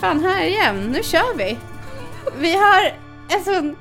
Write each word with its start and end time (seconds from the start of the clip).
fan 0.00 0.24
här 0.24 0.44
igen. 0.46 0.76
Nu 0.92 1.02
kör 1.02 1.36
vi. 1.36 1.58
Vi 2.38 2.56
har 2.56 2.92
en 3.38 3.44
sån 3.44 3.76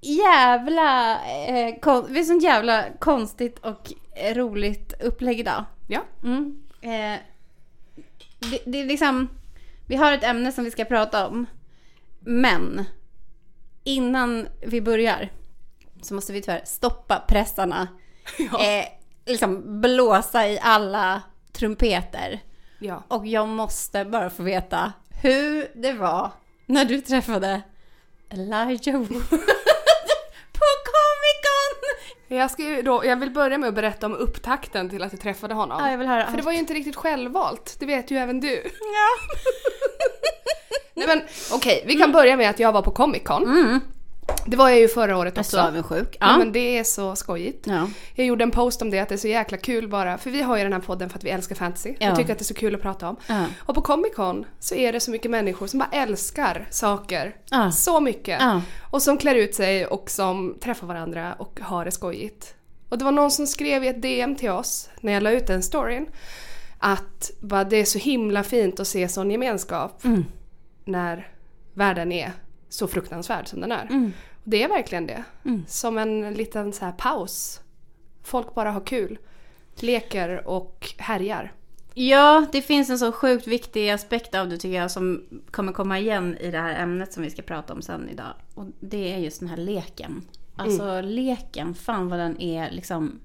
jävla, 0.00 1.12
eh, 1.46 1.74
kon- 1.80 2.06
vi 2.08 2.18
har 2.18 2.24
sån 2.24 2.38
jävla 2.38 2.84
konstigt 2.98 3.58
och 3.58 3.92
roligt 4.34 4.94
upplägg 5.02 5.40
idag. 5.40 5.64
Ja. 5.88 6.00
Mm. 6.24 6.62
Eh, 6.80 7.20
det, 8.50 8.60
det 8.66 8.80
är 8.80 8.84
liksom, 8.86 9.28
vi 9.86 9.96
har 9.96 10.12
ett 10.12 10.24
ämne 10.24 10.52
som 10.52 10.64
vi 10.64 10.70
ska 10.70 10.84
prata 10.84 11.26
om. 11.28 11.46
Men 12.20 12.84
innan 13.84 14.48
vi 14.66 14.80
börjar 14.80 15.28
så 16.02 16.14
måste 16.14 16.32
vi 16.32 16.42
tyvärr 16.42 16.62
stoppa 16.64 17.24
pressarna. 17.28 17.88
Ja. 18.52 18.64
Eh, 18.64 18.84
liksom 19.26 19.80
blåsa 19.80 20.48
i 20.48 20.58
alla 20.62 21.22
trumpeter. 21.52 22.40
ja. 22.78 23.02
Och 23.08 23.26
jag 23.26 23.48
måste 23.48 24.04
bara 24.04 24.30
få 24.30 24.42
veta 24.42 24.92
hur 25.22 25.70
det 25.74 25.92
var 25.92 26.30
när 26.66 26.84
du 26.84 27.00
träffade 27.00 27.62
Elijah 28.30 28.96
Wood 28.98 29.08
på 30.52 30.64
Comic 30.88 31.38
Con! 31.44 32.36
Jag, 32.36 32.50
ska 32.50 32.62
ju 32.62 32.82
då, 32.82 33.04
jag 33.04 33.16
vill 33.16 33.30
börja 33.30 33.58
med 33.58 33.68
att 33.68 33.74
berätta 33.74 34.06
om 34.06 34.14
upptakten 34.14 34.90
till 34.90 35.02
att 35.02 35.12
jag 35.12 35.20
träffade 35.20 35.54
honom. 35.54 35.78
Ja, 35.80 35.90
jag 35.90 35.98
vill 35.98 36.06
höra 36.06 36.24
För 36.24 36.32
det 36.32 36.38
allt. 36.38 36.44
var 36.44 36.52
ju 36.52 36.58
inte 36.58 36.74
riktigt 36.74 36.96
självvalt, 36.96 37.76
det 37.80 37.86
vet 37.86 38.10
ju 38.10 38.16
även 38.16 38.40
du. 38.40 38.62
Ja. 38.64 39.38
Nej 40.94 41.06
men 41.06 41.22
okej, 41.52 41.84
vi 41.86 41.94
kan 41.94 42.12
börja 42.12 42.36
med 42.36 42.50
att 42.50 42.58
jag 42.58 42.72
var 42.72 42.82
på 42.82 42.90
Comic 42.90 43.22
Con. 43.24 43.42
Mm. 43.42 43.80
Det 44.46 44.56
var 44.56 44.68
jag 44.68 44.78
ju 44.78 44.88
förra 44.88 45.16
året 45.18 45.32
Jag 45.36 45.38
är 45.38 45.46
också. 45.46 45.56
så 45.56 45.60
avundsjuk. 45.62 46.16
Ja. 46.20 46.26
Ja. 46.30 46.38
men 46.38 46.52
det 46.52 46.78
är 46.78 46.84
så 46.84 47.16
skojigt. 47.16 47.66
ja. 47.66 47.88
Jag 48.14 48.26
gjorde 48.26 48.44
en 48.44 48.50
post 48.50 48.82
om 48.82 48.90
det, 48.90 48.98
att 48.98 49.08
det 49.08 49.14
är 49.14 49.16
så 49.16 49.28
jäkla 49.28 49.56
kul 49.58 49.88
bara. 49.88 50.18
För 50.18 50.30
vi 50.30 50.42
har 50.42 50.56
ju 50.56 50.62
den 50.62 50.72
här 50.72 50.80
podden 50.80 51.10
för 51.10 51.18
att 51.18 51.24
vi 51.24 51.30
älskar 51.30 51.54
fantasy. 51.56 51.94
Ja. 51.98 52.10
Och 52.10 52.16
tycker 52.16 52.32
att 52.32 52.38
det 52.38 52.42
är 52.42 52.44
så 52.44 52.54
kul 52.54 52.74
att 52.74 52.82
prata 52.82 53.08
om. 53.08 53.16
Ja. 53.26 53.44
Och 53.60 53.74
på 53.74 53.80
Comic 53.80 54.14
Con 54.14 54.44
så 54.58 54.74
är 54.74 54.92
det 54.92 55.00
så 55.00 55.10
mycket 55.10 55.30
människor 55.30 55.66
som 55.66 55.78
bara 55.78 55.88
älskar 55.92 56.66
saker. 56.70 57.36
Så 57.72 58.00
mycket. 58.00 58.40
Och 58.90 59.02
som 59.02 59.18
klär 59.18 59.34
ut 59.34 59.54
sig 59.54 59.86
och 59.86 60.10
som 60.10 60.56
träffar 60.60 60.86
varandra 60.86 61.34
och 61.38 61.60
har 61.62 61.84
det 61.84 61.90
skojigt. 61.90 62.54
Och 62.88 62.98
det 62.98 63.04
var 63.04 63.12
någon 63.12 63.30
som 63.30 63.46
skrev 63.46 63.84
i 63.84 63.88
ett 63.88 64.02
DM 64.02 64.36
till 64.36 64.50
oss 64.50 64.88
när 65.00 65.12
jag 65.12 65.22
la 65.22 65.30
ut 65.30 65.46
den 65.46 65.62
storyn. 65.62 66.06
Att 66.78 67.30
bara, 67.40 67.64
det 67.64 67.76
är 67.76 67.84
så 67.84 67.98
himla 67.98 68.42
fint 68.42 68.80
att 68.80 68.88
se 68.88 69.08
sån 69.08 69.30
gemenskap 69.30 70.04
Mm. 70.04 70.24
när 70.84 71.28
världen 71.74 72.12
är 72.12 72.32
så 72.68 72.88
fruktansvärd 72.88 73.48
som 73.48 73.60
den 73.60 73.72
är. 73.72 73.86
Mm. 73.86 74.12
Och 74.30 74.50
det 74.50 74.62
är 74.62 74.68
verkligen 74.68 75.06
det. 75.06 75.24
Mm. 75.44 75.64
Som 75.68 75.98
en 75.98 76.34
liten 76.34 76.72
så 76.72 76.84
här 76.84 76.92
paus. 76.92 77.60
Folk 78.22 78.54
bara 78.54 78.70
har 78.70 78.80
kul. 78.80 79.18
Leker 79.74 80.48
och 80.48 80.94
härjar. 80.98 81.52
Ja, 81.94 82.46
det 82.52 82.62
finns 82.62 82.90
en 82.90 82.98
så 82.98 83.12
sjukt 83.12 83.46
viktig 83.46 83.90
aspekt 83.90 84.34
av 84.34 84.48
det 84.48 84.56
tycker 84.56 84.76
jag 84.76 84.90
som 84.90 85.24
kommer 85.50 85.72
komma 85.72 85.98
igen 85.98 86.36
i 86.40 86.50
det 86.50 86.58
här 86.58 86.82
ämnet 86.82 87.12
som 87.12 87.22
vi 87.22 87.30
ska 87.30 87.42
prata 87.42 87.72
om 87.72 87.82
sen 87.82 88.08
idag. 88.08 88.34
Och 88.54 88.64
det 88.80 89.12
är 89.14 89.18
just 89.18 89.40
den 89.40 89.48
här 89.48 89.56
leken. 89.56 90.22
Alltså 90.56 91.00
leken, 91.00 91.74
fan 91.74 92.08
vad 92.08 92.18
den 92.18 92.40
är 92.40 92.70
liksom 92.70 93.20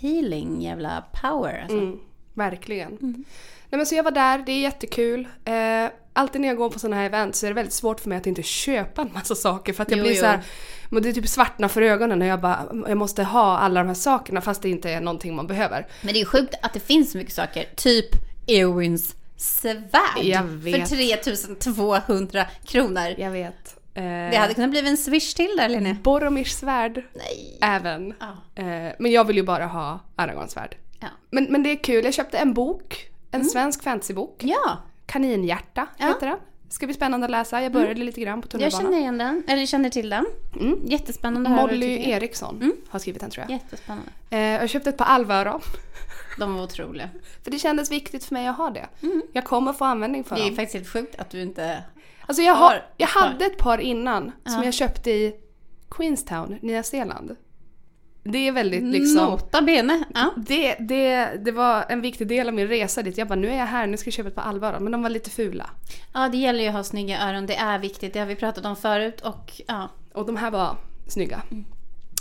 healing 0.00 0.62
jävla 0.62 1.04
power. 1.22 1.60
Alltså. 1.62 1.78
Mm, 1.78 2.00
verkligen. 2.34 2.98
Nej, 3.00 3.78
men 3.78 3.86
så 3.86 3.94
jag 3.94 4.04
var 4.04 4.10
där, 4.10 4.38
det 4.46 4.52
är 4.52 4.60
jättekul. 4.60 5.28
Eh, 5.44 5.86
alltid 6.12 6.40
när 6.40 6.48
jag 6.48 6.56
går 6.56 6.70
på 6.70 6.78
sådana 6.78 6.96
här 6.96 7.04
event 7.06 7.36
så 7.36 7.46
är 7.46 7.50
det 7.50 7.54
väldigt 7.54 7.74
svårt 7.74 8.00
för 8.00 8.08
mig 8.08 8.18
att 8.18 8.26
inte 8.26 8.42
köpa 8.42 9.02
en 9.02 9.12
massa 9.12 9.34
saker 9.34 9.72
för 9.72 9.82
att 9.82 9.90
jag 9.90 9.98
Jo, 9.98 10.04
blir 10.04 10.14
så 10.14 10.26
här, 10.26 10.40
men 10.90 11.02
det 11.02 11.08
är 11.08 11.12
typ 11.12 11.28
svartna 11.28 11.68
för 11.68 11.82
ögonen 11.82 12.18
när 12.18 12.26
jag 12.26 12.40
bara, 12.40 12.66
jag 12.88 12.98
måste 12.98 13.22
ha 13.22 13.58
alla 13.58 13.80
de 13.80 13.86
här 13.86 13.94
sakerna 13.94 14.40
fast 14.40 14.62
det 14.62 14.68
inte 14.68 14.90
är 14.90 15.00
någonting 15.00 15.36
man 15.36 15.46
behöver. 15.46 15.86
Men 16.02 16.12
det 16.12 16.18
är 16.18 16.20
ju 16.20 16.26
sjukt 16.26 16.54
att 16.62 16.72
det 16.72 16.80
finns 16.80 17.12
så 17.12 17.18
mycket 17.18 17.34
saker. 17.34 17.64
Typ 17.76 18.06
Eowins 18.46 19.14
svärd. 19.36 19.90
För 20.62 20.86
3200 20.86 22.46
kronor. 22.64 23.14
Jag 23.18 23.30
vet. 23.30 23.76
Det 23.94 24.36
hade 24.36 24.54
kunnat 24.54 24.70
bli 24.70 24.88
en 24.88 24.96
swish 24.96 25.34
till 25.34 25.54
där 25.56 25.68
Linné. 25.68 25.96
Boromirs 26.02 26.52
svärd 26.52 27.02
Nej. 27.14 27.58
även. 27.60 28.14
Ja. 28.20 28.62
Eh, 28.62 28.92
men 28.98 29.12
jag 29.12 29.24
vill 29.24 29.36
ju 29.36 29.42
bara 29.42 29.66
ha 29.66 30.00
Aragorns 30.16 30.52
svärd. 30.52 30.76
Ja. 31.00 31.08
Men, 31.30 31.44
men 31.44 31.62
det 31.62 31.70
är 31.70 31.84
kul, 31.84 32.04
jag 32.04 32.14
köpte 32.14 32.38
en 32.38 32.54
bok. 32.54 33.06
En 33.30 33.44
svensk 33.44 33.82
fantasybok. 33.82 34.36
ja, 34.44 34.78
Kaninhjärta 35.10 35.86
Ja. 35.98 36.06
heter 36.06 36.26
den. 36.26 36.38
Ska 36.68 36.86
bli 36.86 36.94
spännande 36.94 37.24
att 37.24 37.30
läsa. 37.30 37.62
Jag 37.62 37.72
började 37.72 38.00
lite 38.00 38.20
grann 38.20 38.42
på 38.42 38.46
jag 38.46 38.50
tunnelbanan. 38.50 38.84
känner 38.86 38.98
igen 38.98 39.18
den. 39.18 39.42
Eller 39.48 39.66
känner 39.66 39.90
till 39.90 40.08
den. 40.10 40.26
Mm. 40.60 40.78
Jättespännande. 40.84 41.50
Molly. 41.50 42.10
Eriksson 42.10 42.72
har 42.88 42.98
skrivit 42.98 43.20
den 43.20 43.30
tror 43.30 43.44
jag. 43.48 43.50
Jättespännande. 43.60 44.10
Eh, 44.30 44.38
jag 44.40 44.70
köpte 44.70 44.90
ett 44.90 44.96
par 44.96 45.04
alvöron. 45.04 45.60
De 46.38 46.54
var 46.54 46.62
otroliga. 46.62 47.08
För 47.44 47.50
det 47.50 47.58
kändes 47.58 47.90
viktigt 47.90 48.24
för 48.24 48.34
mig 48.34 48.46
att 48.46 48.56
ha 48.56 48.70
det. 48.70 48.86
Jag 49.32 49.44
kommer 49.44 49.72
få 49.72 49.84
användning 49.84 50.24
för 50.24 50.36
Det 50.36 50.42
är 50.42 50.46
dem. 50.46 50.56
faktiskt 50.56 50.74
helt 50.74 50.88
sjukt 50.88 51.20
att 51.20 51.30
du 51.30 51.42
inte... 51.42 51.82
Alltså 52.26 52.42
jag, 52.42 52.54
har 52.54 52.82
jag 52.96 53.06
hade 53.08 53.44
ett 53.46 53.58
par 53.58 53.78
innan 53.78 54.32
som 54.44 54.54
Ja. 54.58 54.64
jag 54.64 54.74
köpte 54.74 55.10
i 55.10 55.34
Queenstown, 55.90 56.58
Nya 56.62 56.82
Zeeland. 56.82 57.36
Det 58.22 58.48
är 58.48 58.52
väldigt 58.52 58.82
liksom... 58.84 59.24
Nota 59.24 59.62
bene. 59.62 60.04
Ja. 60.14 60.30
Det, 60.36 60.74
det, 60.74 61.30
det 61.44 61.52
var 61.52 61.84
en 61.88 62.00
viktig 62.00 62.26
del 62.26 62.48
av 62.48 62.54
min 62.54 62.68
resa 62.68 63.02
dit. 63.02 63.18
Jag 63.18 63.28
bara, 63.28 63.34
nu 63.34 63.48
är 63.48 63.58
jag 63.58 63.66
här, 63.66 63.86
nu 63.86 63.96
ska 63.96 64.06
jag 64.08 64.14
köpa 64.14 64.28
ett 64.28 64.34
par 64.34 64.42
alvöron. 64.42 64.82
Men 64.82 64.92
de 64.92 65.02
var 65.02 65.10
lite 65.10 65.30
fula. 65.30 65.70
ja, 66.12 66.28
det 66.28 66.36
gäller 66.38 66.62
ju 66.62 66.68
att 66.68 66.74
ha 66.74 66.84
snygga 66.84 67.28
öron. 67.28 67.46
Det 67.46 67.56
är 67.56 67.78
viktigt. 67.78 68.12
Det 68.12 68.18
har 68.18 68.26
vi 68.26 68.36
pratat 68.36 68.64
om 68.64 68.76
förut. 68.76 69.20
Och 69.20 69.60
ja, 69.66 69.88
Och 70.12 70.26
de 70.26 70.36
här 70.36 70.50
var 70.50 70.76
snygga. 71.08 71.42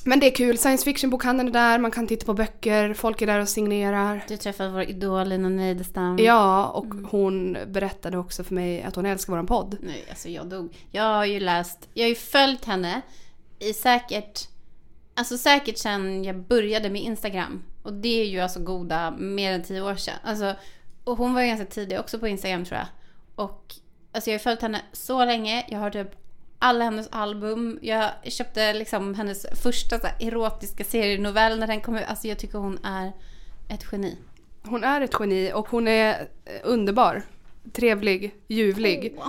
Men 0.03 0.19
det 0.19 0.27
är 0.27 0.35
kul, 0.35 0.57
science 0.57 0.85
fiction-bokhandeln 0.85 1.47
är 1.47 1.53
där, 1.53 1.79
man 1.79 1.91
kan 1.91 2.07
titta 2.07 2.25
på 2.25 2.33
böcker, 2.33 2.93
folk 2.93 3.21
är 3.21 3.27
där 3.27 3.39
och 3.39 3.49
signerar. 3.49 4.23
du 4.27 4.37
träffade 4.37 4.69
vår 4.69 4.81
idol 4.81 5.27
Lina 5.27 5.49
Neidestam. 5.49 6.17
Ja, 6.19 6.65
och 6.65 6.85
hon 7.11 7.57
berättade 7.67 8.17
också 8.17 8.43
för 8.43 8.55
mig 8.55 8.83
att 8.83 8.95
hon 8.95 9.05
älskar 9.05 9.33
våran 9.33 9.47
podd. 9.47 9.77
Nej, 9.81 10.05
alltså 10.09 10.29
jag 10.29 10.47
dog. 10.47 10.75
Jag 10.91 11.03
har 11.03 11.25
ju 11.25 11.39
läst, 11.39 11.89
jag 11.93 12.03
har 12.03 12.09
ju 12.09 12.15
följt 12.15 12.65
henne 12.65 13.01
i 13.59 13.73
säkert, 13.73 14.47
alltså 15.19 15.37
säkert 15.37 15.77
sedan 15.77 16.23
jag 16.23 16.35
började 16.35 16.89
med 16.89 17.01
Instagram. 17.01 17.63
Och 17.83 17.93
det 17.93 18.21
är 18.21 18.25
ju 18.25 18.39
alltså 18.39 18.59
goda 18.59 19.11
mer 19.11 19.51
än 19.51 19.63
tio 19.63 19.81
år 19.81 19.95
sedan. 19.95 20.15
Alltså, 20.23 20.55
och 21.03 21.17
hon 21.17 21.33
var 21.33 21.41
ju 21.41 21.47
ganska 21.47 21.65
tidig 21.65 21.99
också 21.99 22.19
på 22.19 22.27
Instagram 22.27 22.65
tror 22.65 22.77
jag. 22.77 22.87
Och 23.35 23.75
alltså 24.11 24.29
jag 24.29 24.37
har 24.37 24.43
följt 24.43 24.61
henne 24.61 24.81
så 24.91 25.25
länge. 25.25 25.65
Jag 25.67 25.79
har 25.79 25.89
typ 25.89 26.15
alla 26.59 26.83
hennes 26.85 27.07
album. 27.11 27.79
Jag 27.81 28.09
köpte 28.23 28.73
liksom 28.73 29.15
hennes 29.15 29.45
första 29.63 29.99
så 29.99 30.07
här, 30.07 30.15
erotiska 30.19 30.83
serienovell 30.83 31.59
när 31.59 31.67
den 31.67 31.81
kom 31.81 31.97
ut. 31.97 32.05
Alltså 32.07 32.27
jag 32.27 32.39
tycker 32.39 32.57
hon 32.57 32.85
är 32.85 33.11
ett 33.69 33.85
geni. 33.91 34.17
Hon 34.63 34.83
är 34.83 35.01
ett 35.01 35.15
geni 35.19 35.51
och 35.53 35.69
hon 35.69 35.87
är 35.87 36.27
underbar. 36.63 37.23
Trevlig, 37.73 38.35
ljuvlig. 38.47 39.19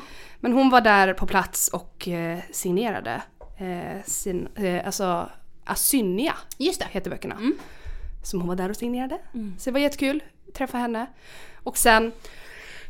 Men 0.40 0.52
hon 0.52 0.70
var 0.70 0.80
där 0.80 1.14
på 1.14 1.26
plats 1.26 1.68
och 1.68 2.08
eh, 2.08 2.38
signerade. 2.50 3.22
Eh, 3.58 4.04
sin, 4.04 4.48
eh, 4.56 4.86
alltså 4.86 5.30
Asynja 5.65 6.34
Just 6.59 6.81
det. 6.81 6.87
heter 6.91 7.10
böckerna. 7.10 7.34
Mm. 7.34 7.54
Som 8.22 8.41
hon 8.41 8.48
var 8.48 8.56
där 8.56 8.69
och 8.69 8.76
signerade. 8.76 9.19
Så 9.59 9.65
det 9.65 9.71
var 9.71 9.81
jättekul 9.81 10.22
att 10.48 10.54
träffa 10.54 10.78
henne. 10.78 11.06
Och 11.62 11.78
sen, 11.78 12.12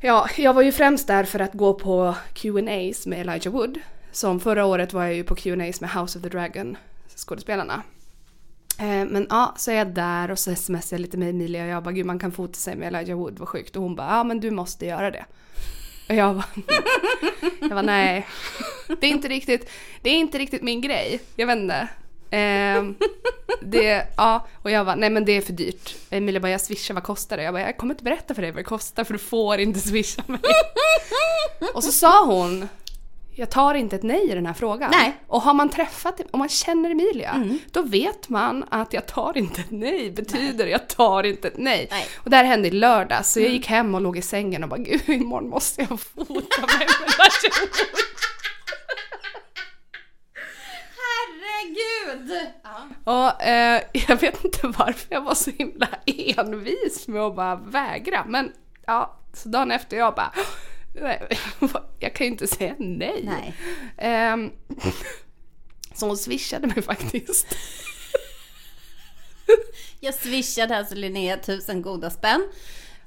ja, 0.00 0.28
jag 0.36 0.54
var 0.54 0.62
ju 0.62 0.72
främst 0.72 1.06
där 1.06 1.24
för 1.24 1.38
att 1.40 1.52
gå 1.52 1.74
på 1.74 2.14
Q&As 2.34 3.06
med 3.06 3.20
Elijah 3.20 3.52
Wood. 3.52 3.78
Som 4.12 4.40
förra 4.40 4.64
året 4.64 4.92
var 4.92 5.02
jag 5.04 5.14
ju 5.14 5.24
på 5.24 5.34
Q&As 5.34 5.80
med 5.80 5.90
House 5.90 6.18
of 6.18 6.22
the 6.22 6.28
Dragon 6.28 6.76
skådespelarna. 7.16 7.82
Eh, 8.78 9.04
Men 9.04 9.26
ja, 9.30 9.54
så 9.56 9.70
är 9.70 9.74
jag 9.74 9.86
där 9.94 10.30
och 10.30 10.38
så 10.38 10.54
smsar 10.54 10.96
jag 10.96 11.00
lite 11.00 11.16
med 11.16 11.30
Emilia 11.30 11.62
och 11.64 11.68
jag 11.70 11.82
bara 11.82 11.92
gud 11.92 12.06
man 12.06 12.18
kan 12.18 12.32
fota 12.32 12.54
sig 12.54 12.76
med 12.76 12.88
Elijah 12.94 13.18
Wood, 13.18 13.38
vad 13.38 13.48
sjukt. 13.48 13.76
Och 13.76 13.82
hon 13.82 13.94
bara 13.96 14.10
ja 14.10 14.24
men 14.24 14.40
du 14.40 14.50
måste 14.50 14.86
göra 14.86 15.10
det. 15.10 15.24
Och 16.08 16.14
jag 16.14 16.34
bara, 16.36 16.44
jag 17.60 17.70
bara 17.70 17.82
nej. 17.82 18.26
Det 19.00 19.06
är 19.06 19.10
inte 19.10 19.28
riktigt, 19.28 19.70
det 20.02 20.10
är 20.10 20.14
inte 20.14 20.38
riktigt 20.38 20.62
min 20.62 20.80
grej. 20.80 21.20
Jag 21.36 21.46
vet 21.46 21.56
inte. 21.58 21.88
Ehm, 22.30 22.94
det, 23.62 24.06
ja, 24.16 24.46
och 24.62 24.70
jag 24.70 24.86
bara, 24.86 24.96
nej 24.96 25.10
men 25.10 25.24
det 25.24 25.32
är 25.32 25.40
för 25.40 25.52
dyrt. 25.52 25.94
Emilia 26.10 26.40
bara, 26.40 26.50
jag 26.50 26.60
swishar, 26.60 26.94
vad 26.94 27.02
kostar 27.02 27.36
det? 27.36 27.42
Jag 27.42 27.54
bara, 27.54 27.62
jag 27.62 27.76
kommer 27.76 27.94
inte 27.94 28.04
berätta 28.04 28.34
för 28.34 28.42
dig 28.42 28.50
vad 28.50 28.60
det 28.60 28.64
kostar 28.64 29.04
för 29.04 29.12
du 29.12 29.18
får 29.18 29.58
inte 29.58 29.80
swisha 29.80 30.22
mig. 30.26 30.40
och 31.74 31.84
så 31.84 31.92
sa 31.92 32.24
hon, 32.26 32.68
jag 33.34 33.50
tar 33.50 33.74
inte 33.74 33.96
ett 33.96 34.02
nej 34.02 34.30
i 34.30 34.34
den 34.34 34.46
här 34.46 34.54
frågan. 34.54 34.90
Nej. 34.90 35.16
Och 35.26 35.42
har 35.42 35.54
man 35.54 35.68
träffat, 35.68 36.20
om 36.30 36.38
man 36.38 36.48
känner 36.48 36.90
Emilia, 36.90 37.58
då 37.70 37.82
vet 37.82 38.28
man 38.28 38.64
att 38.70 38.92
jag 38.92 39.06
tar 39.06 39.38
inte 39.38 39.60
ett 39.60 39.70
nej 39.70 40.10
betyder 40.10 40.66
jag 40.66 40.88
tar 40.88 41.22
inte 41.22 41.48
ett 41.48 41.58
nej. 41.58 41.88
Nej. 41.90 42.06
Och 42.16 42.30
det 42.30 42.36
här 42.36 42.44
hände 42.44 42.68
i 42.68 42.70
lördags 42.70 43.32
så 43.32 43.40
jag 43.40 43.50
gick 43.50 43.66
hem 43.66 43.94
och 43.94 44.00
låg 44.00 44.18
i 44.18 44.22
sängen 44.22 44.62
och 44.62 44.68
bara, 44.68 44.80
gud 44.80 45.08
imorgon 45.08 45.48
måste 45.48 45.80
jag 45.80 46.00
fota 46.00 46.26
mig 46.26 46.86
med 47.00 47.08
Elijah 47.18 47.60
Wood." 47.60 48.29
Herregud! 51.60 52.50
Ja. 52.62 52.88
Och 53.04 53.42
eh, 53.42 53.82
jag 54.08 54.16
vet 54.16 54.44
inte 54.44 54.66
varför 54.66 55.06
jag 55.10 55.20
var 55.20 55.34
så 55.34 55.50
himla 55.50 55.88
envis 56.06 57.08
med 57.08 57.22
att 57.22 57.36
bara 57.36 57.56
vägra. 57.56 58.24
Men 58.24 58.52
ja, 58.86 59.20
så 59.32 59.48
dagen 59.48 59.70
efter 59.70 59.96
jag 59.96 60.14
bara, 60.14 60.32
nej, 60.94 61.28
jag 61.98 62.14
kan 62.14 62.26
ju 62.26 62.32
inte 62.32 62.46
säga 62.46 62.74
nej. 62.78 63.22
Nej. 63.24 63.54
Ehm, 63.98 64.50
så 65.94 66.06
hon 66.06 66.16
swishade 66.16 66.66
mig 66.66 66.82
faktiskt. 66.82 67.46
Jag 70.00 70.14
swishade 70.14 70.76
alltså 70.76 70.94
Linnea 70.94 71.36
tusen 71.36 71.82
goda 71.82 72.10
spänn. 72.10 72.48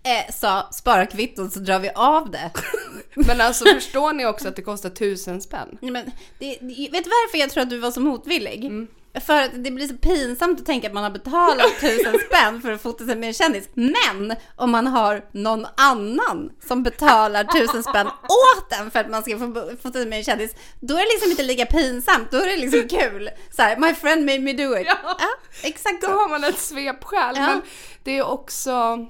Eh, 0.04 0.34
sa 0.34 0.70
spara 0.72 1.06
kvitton 1.06 1.52
så 1.52 1.60
drar 1.60 1.80
vi 1.80 1.90
av 1.96 2.32
det. 2.32 2.52
Men 3.14 3.42
alltså 3.42 3.66
förstår 3.66 4.14
ni 4.14 4.26
också 4.26 4.48
att 4.48 4.56
det 4.56 4.62
kostar 4.62 4.90
tusen 4.90 5.42
spänn? 5.42 5.78
Nej, 5.82 5.92
men 5.92 6.12
det, 6.40 6.58
det, 6.62 6.90
vet 6.92 7.04
du 7.04 7.10
varför 7.10 7.38
jag 7.38 7.50
tror 7.50 7.64
att 7.64 7.70
du 7.70 7.78
var 7.78 7.92
så 7.92 8.00
motvillig? 8.00 8.88
För 9.26 9.42
att 9.42 9.64
det 9.64 9.72
blir 9.72 9.88
så 9.88 9.98
pinsamt 9.98 10.60
att 10.60 10.66
tänka 10.66 10.88
att 10.88 10.94
man 10.94 11.04
har 11.04 11.12
betalat 11.12 11.80
tusen 11.82 12.16
spänn 12.28 12.62
för 12.62 12.72
att 12.72 12.82
fota 12.82 13.06
sig 13.06 13.16
med 13.16 13.28
en 13.28 13.34
kändis. 13.34 13.70
Men 13.74 14.36
om 14.56 14.72
man 14.72 14.88
har 14.88 15.26
någon 15.32 15.68
annan 15.78 16.52
som 16.68 16.84
betalar 16.84 17.44
tusen 17.44 17.84
spänn 17.84 18.08
åt 18.08 18.74
en 18.80 18.92
för 18.92 19.00
att 19.00 19.10
man 19.10 19.24
ska 19.24 19.40
få 19.40 19.72
fota 19.84 20.00
sig 20.00 20.06
med 20.06 20.18
en 20.18 20.24
kändis, 20.24 20.52
då 20.80 20.94
är 20.94 21.00
det 21.00 21.14
liksom 21.14 21.32
inte 21.32 21.44
lika 21.44 21.66
pinsamt. 21.66 22.32
Då 22.32 22.38
är 22.38 22.46
det 22.46 22.58
liksom 22.58 22.88
kul. 22.88 23.30
Så 23.56 23.62
här, 23.62 23.78
my 23.78 23.94
friend 23.94 24.26
made 24.26 24.40
me 24.40 24.54
do 24.54 24.78
it. 24.78 24.88
Ja. 24.88 25.18
exakt 25.64 26.02
Då 26.02 26.08
så. 26.08 26.14
har 26.14 26.30
man 26.30 26.44
ett 26.44 26.60
svepskäl. 26.60 27.36
Ja. 27.36 27.48
Men 27.48 27.62
det 28.04 28.18
är 28.18 28.24
också... 28.24 29.08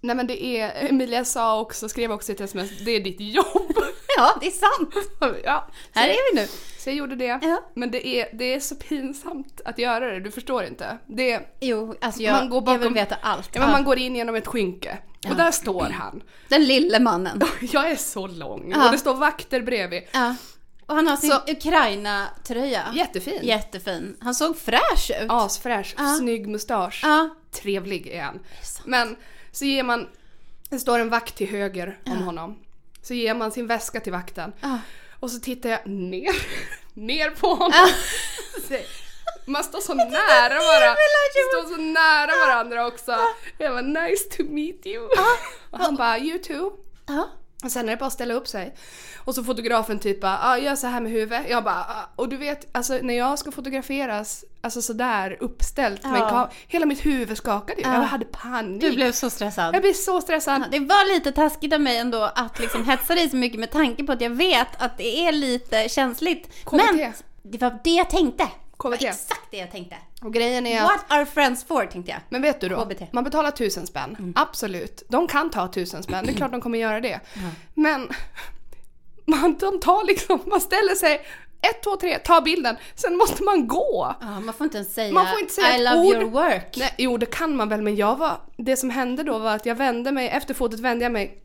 Nej 0.00 0.16
men 0.16 0.26
det 0.26 0.44
är, 0.44 0.88
Emilia 0.90 1.24
sa 1.24 1.60
också, 1.60 1.88
skrev 1.88 2.12
också 2.12 2.32
i 2.32 2.34
ett 2.34 2.40
sms, 2.40 2.70
det 2.84 2.90
är 2.90 3.00
ditt 3.00 3.20
jobb. 3.20 3.72
Ja, 4.16 4.36
det 4.40 4.46
är 4.46 4.50
sant. 4.50 4.94
ja, 5.44 5.68
Här 5.92 6.08
är 6.08 6.34
vi 6.34 6.40
nu. 6.40 6.46
så 6.78 6.90
jag 6.90 6.96
gjorde 6.96 7.14
det. 7.14 7.38
Ja. 7.42 7.62
Men 7.74 7.90
det 7.90 8.06
är, 8.06 8.28
det 8.32 8.54
är 8.54 8.60
så 8.60 8.74
pinsamt 8.74 9.60
att 9.64 9.78
göra 9.78 10.10
det, 10.10 10.20
du 10.20 10.30
förstår 10.30 10.64
inte. 10.64 10.98
Det 11.06 11.40
Jo, 11.60 11.94
alltså 12.00 12.22
jag, 12.22 12.32
Man 12.32 12.48
går 12.50 12.62
jag 12.66 12.72
vill 12.72 12.78
bakom- 12.80 12.94
veta 12.94 13.14
allt. 13.22 13.50
ja, 13.52 13.60
men 13.60 13.70
man 13.70 13.84
går 13.84 13.98
in 13.98 14.16
genom 14.16 14.34
ett 14.34 14.46
skynke 14.46 14.98
och 15.30 15.36
där 15.36 15.50
står 15.50 15.84
han. 15.84 16.22
Den 16.48 16.64
lille 16.64 17.00
mannen. 17.00 17.40
Jag 17.60 17.90
är 17.90 17.96
så 17.96 18.26
lång 18.26 18.70
Ja. 18.76 18.86
och 18.86 18.92
det 18.92 18.98
står 18.98 19.14
vakter 19.14 19.60
bredvid. 19.62 20.02
Ja. 20.12 20.34
Och 20.86 20.94
han 20.94 21.06
har 21.06 21.16
sin 21.16 21.32
Ukraina-tröja. 22.02 22.82
Jättefin. 22.94 23.38
Jättefin. 23.42 24.16
Han 24.20 24.34
såg 24.34 24.58
fräsch 24.58 25.10
ut. 25.22 25.26
Asfräsch, 25.30 25.94
snygg 26.18 26.48
mustasch. 26.48 27.00
Ja. 27.04 27.28
Trevlig 27.62 28.06
är 28.06 28.22
han. 28.22 28.38
Men 28.84 29.16
så 29.58 29.64
ger 29.64 29.82
man, 29.82 30.08
det 30.68 30.78
står 30.78 30.98
en 30.98 31.08
vakt 31.08 31.34
till 31.36 31.48
höger 31.48 31.98
om 32.06 32.18
honom. 32.22 32.58
Så 33.02 33.14
ger 33.14 33.34
man 33.34 33.52
sin 33.52 33.66
väska 33.66 34.00
till 34.00 34.12
vakten. 34.12 34.52
Ja. 34.60 34.78
Och 35.20 35.30
så 35.30 35.40
tittar 35.40 35.68
jag 35.68 35.86
ner, 35.86 36.32
ner 36.94 37.30
på 37.30 37.46
honom. 37.54 37.88
Så- 38.68 38.74
Man 39.46 39.64
står 39.64 39.80
så 39.80 39.94
nära 39.94 40.54
varandra. 40.54 40.96
står 41.52 41.74
så 41.76 41.80
nära 41.80 42.46
varandra 42.46 42.86
också. 42.86 43.16
Jag 43.58 43.72
var 43.72 43.82
nice 43.82 44.24
to 44.36 44.42
meet 44.48 44.86
you. 44.86 45.08
Och 45.70 45.78
han 45.78 45.96
bara 45.96 46.18
you 46.18 46.38
too. 46.38 46.72
Ja. 47.60 47.66
Och 47.66 47.72
sen 47.72 47.86
är 47.88 47.90
det 47.90 47.96
bara 47.96 48.06
att 48.06 48.12
ställa 48.12 48.34
upp 48.34 48.48
sig. 48.48 48.74
Och 49.24 49.34
så 49.34 49.44
fotografen 49.44 49.98
typ 49.98 50.20
bara, 50.20 50.38
ah, 50.42 50.58
gör 50.58 50.76
så 50.76 50.86
här 50.86 51.00
med 51.00 51.12
huvudet. 51.12 51.42
Jag 51.50 51.64
bara, 51.64 51.74
ah. 51.88 52.08
och 52.16 52.28
du 52.28 52.36
vet, 52.36 52.66
alltså 52.76 52.98
när 53.02 53.14
jag 53.14 53.38
ska 53.38 53.52
fotograferas, 53.52 54.44
alltså 54.60 54.82
sådär 54.82 55.36
uppställt 55.40 56.02
med 56.04 56.12
en 56.14 56.18
Ja. 56.20 56.28
kam- 56.30 56.48
hela 56.68 56.86
mitt 56.86 57.06
huvud 57.06 57.36
skakade 57.38 57.80
ju. 57.80 57.86
Jag 57.88 57.92
hade 58.02 58.24
panik. 58.24 58.80
Du 58.80 58.90
blev 58.90 59.12
så 59.12 59.30
stressad. 59.30 59.74
Jag 59.74 59.82
blev 59.82 59.92
så 59.92 60.20
stressad. 60.20 60.64
Det 60.70 60.78
var 60.80 61.14
lite 61.14 61.32
taskigt 61.32 61.72
av 61.74 61.80
mig 61.80 61.96
ändå 61.98 62.22
att 62.34 62.58
liksom 62.60 62.84
hetsa 62.84 63.14
dig 63.14 63.30
så 63.30 63.36
mycket 63.36 63.60
med 63.60 63.70
tanke 63.70 64.04
på 64.04 64.12
att 64.12 64.20
jag 64.20 64.30
vet 64.30 64.68
att 64.82 64.98
det 64.98 65.26
är 65.26 65.32
lite 65.32 65.88
känsligt. 65.88 66.48
KBT. 66.64 66.72
Men 66.72 67.12
det 67.42 67.60
var 67.60 67.78
det 67.84 67.90
jag 67.90 68.10
tänkte. 68.10 68.48
Det 68.82 68.88
var 68.88 68.96
KBT. 68.96 69.04
exakt 69.04 69.50
det 69.50 69.56
jag 69.56 69.70
tänkte. 69.70 69.96
Och 70.22 70.32
grejen 70.32 70.66
är 70.66 70.78
att, 70.82 70.84
What 70.90 71.04
are 71.08 71.26
friends 71.26 71.64
for, 71.64 71.86
tänkte 71.86 72.12
jag. 72.12 72.20
men 72.28 72.42
vet 72.42 72.60
du 72.60 72.68
då? 72.68 72.84
KBT. 72.84 73.12
Man 73.12 73.24
betalar 73.24 73.50
tusen 73.50 73.86
spänn. 73.86 74.32
Absolut. 74.36 75.02
De 75.08 75.28
kan 75.28 75.50
ta 75.50 75.68
tusen 75.68 76.02
spänn. 76.02 76.26
Det 76.26 76.32
är 76.32 76.36
klart 76.36 76.50
de 76.52 76.60
kommer 76.60 76.78
göra 76.78 77.00
det. 77.00 77.20
Men 77.74 78.08
man, 79.26 79.54
de 79.58 79.80
tar 79.80 80.06
liksom, 80.06 80.40
man 80.46 80.60
ställer 80.60 80.94
sig 80.94 81.26
ett, 81.60 81.82
två, 81.82 81.96
tre, 81.96 82.18
ta 82.18 82.40
bilden. 82.40 82.76
Sen 82.94 83.16
måste 83.16 83.42
man 83.42 83.66
gå. 83.68 84.14
Ja, 84.20 84.40
man 84.40 84.54
får 84.54 84.64
inte 84.64 84.78
ens 84.78 84.94
säga, 84.94 85.12
Man 85.12 85.26
får 85.26 85.40
inte 85.40 85.52
säga 85.52 85.76
I 85.76 85.84
love 85.84 85.96
ord. 86.06 86.14
your 86.14 86.30
work. 86.30 86.76
Nej, 86.76 86.94
jo, 86.98 87.16
det 87.16 87.26
kan 87.26 87.56
man 87.56 87.68
väl, 87.68 87.82
men 87.82 87.96
jag 87.96 88.16
var... 88.16 88.40
Det 88.56 88.76
som 88.76 88.90
hände 88.90 89.22
då 89.22 89.38
var 89.38 89.54
att 89.54 89.66
jag 89.66 89.74
vände 89.74 90.12
mig, 90.12 90.28
efter 90.28 90.54
fotot 90.54 90.80
vände 90.80 91.04
jag 91.04 91.12
mig 91.12 91.42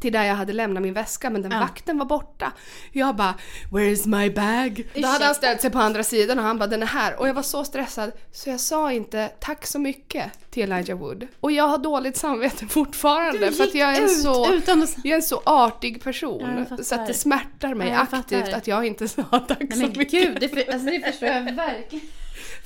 till 0.00 0.12
där 0.12 0.24
jag 0.24 0.34
hade 0.34 0.52
lämnat 0.52 0.82
min 0.82 0.94
väska 0.94 1.30
men 1.30 1.42
den 1.42 1.52
Ja. 1.52 1.60
vakten 1.60 1.98
var 1.98 2.06
borta. 2.06 2.52
Jag 2.92 3.16
bara 3.16 3.34
“Where 3.72 3.86
is 3.90 4.06
my 4.06 4.30
bag?” 4.30 4.86
Då 4.94 5.06
hade 5.06 5.24
han 5.24 5.34
ställt 5.34 5.60
sig 5.60 5.70
på 5.70 5.78
andra 5.78 6.02
sidan 6.02 6.38
och 6.38 6.44
han 6.44 6.58
bara 6.58 6.66
“Den 6.66 6.82
är 6.82 6.86
här” 6.86 7.20
och 7.20 7.28
jag 7.28 7.34
var 7.34 7.42
så 7.42 7.64
stressad 7.64 8.12
så 8.32 8.50
jag 8.50 8.60
sa 8.60 8.92
inte 8.92 9.30
“Tack 9.40 9.66
så 9.66 9.78
mycket” 9.78 10.50
till 10.50 10.72
Elijah 10.72 10.98
Wood. 10.98 11.26
Och 11.40 11.52
jag 11.52 11.68
har 11.68 11.78
dåligt 11.78 12.16
samvete 12.16 12.66
fortfarande 12.68 13.52
för 13.52 13.64
att 13.64 13.74
jag 13.74 13.96
är 13.96 14.02
en 14.02 14.08
gick 14.08 14.18
så... 14.22 14.52
ut 14.52 14.62
utan 14.62 14.82
att... 14.82 14.94
Jag 15.04 15.10
är 15.10 15.16
en 15.16 15.22
så 15.22 15.42
artig 15.46 15.96
Ja, 15.96 16.02
person 16.04 16.66
fattar. 16.68 16.82
så 16.84 16.94
att 16.94 17.06
det 17.06 17.14
smärtar 17.14 17.74
mig 17.74 17.88
Ja, 17.88 18.06
aktivt 18.10 18.52
att 18.54 18.66
jag 18.66 18.86
inte 18.86 19.08
sa 19.08 19.22
tack 19.48 19.58
Nej 19.60 19.70
så 19.72 19.78
men 19.78 19.88
mycket. 19.98 20.10
gud, 20.10 20.36
det, 20.40 20.48
för, 20.48 20.72
alltså, 20.72 20.90
det 20.90 21.00
förstår 21.10 21.28
jag 21.28 21.42
verkligen. 21.54 22.06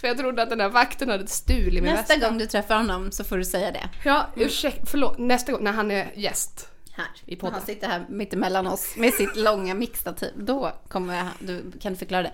För 0.00 0.08
jag 0.08 0.18
trodde 0.18 0.42
att 0.42 0.50
den 0.50 0.60
här 0.60 0.68
vakten 0.68 1.08
hade 1.08 1.24
ett 1.24 1.30
stul 1.30 1.68
i 1.78 1.80
min 1.80 1.84
Nästa 1.94 2.14
väska. 2.14 2.28
gång 2.28 2.38
du 2.38 2.46
träffar 2.46 2.76
honom 2.76 3.12
så 3.12 3.24
får 3.24 3.36
du 3.38 3.44
säga 3.44 3.70
det. 3.70 3.88
Ja, 4.04 4.26
ursäkta, 4.36 4.86
förlåt. 4.86 5.18
Nästa 5.18 5.52
gång 5.52 5.64
när 5.64 5.72
han 5.72 5.90
är 5.90 6.10
gäst. 6.14 6.68
Här, 6.98 7.08
I 7.26 7.36
podden. 7.36 7.54
han 7.54 7.66
sitter 7.66 7.88
här 7.88 8.06
mittemellan 8.08 8.66
oss 8.66 8.96
med 8.96 9.14
sitt 9.14 9.36
långa 9.36 9.74
mixtativ. 9.74 10.32
Då 10.36 10.72
kommer 10.88 11.16
jag, 11.16 11.26
du 11.40 11.72
kan 11.80 11.96
förklara 11.96 12.22
det. 12.22 12.32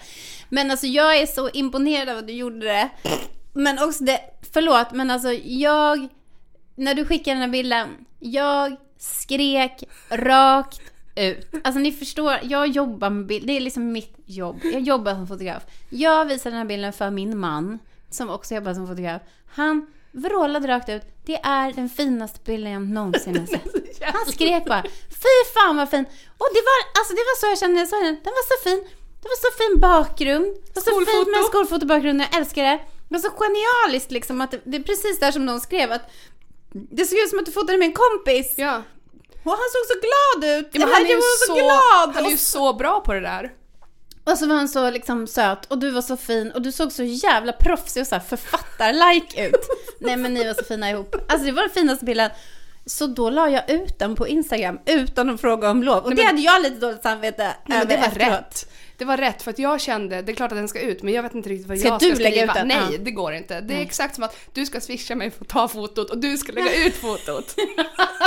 Men 0.49 0.71
alltså 0.71 0.87
jag 0.87 1.17
är 1.17 1.27
så 1.27 1.51
imponerad 1.51 2.09
av 2.09 2.19
att 2.19 2.27
du 2.27 2.33
gjorde 2.33 2.67
det. 2.67 2.91
Men 3.53 3.79
också 3.79 4.05
det, 4.05 4.21
förlåt, 4.53 4.93
men 4.93 5.11
alltså 5.11 5.33
jag, 5.45 6.09
när 6.75 6.95
du 6.95 7.05
skickade 7.05 7.35
den 7.35 7.43
här 7.43 7.49
bilden, 7.49 7.89
jag 8.19 8.77
skrek 8.99 9.85
rakt 10.11 10.81
ut. 11.17 11.51
Alltså 11.65 11.81
ni 11.81 11.93
förstår, 11.93 12.39
jag 12.43 12.67
jobbar 12.69 13.11
med 13.11 13.27
bild, 13.27 13.47
det 13.47 13.53
är 13.53 13.61
liksom 13.61 13.93
mitt 13.93 14.15
jobb. 14.25 14.61
Jag 14.63 14.81
jobbar 14.81 15.15
som 15.15 15.27
fotograf. 15.27 15.63
Jag 15.91 16.25
visade 16.25 16.51
den 16.51 16.59
här 16.59 16.69
bilden 16.69 16.93
för 16.93 17.11
min 17.11 17.39
man, 17.39 17.79
som 18.11 18.31
också 18.31 18.55
jobbar 18.55 18.75
som 18.75 18.87
fotograf. 18.87 19.23
Han 19.47 19.87
vrålade 20.15 20.69
rakt 20.69 20.89
ut, 20.89 21.03
det 21.27 21.37
är 21.37 21.73
den 21.73 21.89
finaste 21.89 22.41
bilden 22.45 22.73
jag 22.73 22.83
någonsin 22.83 23.39
har 23.39 23.47
sett. 23.47 24.05
Han 24.15 24.27
skrek 24.33 24.65
bara, 24.65 24.83
fy 25.23 25.35
fan 25.55 25.77
vad 25.77 25.91
fin! 25.91 26.05
Och 26.39 26.49
det 26.57 26.63
var, 26.69 26.79
alltså 26.99 27.13
det 27.15 27.25
var 27.31 27.37
så 27.41 27.47
jag 27.47 27.59
kände 27.59 27.75
när 27.75 27.81
jag 27.81 27.89
såg 27.89 28.03
den, 28.03 28.15
den 28.25 28.33
var 28.39 28.47
så 28.53 28.69
fin. 28.69 28.81
Det 29.23 29.29
var 29.29 29.41
så 29.47 29.51
fin 29.63 29.81
bakgrund. 29.81 30.45
Det 30.45 30.75
var 30.75 30.83
så 30.83 30.91
Skolfoto. 30.91 31.17
fint 31.17 31.29
med 31.31 31.39
en 31.39 31.45
skolfotobakgrund, 31.45 32.21
jag 32.21 32.37
älskar 32.37 32.63
det. 32.63 32.77
Det 33.09 33.15
var 33.17 33.19
så 33.19 33.31
genialiskt 33.41 34.11
liksom 34.11 34.41
att 34.41 34.51
det, 34.51 34.61
det 34.65 34.77
är 34.77 34.83
precis 34.83 35.19
där 35.19 35.33
som 35.33 35.47
någon 35.47 35.61
skrev 35.61 35.93
att 35.93 36.11
det 36.73 37.05
såg 37.05 37.19
ut 37.19 37.31
som 37.31 37.39
att 37.39 37.47
du 37.47 37.53
fotade 37.53 37.79
med 37.79 37.87
en 37.87 37.93
kompis. 37.93 38.55
Ja. 38.57 38.83
Och 39.45 39.51
han 39.51 39.69
såg 39.75 39.85
så 39.93 39.97
glad 40.07 40.59
ut! 40.59 40.69
ja 40.73 40.81
men 40.81 40.89
han 40.95 41.07
är 41.07 41.11
ju 41.11 41.21
så, 41.47 41.55
glad! 41.55 42.15
han 42.15 42.27
är 42.27 42.31
ju 42.31 42.37
så 42.37 42.73
bra 42.73 43.01
på 43.01 43.13
det 43.13 43.21
där. 43.21 43.53
Och 44.25 44.39
så 44.39 44.47
var 44.47 44.57
han 44.57 44.69
så 44.69 44.91
liksom 44.91 45.27
söt 45.27 45.67
och 45.67 45.79
du 45.79 45.91
var 45.91 46.03
så 46.03 46.17
fin 46.17 46.51
och 46.53 46.63
du 46.63 46.73
såg 46.73 46.93
så 46.93 47.03
jävla 47.03 47.53
proffsig 47.53 48.01
och 48.01 48.07
så 48.07 48.15
här 48.15 48.23
författar-like 48.23 49.47
ut. 49.47 49.69
Nej 49.99 50.17
men 50.17 50.35
ni 50.35 50.47
var 50.47 50.55
så 50.55 50.65
fina 50.65 50.91
ihop. 50.91 51.17
Alltså 51.29 51.47
det 51.47 51.53
var 51.53 51.63
den 51.63 51.71
finaste 51.71 52.05
bilden. 52.05 52.31
Så 52.87 53.07
då 53.07 53.31
la 53.31 53.49
jag 53.49 53.71
ut 53.71 53.99
den 53.99 54.15
på 54.17 54.29
Instagram 54.29 54.79
utan 54.87 55.31
att 55.31 55.41
fråga 55.41 55.71
om 55.71 55.83
lov. 55.83 56.05
Och 56.05 56.09
Nej, 56.11 56.17
det 56.17 56.23
men- 56.23 56.27
hade 56.27 56.41
jag 56.43 56.63
lite 56.63 56.77
dåligt 56.87 57.03
samvete 57.03 57.43
Nej, 57.43 57.55
men 57.67 57.77
över 57.79 57.89
det 57.89 57.97
var 58.01 58.09
efteråt. 58.09 58.33
rätt. 58.33 58.71
Det 58.97 59.05
var 59.05 59.17
rätt 59.17 59.43
för 59.43 59.51
att 59.51 59.59
jag 59.59 59.81
kände, 59.81 60.23
det 60.23 60.33
är 60.33 60.37
klart 60.37 60.53
att 60.53 60.59
den 60.59 60.69
ska 60.69 60.81
ut 60.81 61.03
men 61.03 61.15
jag 61.15 61.23
vet 61.23 61.35
inte 61.35 61.49
riktigt 61.49 61.69
vad 61.69 61.79
Ska 61.79 61.89
jag 61.89 62.01
du 62.01 62.11
ska 62.15 62.23
lägga 62.23 62.31
skriva. 62.37 62.53
ut 62.53 62.55
den? 62.55 62.69
Nej, 62.69 62.99
det 62.99 63.11
går 63.11 63.33
inte. 63.35 63.61
Det 63.61 63.75
är 63.75 63.81
exakt 63.81 64.15
som 64.15 64.25
att 64.25 64.37
du 64.53 64.67
ska 64.67 64.81
swisha 64.81 65.15
mig 65.15 65.31
för 65.31 65.45
att 65.45 65.49
ta 65.49 65.69
fotot 65.69 66.11
och 66.11 66.19
du 66.19 66.37
ska 66.39 66.53
lägga 66.53 66.87
ut 66.87 66.95
fotot. 66.95 67.55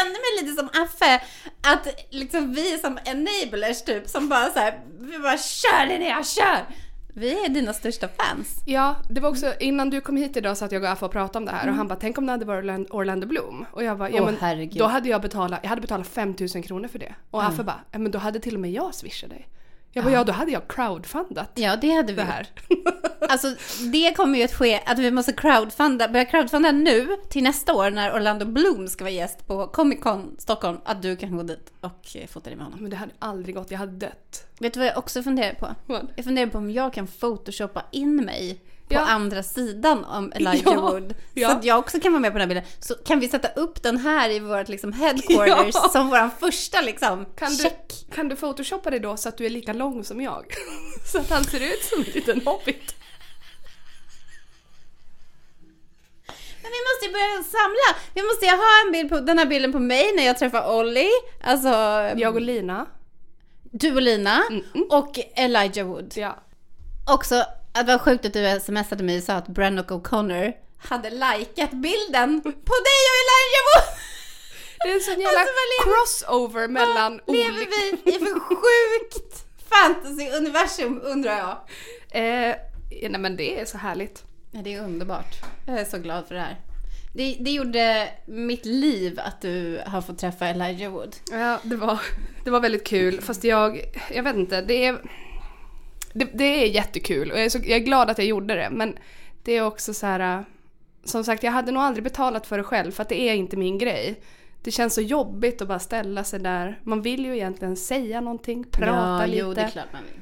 Kände 0.00 0.18
mig 0.18 0.42
lite 0.44 0.56
som 0.56 0.82
Affe, 0.82 1.22
att 1.62 1.86
liksom 2.10 2.52
vi 2.52 2.78
som 2.78 2.98
enablers 3.04 3.82
typ, 3.82 4.08
som 4.08 4.28
bara 4.28 4.50
så 4.50 4.58
här, 4.58 4.80
vi 5.00 5.18
bara 5.18 5.38
kör 5.38 5.86
Linnea, 5.86 6.24
kör! 6.24 6.66
Vi 7.14 7.44
är 7.44 7.48
dina 7.48 7.72
största 7.72 8.08
fans. 8.08 8.62
Ja, 8.66 8.96
det 9.10 9.20
var 9.20 9.28
också 9.30 9.52
innan 9.60 9.90
du 9.90 10.00
kom 10.00 10.16
hit 10.16 10.36
idag 10.36 10.56
så 10.56 10.64
att 10.64 10.72
jag 10.72 10.82
och 10.82 10.88
Affe 10.90 11.04
och 11.04 11.12
pratade 11.12 11.38
om 11.38 11.44
det 11.44 11.52
här 11.52 11.68
och 11.68 11.74
han 11.74 11.88
bara 11.88 11.98
tänk 11.98 12.18
om 12.18 12.26
det 12.26 12.32
hade 12.32 12.44
varit 12.44 12.90
Orlando, 12.90 13.26
Bloom 13.26 13.66
och 13.72 13.84
jag 13.84 13.98
bara 13.98 14.10
ja 14.10 14.24
men 14.24 14.36
herregud. 14.40 14.78
då 14.78 14.86
hade 14.86 15.08
jag 15.08 15.22
betalat, 15.22 15.60
jag 15.62 15.68
hade 15.68 15.80
betalat 15.80 16.06
5000 16.06 16.62
kronor 16.62 16.88
för 16.88 16.98
det 16.98 17.14
och 17.30 17.44
Affe 17.44 17.62
bara 17.62 17.80
ja 17.90 17.98
men 17.98 18.12
då 18.12 18.18
hade 18.18 18.40
till 18.40 18.54
och 18.54 18.60
med 18.60 18.70
jag 18.72 18.94
swishat 18.94 19.30
dig. 19.30 19.48
Jag 19.92 20.04
bara 20.04 20.14
ja 20.14 20.24
då 20.24 20.32
hade 20.32 20.52
jag 20.52 20.68
crowdfundat 20.68 21.50
Ja, 21.54 21.76
det 21.76 21.90
hade 21.90 22.12
vi 22.12 22.16
det 22.16 22.22
här. 22.22 22.48
Alltså 23.28 23.54
det 23.92 24.16
kommer 24.16 24.38
ju 24.38 24.44
att 24.44 24.54
ske 24.54 24.82
att 24.86 24.98
vi 24.98 25.10
måste 25.10 25.32
crowdfunda, 25.32 26.08
börja 26.08 26.24
crowdfunda 26.24 26.72
nu 26.72 27.16
till 27.28 27.42
nästa 27.42 27.74
år 27.74 27.90
när 27.90 28.14
Orlando 28.14 28.46
Bloom 28.46 28.88
ska 28.88 29.04
vara 29.04 29.12
gäst 29.12 29.46
på 29.46 29.66
Comic 29.66 30.00
Con 30.00 30.36
Stockholm. 30.38 30.78
Att 30.84 31.02
du 31.02 31.16
kan 31.16 31.36
gå 31.36 31.42
dit 31.42 31.72
och 31.80 32.16
eh, 32.16 32.26
fota 32.26 32.50
dig 32.50 32.56
med 32.56 32.64
honom. 32.66 32.80
Men 32.80 32.90
det 32.90 32.96
hade 32.96 33.12
aldrig 33.18 33.54
gått, 33.54 33.70
jag 33.70 33.78
hade 33.78 33.92
dött. 33.92 34.46
Vet 34.58 34.74
du 34.74 34.80
vad 34.80 34.88
jag 34.88 34.98
också 34.98 35.22
funderar 35.22 35.54
på? 35.54 35.68
Vad? 35.86 36.12
Jag 36.16 36.24
funderar 36.24 36.46
på 36.46 36.58
om 36.58 36.70
jag 36.70 36.92
kan 36.92 37.06
photoshoppa 37.06 37.84
in 37.90 38.16
mig 38.16 38.60
på 38.90 38.96
Ja. 38.96 39.00
andra 39.06 39.42
sidan 39.42 40.04
om 40.04 40.32
Elijah 40.32 40.60
Ja, 40.74 40.80
Wood. 40.80 41.14
Så 41.38 41.50
att 41.50 41.64
jag 41.64 41.78
också 41.78 42.00
kan 42.00 42.12
vara 42.12 42.20
med 42.20 42.32
på 42.32 42.38
den 42.38 42.48
här 42.48 42.54
bilden. 42.54 42.72
Så 42.80 42.94
kan 42.94 43.20
vi 43.20 43.28
sätta 43.28 43.48
upp 43.48 43.82
den 43.82 43.96
här 43.96 44.30
i 44.30 44.38
vårt 44.38 44.68
liksom 44.68 44.92
headquarters 44.92 45.92
som 45.92 46.08
vår 46.08 46.30
första 46.40 46.80
liksom 46.80 47.26
Kan 47.36 47.50
du, 47.50 47.62
check. 47.62 48.06
kan 48.14 48.28
du 48.28 48.36
photoshoppa 48.36 48.90
dig 48.90 49.00
då 49.00 49.16
så 49.16 49.28
att 49.28 49.36
du 49.38 49.46
är 49.46 49.50
lika 49.50 49.72
lång 49.72 50.04
som 50.04 50.20
jag? 50.20 50.44
så 51.12 51.18
att 51.18 51.30
han 51.30 51.44
ser 51.44 51.60
ut 51.60 51.82
som 51.84 51.98
en 52.02 52.12
liten 52.12 52.40
hobbit. 52.46 52.94
Men 56.62 56.70
vi 56.72 56.78
måste 56.88 57.06
ju 57.06 57.12
börja 57.12 57.42
samla. 57.42 58.00
Vi 58.14 58.22
måste 58.22 58.44
ju 58.46 58.50
ha 58.50 58.86
en 58.86 58.92
bild 58.92 59.08
på, 59.10 59.20
den 59.20 59.38
här 59.38 59.46
bilden 59.46 59.72
på 59.72 59.78
mig 59.78 60.12
när 60.16 60.26
jag 60.26 60.38
träffar 60.38 60.78
Ollie. 60.78 61.10
Alltså 61.44 61.68
Jag 62.16 62.34
och 62.34 62.40
Lina. 62.40 62.86
du 63.62 63.94
och 63.94 64.02
Lina. 64.02 64.42
Och 64.90 65.18
Elijah 65.36 65.86
Wood. 65.86 66.12
Ja. 66.16 66.38
Också 67.10 67.44
det 67.72 67.82
var 67.82 67.98
sjukt 67.98 68.24
att 68.26 68.32
du 68.32 68.60
smsade 68.60 69.04
mig 69.04 69.16
och 69.18 69.22
sa 69.24 69.34
att 69.34 69.48
Brannock 69.48 69.90
O'Connor 69.90 70.52
hade 70.78 71.10
likat 71.10 71.70
bilden 71.70 72.40
på 72.42 72.74
dig 72.86 73.00
och 73.08 73.16
Elijah 73.22 73.64
Wood. 73.68 73.96
Det 74.84 74.90
är 74.90 74.94
en 74.94 75.00
sån 75.00 75.20
jävla 75.20 75.40
Alltså, 75.40 75.54
lever- 75.70 75.84
crossover 75.84 76.68
mellan 76.68 77.20
Lever 77.26 77.50
olika... 77.50 77.70
vi 78.04 78.14
i 78.14 78.18
för 78.18 78.40
sjukt 78.40 79.44
fantasy-universum 79.68 81.00
undrar 81.04 81.38
jag. 81.38 81.56
Eh, 82.22 82.56
nej 83.10 83.20
men 83.20 83.36
det 83.36 83.60
är 83.60 83.64
så 83.64 83.78
härligt. 83.78 84.24
Ja, 84.50 84.60
det 84.64 84.74
är 84.74 84.80
underbart. 84.84 85.34
Jag 85.66 85.78
är 85.80 85.84
så 85.84 85.98
glad 85.98 86.26
för 86.28 86.34
det 86.34 86.40
här. 86.40 86.56
Det, 87.14 87.36
det 87.40 87.50
gjorde 87.50 88.08
mitt 88.26 88.64
liv 88.66 89.20
att 89.24 89.40
du 89.40 89.82
har 89.86 90.00
fått 90.02 90.18
träffa 90.18 90.46
Elijah 90.46 90.92
Wood. 90.92 91.16
Ja, 91.30 91.58
det 91.62 91.76
var, 91.76 92.00
det 92.44 92.50
var 92.50 92.60
väldigt 92.60 92.86
kul. 92.86 93.20
Fast 93.20 93.44
jag, 93.44 93.84
jag 94.10 94.22
vet 94.22 94.36
inte, 94.36 94.60
det 94.62 94.84
är... 94.86 94.98
Det, 96.12 96.24
det 96.34 96.44
är 96.64 96.66
jättekul 96.66 97.30
och 97.30 97.36
jag 97.38 97.44
är, 97.44 97.48
så, 97.48 97.58
jag 97.58 97.70
är 97.70 97.78
glad 97.84 98.10
att 98.10 98.18
jag 98.18 98.26
gjorde 98.26 98.54
det. 98.54 98.68
Men 98.70 98.98
det 99.42 99.52
är 99.56 99.62
också 99.66 99.94
så 99.94 100.06
här... 100.06 100.38
äh, 100.38 100.44
Som 101.04 101.24
sagt, 101.24 101.42
jag 101.42 101.52
hade 101.52 101.72
nog 101.72 101.82
aldrig 101.82 102.04
betalat 102.04 102.46
för 102.46 102.58
det 102.58 102.64
själv 102.64 102.92
för 102.92 103.02
att 103.02 103.08
det 103.08 103.20
är 103.20 103.34
inte 103.34 103.56
min 103.56 103.78
grej. 103.78 104.20
Det 104.62 104.70
känns 104.70 104.94
så 104.94 105.00
jobbigt 105.00 105.62
att 105.62 105.68
bara 105.68 105.78
ställa 105.78 106.24
sig 106.24 106.40
där. 106.40 106.80
Man 106.84 107.02
vill 107.02 107.24
ju 107.24 107.34
egentligen 107.36 107.76
säga 107.76 108.20
någonting, 108.20 108.64
prata 108.64 109.20
ja, 109.22 109.26
lite. 109.26 109.38
jo, 109.38 109.54
det 109.54 109.60
är 109.60 109.68
klart 109.70 109.92
man 109.92 110.02
vill. 110.02 110.20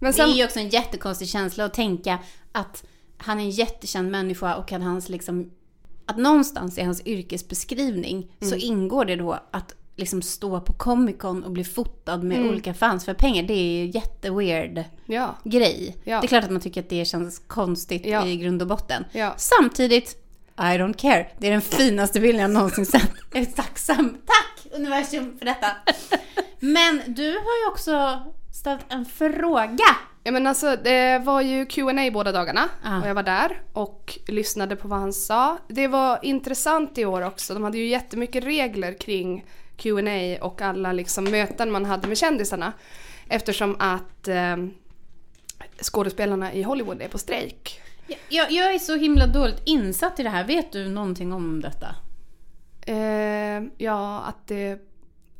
Men 0.00 0.10
Det 0.10 0.16
sen, 0.16 0.30
är 0.30 0.34
ju 0.34 0.44
också 0.44 0.58
en 0.58 0.68
jättekonstig 0.68 1.28
känsla 1.28 1.64
att 1.64 1.74
tänka 1.74 2.18
att 2.52 2.84
han 3.16 3.38
är 3.38 3.42
en 3.42 3.50
jättekänd 3.50 4.10
människa 4.10 4.54
och 4.56 4.72
att 4.72 4.82
hans 4.82 5.08
liksom... 5.08 5.50
Att 6.06 6.16
någonstans 6.18 6.78
i 6.78 6.82
hans 6.82 7.06
yrkesbeskrivning 7.06 8.30
så 8.40 8.46
Mm. 8.54 8.58
ingår 8.60 9.04
det 9.04 9.16
då 9.16 9.38
att 9.50 9.74
liksom 9.98 10.22
stå 10.22 10.60
på 10.60 10.72
Comic 10.72 11.16
Con 11.18 11.44
och 11.44 11.50
bli 11.50 11.64
fotad 11.64 12.16
med 12.22 12.36
Mm. 12.38 12.50
olika 12.50 12.74
fans 12.74 13.04
för 13.04 13.14
pengar. 13.14 13.42
Det 13.42 13.52
är 13.54 13.84
ju 13.84 13.86
jätteweird 13.90 14.84
ja, 15.06 15.36
grej. 15.44 15.96
Ja. 16.04 16.20
Det 16.20 16.26
är 16.26 16.28
klart 16.28 16.44
att 16.44 16.50
man 16.50 16.60
tycker 16.60 16.80
att 16.80 16.88
det 16.88 17.04
känns 17.04 17.38
konstigt 17.46 18.06
Ja. 18.06 18.26
i 18.26 18.36
grund 18.36 18.62
och 18.62 18.68
botten. 18.68 19.04
Samtidigt, 19.36 20.16
I 20.56 20.60
don't 20.60 20.94
care. 20.96 21.28
Det 21.38 21.46
är 21.46 21.50
den 21.50 21.60
finaste 21.60 22.20
bilden 22.20 22.42
jag 22.42 22.50
någonsin 22.50 22.86
sett. 22.86 23.10
Jag 23.32 23.42
är 23.42 23.46
tacksam. 23.46 24.16
Tack 24.26 24.72
universum 24.76 25.38
för 25.38 25.44
detta. 25.46 25.66
Men 26.60 27.02
du 27.06 27.28
har 27.30 27.64
ju 27.64 27.68
också 27.70 28.22
ställt 28.54 28.84
en 28.88 29.04
fråga. 29.04 29.78
Ja 30.24 30.32
men 30.32 30.46
alltså 30.46 30.76
det 30.84 31.18
var 31.18 31.40
ju 31.40 31.66
Q&A 31.66 32.10
båda 32.12 32.32
dagarna 32.32 32.68
Ja. 32.84 33.00
och 33.02 33.08
jag 33.08 33.14
var 33.14 33.22
där 33.22 33.62
och 33.72 34.18
lyssnade 34.28 34.76
på 34.76 34.88
vad 34.88 34.98
han 34.98 35.12
sa. 35.12 35.58
Det 35.68 35.88
var 35.88 36.18
intressant 36.22 36.98
i 36.98 37.04
år 37.04 37.22
också. 37.22 37.54
De 37.54 37.62
hade 37.64 37.78
ju 37.78 37.86
jättemycket 37.86 38.44
regler 38.44 38.92
kring 39.00 39.44
Q&A 39.78 40.38
och 40.40 40.62
alla 40.62 40.92
liksom 40.92 41.24
möten 41.24 41.70
man 41.70 41.84
hade 41.84 42.08
med 42.08 42.18
kändisarna. 42.18 42.72
Eftersom 43.28 43.76
att 43.78 44.28
eh, 44.28 44.56
skådespelarna 45.82 46.52
i 46.52 46.62
Hollywood 46.62 47.02
är 47.02 47.08
på 47.08 47.18
strejk. 47.18 47.80
Jag, 48.28 48.50
jag 48.50 48.74
är 48.74 48.78
så 48.78 48.96
himla 48.96 49.26
dåligt 49.26 49.62
insatt 49.64 50.20
i 50.20 50.22
det 50.22 50.30
här. 50.30 50.44
Vet 50.44 50.72
du 50.72 50.88
någonting 50.88 51.32
om 51.32 51.60
detta? 51.60 51.94
Eh, 52.86 53.62
ja, 53.78 54.20
att 54.20 54.46
det 54.46 54.78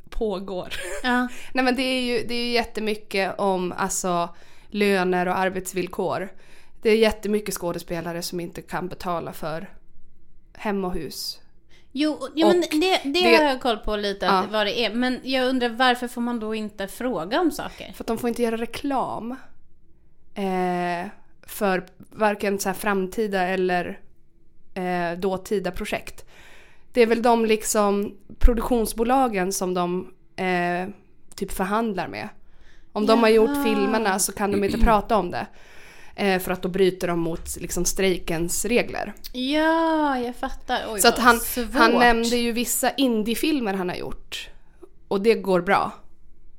pågår. 0.09 0.73
Ja. 1.03 1.27
Nej 1.53 1.65
men 1.65 1.75
det 1.75 1.83
är 1.83 2.01
ju 2.01 2.27
det 2.27 2.33
är 2.33 2.51
jättemycket 2.51 3.39
om 3.39 3.73
alltså 3.77 4.29
löner 4.67 5.27
och 5.27 5.37
arbetsvillkor. 5.37 6.29
Det 6.81 6.89
är 6.89 6.97
jättemycket 6.97 7.55
skådespelare 7.55 8.21
som 8.21 8.39
inte 8.39 8.61
kan 8.61 8.87
betala 8.87 9.33
för 9.33 9.69
hem 10.53 10.85
och 10.85 10.93
hus. 10.93 11.38
Jo, 11.91 12.27
jo 12.35 12.47
men 12.47 12.61
det, 12.61 12.67
det, 13.03 13.09
det- 13.11 13.35
har 13.35 13.43
jag 13.43 13.61
koll 13.61 13.77
på 13.77 13.95
lite 13.95 14.25
Ja. 14.25 14.45
vad 14.51 14.65
det 14.67 14.79
är. 14.85 14.93
Men 14.93 15.19
jag 15.23 15.47
undrar 15.47 15.69
varför 15.69 16.07
får 16.07 16.21
man 16.21 16.39
då 16.39 16.55
inte 16.55 16.87
fråga 16.87 17.41
om 17.41 17.51
saker? 17.51 17.91
För 17.95 18.03
att 18.03 18.07
de 18.07 18.17
får 18.17 18.27
inte 18.29 18.43
göra 18.43 18.57
reklam. 18.57 19.31
Eh, 20.35 21.07
för 21.47 21.85
varken 22.11 22.59
så 22.59 22.69
här 22.69 22.73
framtida 22.73 23.41
eller 23.41 23.99
eh, 24.73 25.19
dåtida 25.19 25.71
projekt. 25.71 26.25
Det 26.93 27.01
är 27.01 27.07
väl 27.07 27.21
de 27.21 27.45
liksom 27.45 28.17
produktionsbolagen 28.39 29.53
som 29.53 29.73
de 29.73 30.13
eh, 30.35 30.89
typ 31.35 31.51
förhandlar 31.51 32.07
med. 32.07 32.29
Om 32.91 33.05
de 33.05 33.19
har 33.19 33.29
gjort 33.29 33.63
filmerna 33.65 34.19
så 34.19 34.31
kan 34.31 34.51
de 34.51 34.63
inte 34.63 34.77
prata 34.77 35.17
om 35.17 35.31
det. 35.31 35.47
Eh, 36.19 36.39
för 36.39 36.51
att 36.51 36.61
då 36.61 36.69
bryter 36.69 37.07
de 37.07 37.19
mot 37.19 37.57
liksom 37.57 37.85
strejkens 37.85 38.65
regler. 38.65 39.13
Ja, 39.33 40.19
jag 40.19 40.35
fattar. 40.35 40.85
Oj, 40.89 41.01
Så 41.01 41.07
att 41.07 41.17
han, 41.17 41.39
svårt. 41.39 41.73
han 41.73 41.91
nämnde 41.91 42.37
ju 42.37 42.51
vissa 42.51 42.91
indiefilmer 42.91 43.73
han 43.73 43.89
har 43.89 43.95
gjort. 43.95 44.49
Och 45.07 45.21
det 45.21 45.33
går 45.35 45.61
bra. 45.61 45.91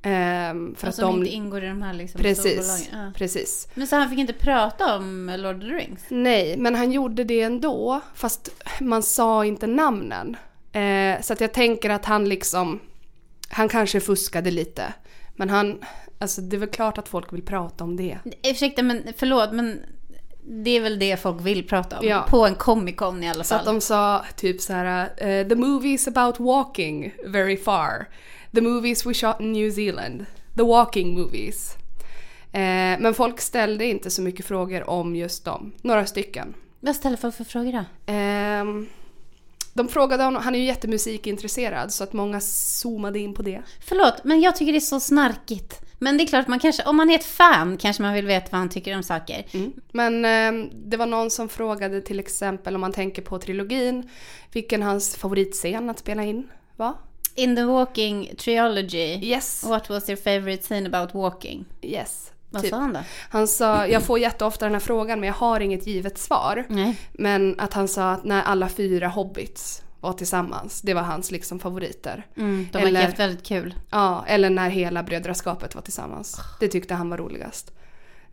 Ehm, 0.01 0.75
för 0.75 0.87
Och 0.87 0.89
att 0.89 0.95
som 0.95 1.11
de... 1.11 1.19
inte 1.19 1.35
ingår 1.35 1.63
i 1.63 1.67
de 1.67 1.81
här 1.81 1.93
liksom 1.93 2.21
Precis. 2.21 2.89
Ja. 2.91 3.11
precis. 3.15 3.67
Men 3.73 3.87
så 3.87 3.95
han 3.95 4.09
fick 4.09 4.19
inte 4.19 4.33
prata 4.33 4.97
om 4.97 5.33
Lord 5.37 5.55
of 5.55 5.61
the 5.61 5.67
Rings? 5.67 6.01
Nej, 6.09 6.57
men 6.57 6.75
han 6.75 6.91
gjorde 6.91 7.23
det 7.23 7.41
ändå. 7.41 8.01
Fast 8.15 8.49
man 8.79 9.03
sa 9.03 9.45
inte 9.45 9.67
namnen. 9.67 10.37
Eh, 10.71 11.21
så 11.21 11.33
att 11.33 11.41
jag 11.41 11.53
tänker 11.53 11.89
att 11.89 12.05
han 12.05 12.29
liksom... 12.29 12.79
Han 13.49 13.69
kanske 13.69 13.99
fuskade 13.99 14.51
lite. 14.51 14.93
Men 15.35 15.49
han... 15.49 15.79
Alltså 16.19 16.41
det 16.41 16.55
är 16.55 16.59
väl 16.59 16.69
klart 16.69 16.97
att 16.97 17.09
folk 17.09 17.33
vill 17.33 17.41
prata 17.41 17.83
om 17.83 17.97
det. 17.97 18.19
Ursäkta, 18.43 18.83
men 18.83 19.03
förlåt, 19.17 19.51
men 19.51 19.79
det 20.43 20.69
är 20.77 20.81
väl 20.81 20.99
det 20.99 21.17
folk 21.21 21.41
vill 21.41 21.67
prata 21.67 21.99
om. 21.99 22.07
Ja. 22.07 22.25
På 22.29 22.45
en 22.45 22.55
Comic 22.55 22.95
Con 22.95 23.23
i 23.23 23.29
alla 23.29 23.43
Så 23.43 23.49
fall. 23.49 23.59
att 23.59 23.65
de 23.65 23.81
sa 23.81 24.25
typ 24.35 24.61
så 24.61 24.73
här: 24.73 25.09
eh, 25.17 25.47
“The 25.47 25.55
movies 25.55 26.07
about 26.07 26.39
walking 26.39 27.13
very 27.25 27.57
far. 27.57 28.07
The 28.55 28.61
movies 28.61 29.05
we 29.05 29.13
shot 29.13 29.35
in 29.39 29.51
New 29.51 29.71
Zealand. 29.71 30.25
The 30.55 30.63
walking 30.63 31.13
movies.” 31.13 31.75
eh, 32.51 32.99
Men 32.99 33.13
folk 33.13 33.41
ställde 33.41 33.85
inte 33.85 34.09
så 34.09 34.21
mycket 34.21 34.45
frågor 34.45 34.89
om 34.89 35.15
just 35.15 35.45
dem. 35.45 35.71
Några 35.81 36.05
stycken. 36.05 36.53
Vad 36.79 36.95
ställer 36.95 37.17
folk 37.17 37.35
för 37.35 37.43
frågor 37.43 37.71
då? 37.71 38.13
Ehm, 38.13 38.87
de 39.73 39.87
frågade 39.87 40.23
honom, 40.23 40.41
han 40.43 40.55
är 40.55 40.59
ju 40.59 40.65
jättemusikintresserad 40.65 41.93
så 41.93 42.03
att 42.03 42.13
många 42.13 42.39
zoomade 42.41 43.19
in 43.19 43.33
på 43.33 43.41
det. 43.41 43.61
Förlåt, 43.85 44.23
men 44.23 44.41
jag 44.41 44.55
tycker 44.55 44.71
det 44.71 44.77
är 44.77 44.79
så 44.79 44.99
snarkigt. 44.99 45.81
Men 45.99 46.17
det 46.17 46.23
är 46.23 46.27
klart, 46.27 46.47
man 46.47 46.59
kanske, 46.59 46.83
om 46.83 46.95
man 46.97 47.09
är 47.09 47.15
ett 47.15 47.23
fan 47.25 47.77
kanske 47.77 48.03
man 48.03 48.13
vill 48.13 48.25
veta 48.25 48.47
vad 48.51 48.59
han 48.59 48.69
tycker 48.69 48.95
om 48.95 49.03
saker. 49.03 49.45
Men 49.91 50.25
ehm, 50.25 50.69
det 50.89 50.97
var 50.97 51.05
någon 51.05 51.29
som 51.31 51.49
frågade 51.49 52.01
till 52.01 52.19
exempel 52.19 52.75
om 52.75 52.81
man 52.81 52.91
tänker 52.93 53.21
på 53.21 53.39
trilogin, 53.39 54.09
vilken 54.51 54.81
hans 54.83 55.15
favoritscen 55.15 55.89
att 55.89 55.99
spela 55.99 56.23
in 56.23 56.49
var. 56.75 56.93
In 57.35 57.55
the 57.55 57.63
Walking 57.63 58.31
Trilogy, 58.37 59.19
Yes, 59.25 59.63
what 59.63 59.89
was 59.89 60.09
your 60.09 60.17
favorite 60.21 60.63
scene 60.63 60.87
about 60.97 61.15
walking? 61.15 61.65
yes. 61.81 62.30
Vad 62.53 62.61
Typ. 62.61 62.71
sa 62.71 62.77
han 62.77 62.93
då? 62.93 62.99
Han 63.29 63.47
sa, 63.47 63.87
jag 63.87 64.03
får 64.03 64.19
jätteofta 64.19 64.65
den 64.65 64.73
här 64.73 64.79
frågan 64.79 65.19
men 65.19 65.27
jag 65.27 65.33
har 65.33 65.59
inget 65.59 65.87
givet 65.87 66.17
svar. 66.17 66.65
Nej. 66.69 66.97
Men 67.13 67.59
att 67.59 67.73
han 67.73 67.87
sa 67.87 68.11
att 68.11 68.23
när 68.23 68.41
alla 68.43 68.69
fyra 68.69 69.07
hobbits 69.07 69.83
var 69.99 70.13
tillsammans, 70.13 70.81
det 70.81 70.93
var 70.93 71.01
hans 71.01 71.31
liksom 71.31 71.59
favoriter. 71.59 72.25
Mm, 72.37 72.67
de 72.71 72.77
Eller- 72.79 72.99
har 72.99 73.07
haft 73.07 73.19
väldigt 73.19 73.45
kul. 73.45 73.75
Ja, 73.91 74.23
eller 74.27 74.49
när 74.49 74.69
hela 74.69 75.03
brödraskapet 75.03 75.75
var 75.75 75.81
tillsammans. 75.81 76.37
Det 76.59 76.67
tyckte 76.67 76.93
han 76.93 77.09
var 77.09 77.17
roligast. 77.17 77.71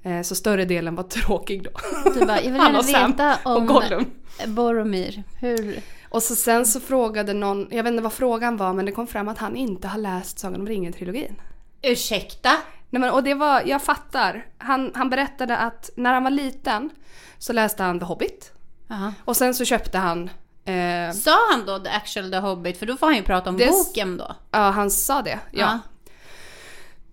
Eh, 0.03 0.23
Så 0.23 0.35
större 0.35 0.65
delen 0.65 0.95
var 0.95 1.03
tråkig 1.09 1.63
då. 1.63 1.71
Du 2.15 2.27
bara, 2.27 2.37
jag 2.43 2.53
vill 2.53 2.63
gärna 2.63 3.09
veta 3.09 3.39
om 3.45 3.67
Gollum. 3.67 4.05
Boromir. 4.47 5.23
Hur? 5.41 5.81
Och 6.09 6.23
så 6.23 6.35
sen 6.35 6.67
så 6.67 6.81
frågade 6.81 7.33
någon, 7.35 7.67
jag 7.71 7.83
vet 7.85 7.91
inte 7.91 8.03
vad 8.03 8.13
frågan 8.13 8.57
var 8.57 8.73
men 8.73 8.87
det 8.87 8.93
kom 8.93 9.07
fram 9.07 9.29
att 9.29 9.39
han 9.39 9.57
inte 9.57 9.89
har 9.89 9.99
läst 9.99 10.39
Sagan 10.39 10.61
om 10.61 10.67
ringen-trilogin. 10.67 11.35
Ursäkta? 11.83 12.51
Nej 12.91 13.01
men 13.01 13.11
och 13.11 13.23
det 13.23 13.35
var, 13.35 13.63
jag 13.67 13.83
fattar. 13.83 14.47
Han, 14.59 14.93
han 14.95 15.11
berättade 15.11 15.57
att 15.57 15.91
när 15.97 16.15
han 16.15 16.25
var 16.25 16.31
liten 16.31 16.91
så 17.39 17.53
läste 17.53 17.83
han 17.83 17.99
The 17.99 18.05
Hobbit. 18.05 18.53
Jaha. 18.89 19.15
Och 19.25 19.37
sen 19.37 19.55
så 19.55 19.65
köpte 19.65 19.99
han, 19.99 20.31
eh, 20.65 21.13
Sa 21.15 21.37
han 21.53 21.67
då 21.67 21.79
The 21.79 21.89
Actual 21.91 22.31
The 22.31 22.37
Hobbit? 22.39 22.79
För 22.79 22.87
då 22.87 22.97
får 22.97 23.07
han 23.07 23.17
ju 23.17 23.23
prata 23.23 23.51
om 23.51 23.57
Det- 23.57 23.67
boken 23.71 24.17
då. 24.17 24.37
ja 24.51 24.71
han 24.71 24.91
sa 24.91 25.23
det. 25.23 25.39
Ja. 25.51 25.79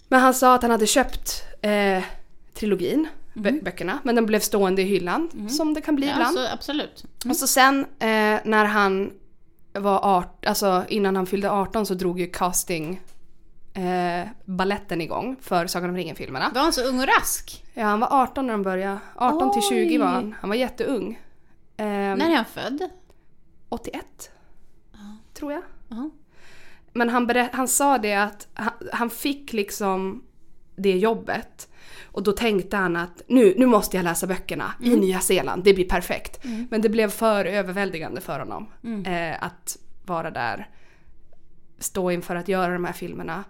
Men 0.07 0.19
han 0.21 0.33
sa 0.33 0.55
att 0.55 0.61
han 0.61 0.71
hade 0.71 0.87
köpt 0.87 1.43
eh, 1.61 2.03
trilogin, 2.53 3.07
bö- 3.33 3.63
böckerna, 3.63 3.99
men 4.03 4.15
den 4.15 4.25
blev 4.25 4.39
stående 4.39 4.81
i 4.81 4.85
hyllan. 4.85 5.49
Som 5.49 5.73
det 5.73 5.81
kan 5.81 5.95
bli 5.95 6.07
Ja, 6.07 6.13
ibland. 6.13 6.37
så 6.37 6.47
absolut. 6.53 7.05
Och 7.29 7.35
så 7.35 7.47
sen 7.47 7.79
eh, 7.99 8.39
när 8.45 8.65
han 8.65 9.11
var 9.73 9.99
18, 10.17 10.31
alltså 10.49 10.83
innan 10.87 11.15
han 11.15 11.25
fyllde 11.25 11.51
18 11.51 11.85
så 11.85 11.93
drog 11.93 12.19
ju 12.19 12.27
casting 12.27 13.01
eh, 13.75 14.27
balletten 14.45 15.01
igång 15.01 15.35
för 15.41 15.67
Sagan 15.67 15.89
om 15.89 15.95
ringen-filmerna. 15.95 16.51
Var 16.53 16.61
han 16.61 16.73
så 16.73 16.81
ung 16.83 16.99
och 16.99 17.07
rask? 17.07 17.65
Ja, 17.73 17.83
han 17.83 17.99
var 17.99 18.07
18 18.23 18.45
när 18.47 18.53
de 18.53 18.63
började. 18.63 18.99
18 19.15 19.53
till 19.53 19.61
20 19.61 19.97
var 19.97 20.05
Oj. 20.07 20.11
han. 20.13 20.35
Han 20.41 20.49
var 20.49 20.55
jätteung. 20.57 21.19
Ehm, 21.77 22.17
När 22.17 22.29
är 22.29 22.35
han 22.35 22.45
född? 22.45 22.89
81. 23.69 24.31
Tror 25.33 25.51
jag. 25.53 25.61
Ja. 25.87 26.09
Men 26.93 27.09
han, 27.09 27.27
berä- 27.29 27.49
han 27.53 27.67
sa 27.67 27.97
det 27.97 28.13
att 28.15 28.47
han, 28.53 28.73
han 28.93 29.09
fick 29.09 29.53
liksom 29.53 30.23
det 30.75 30.97
jobbet. 30.97 31.69
Och 32.11 32.23
då 32.23 32.31
tänkte 32.31 32.77
han 32.77 32.95
att 32.95 33.21
nu, 33.27 33.53
nu 33.57 33.65
måste 33.65 33.97
jag 33.97 34.03
läsa 34.03 34.27
böckerna 34.27 34.73
i 34.81 34.95
Nya 34.95 35.19
Zeeland, 35.19 35.63
det 35.63 35.73
blir 35.73 35.89
perfekt. 35.89 36.39
Men 36.69 36.81
det 36.81 36.89
blev 36.89 37.09
för 37.09 37.45
överväldigande 37.45 38.21
för 38.21 38.39
honom 38.39 38.67
eh, 39.05 39.43
att 39.43 39.77
vara 40.05 40.31
där, 40.31 40.69
stå 41.79 42.11
inför 42.11 42.35
att 42.35 42.47
göra 42.47 42.73
de 42.73 42.85
här 42.85 42.93
filmerna. 42.93 43.43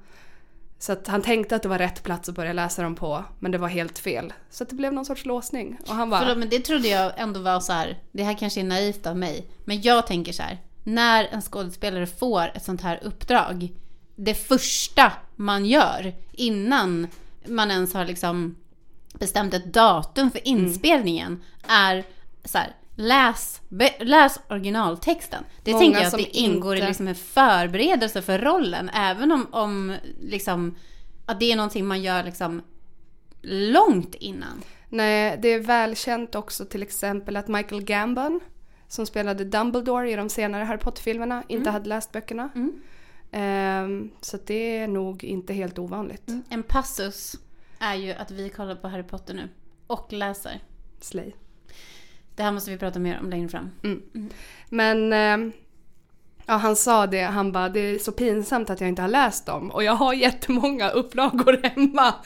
Så 0.79 0.91
att 0.91 1.07
han 1.07 1.21
tänkte 1.21 1.55
att 1.55 1.63
det 1.63 1.69
var 1.69 1.77
rätt 1.77 2.03
plats 2.03 2.29
att 2.29 2.35
börja 2.35 2.53
läsa 2.53 2.83
dem 2.83 2.95
på, 2.95 3.23
men 3.39 3.51
det 3.51 3.57
var 3.57 3.67
helt 3.67 3.99
fel. 3.99 4.33
Så 4.49 4.63
att 4.63 4.69
det 4.69 4.75
blev 4.75 4.93
någon 4.93 5.05
sorts 5.05 5.25
låsning. 5.25 5.77
Och 5.87 5.95
han 5.95 6.09
bara, 6.09 6.21
Förlåt, 6.21 6.37
men 6.37 6.49
det 6.49 6.59
trodde 6.59 6.87
jag 6.87 7.13
ändå 7.17 7.39
var 7.39 7.59
så 7.59 7.73
här. 7.73 7.99
Det 8.11 8.23
här 8.23 8.33
kanske 8.33 8.59
är 8.59 8.63
naivt 8.63 9.07
av 9.07 9.17
mig. 9.17 9.47
Men 9.65 9.81
jag 9.81 10.07
tänker 10.07 10.33
så 10.33 10.43
här. 10.43 10.61
När 10.83 11.23
en 11.23 11.41
skådespelare 11.41 12.07
får 12.07 12.51
ett 12.55 12.63
sånt 12.63 12.81
här 12.81 12.99
uppdrag. 13.03 13.69
Det 14.15 14.33
första 14.33 15.11
man 15.35 15.65
gör 15.65 16.13
innan 16.31 17.07
man 17.47 17.71
ens 17.71 17.93
har 17.93 18.05
liksom 18.05 18.55
bestämt 19.13 19.53
ett 19.53 19.73
datum 19.73 20.31
för 20.31 20.47
inspelningen 20.47 21.43
är 21.67 22.03
så 22.45 22.57
här. 22.57 22.75
Läs, 22.95 23.61
be, 23.69 23.93
läs 23.99 24.39
originaltexten. 24.49 25.43
Det 25.63 25.71
Många 25.71 25.83
tänker 25.83 25.99
jag 25.99 26.07
att 26.07 26.17
det 26.17 26.37
ingår 26.37 26.75
inte- 26.75 26.85
i 26.85 26.87
liksom 26.87 27.07
en 27.07 27.15
förberedelse 27.15 28.21
för 28.21 28.39
rollen. 28.39 28.89
Även 28.89 29.31
om, 29.31 29.47
om 29.51 29.95
liksom, 30.21 30.75
att 31.25 31.39
det 31.39 31.51
är 31.51 31.55
någonting 31.55 31.85
man 31.85 32.01
gör 32.01 32.23
liksom 32.23 32.61
långt 33.41 34.15
innan. 34.15 34.61
Nej, 34.89 35.39
det 35.41 35.47
är 35.47 35.59
välkänt 35.59 36.35
också 36.35 36.65
till 36.65 36.83
exempel 36.83 37.37
att 37.37 37.47
Michael 37.47 37.81
Gambon, 37.83 38.39
som 38.87 39.05
spelade 39.05 39.45
Dumbledore 39.45 40.11
i 40.11 40.15
de 40.15 40.29
senare 40.29 40.63
Harry 40.63 40.79
Potter-filmerna, 40.79 41.43
inte 41.47 41.69
hade 41.69 41.89
läst 41.89 42.11
böckerna. 42.11 42.49
Ehm, 43.31 44.11
så 44.21 44.35
att 44.35 44.47
det 44.47 44.77
är 44.77 44.87
nog 44.87 45.23
inte 45.23 45.53
helt 45.53 45.79
ovanligt. 45.79 46.27
En 46.49 46.63
passus 46.63 47.35
är 47.79 47.95
ju 47.95 48.13
att 48.13 48.31
vi 48.31 48.49
kollar 48.49 48.75
på 48.75 48.87
Harry 48.87 49.03
Potter 49.03 49.33
nu 49.33 49.49
och 49.87 50.13
läser. 50.13 50.59
Slay. 51.01 51.33
Det 52.35 52.43
här 52.43 52.51
måste 52.51 52.71
vi 52.71 52.77
prata 52.77 52.99
mer 52.99 53.19
om 53.19 53.29
längre 53.29 53.49
fram. 53.49 53.71
Men 54.69 55.13
ehm, 55.13 55.51
ja, 56.45 56.53
han 56.53 56.75
sa 56.75 57.07
det, 57.07 57.21
han 57.21 57.51
bara 57.51 57.69
det 57.69 57.79
är 57.79 57.99
så 57.99 58.11
pinsamt 58.11 58.69
att 58.69 58.81
jag 58.81 58.87
inte 58.89 59.01
har 59.01 59.09
läst 59.09 59.45
dem 59.45 59.71
och 59.71 59.83
jag 59.83 59.93
har 59.93 60.13
jättemånga 60.27 60.89
upplagor 60.89 61.59
hemma. 61.63 62.13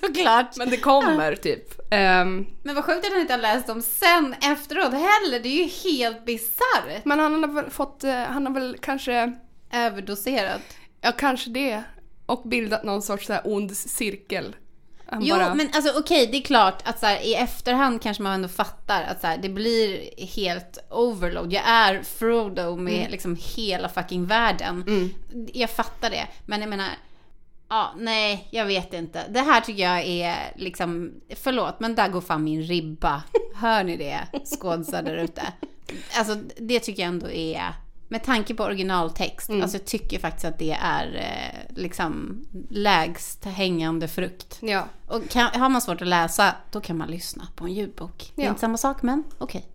Såklart. 0.00 0.56
Men 0.56 0.70
det 0.70 0.76
kommer 0.76 1.36
typ. 1.36 1.80
Ehm, 1.90 2.46
Men 2.62 2.74
vad 2.74 2.84
sjukt 2.84 3.06
att 3.06 3.12
han 3.12 3.20
inte 3.20 3.32
har 3.32 3.40
läst 3.40 3.66
dem 3.66 3.82
sen 3.82 4.34
efteråt 4.42 4.92
heller. 4.92 5.40
Det 5.42 5.48
är 5.48 5.62
ju 5.64 5.90
helt 5.90 6.24
bisarrt. 6.24 7.04
men 7.04 7.18
han 7.18 7.42
har 7.44 7.62
väl 7.62 7.70
fått, 7.70 8.04
eh, 8.04 8.14
han 8.14 8.46
har 8.46 8.54
väl 8.54 8.76
kanske, 8.80 9.32
Överdoserat. 9.72 10.60
ja 11.00 11.12
kanske 11.12 11.50
det. 11.50 11.82
Och 12.26 12.42
bildat 12.48 12.84
någon 12.84 13.02
sorts 13.02 13.26
så 13.26 13.32
här 13.32 13.42
ond 13.44 13.76
cirkel. 13.76 14.56
Han 15.12 15.24
Jo, 15.24 15.36
bara- 15.36 15.54
men 15.54 15.70
alltså 15.74 15.98
okej, 15.98 16.26
det 16.26 16.36
är 16.36 16.42
klart 16.42 16.88
att 16.88 16.98
så 17.00 17.06
här, 17.06 17.20
i 17.20 17.34
efterhand 17.34 18.02
kanske 18.02 18.22
man 18.22 18.32
ändå 18.32 18.48
fattar 18.48 19.02
att 19.02 19.20
så 19.20 19.26
här, 19.26 19.38
det 19.38 19.48
blir 19.48 20.10
helt 20.36 20.78
overload. 20.90 21.52
Jag 21.52 21.62
är 21.66 22.02
Frodo 22.02 22.76
med 22.76 22.94
Mm. 22.98 23.10
liksom 23.10 23.38
hela 23.56 23.88
fucking 23.88 24.26
världen. 24.26 24.84
Jag 25.52 25.70
fattar 25.70 26.10
det. 26.10 26.26
Men 26.46 26.60
jag 26.60 26.70
menar, 26.70 26.88
ja, 27.68 27.94
nej, 27.98 28.48
jag 28.50 28.66
vet 28.66 28.92
inte. 28.94 29.24
Det 29.28 29.40
här 29.40 29.60
tycker 29.60 29.82
jag 29.82 30.04
är 30.06 30.52
liksom, 30.56 31.12
förlåt, 31.36 31.80
men 31.80 31.94
där 31.94 32.08
går 32.08 32.20
fan 32.20 32.44
min 32.44 32.62
ribba. 32.62 33.22
Hör 33.54 33.84
ni 33.84 33.96
det, 33.96 34.20
skådisar 34.44 35.02
där 35.02 35.16
ute? 35.16 35.42
Alltså, 36.16 36.34
det 36.56 36.80
tycker 36.80 37.02
jag 37.02 37.08
ändå 37.08 37.30
är, 37.30 37.72
med 38.12 38.24
tanke 38.24 38.54
på 38.54 38.64
originaltext, 38.64 39.48
Mm. 39.48 39.62
alltså 39.62 39.76
jag 39.76 39.84
tycker 39.84 40.18
faktiskt 40.18 40.44
att 40.44 40.58
det 40.58 40.76
är 40.80 41.14
eh, 41.16 41.74
liksom 41.82 42.44
lägst 42.70 43.44
hängande 43.44 44.08
frukt. 44.08 44.58
Ja. 44.62 44.84
Och 45.06 45.28
kan, 45.28 45.60
har 45.60 45.68
man 45.68 45.80
svårt 45.80 46.02
att 46.02 46.08
läsa, 46.08 46.54
då 46.70 46.80
kan 46.80 46.96
man 46.98 47.10
lyssna 47.10 47.48
på 47.56 47.64
en 47.64 47.72
ljudbok. 47.74 48.32
Det 48.34 48.42
är 48.42 48.46
Ja. 48.46 48.48
inte 48.50 48.60
samma 48.60 48.76
sak, 48.76 49.02
men 49.02 49.24
okej. 49.38 49.66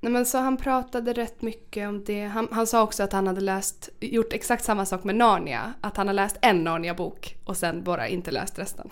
Nej, 0.00 0.12
men 0.12 0.26
så 0.26 0.38
han 0.38 0.56
pratade 0.56 1.12
rätt 1.12 1.42
mycket 1.42 1.88
om 1.88 2.04
det. 2.04 2.24
Han, 2.24 2.48
han 2.52 2.66
sa 2.66 2.82
också 2.82 3.02
att 3.02 3.12
han 3.12 3.26
hade 3.26 3.40
läst, 3.40 3.88
gjort 4.00 4.32
exakt 4.32 4.64
samma 4.64 4.86
sak 4.86 5.04
med 5.04 5.14
Narnia. 5.16 5.72
Att 5.80 5.96
han 5.96 6.06
har 6.06 6.14
läst 6.14 6.36
en 6.42 6.64
Narnia-bok 6.64 7.36
och 7.44 7.56
sen 7.56 7.82
bara 7.84 8.08
inte 8.08 8.30
läst 8.30 8.58
resten. 8.58 8.90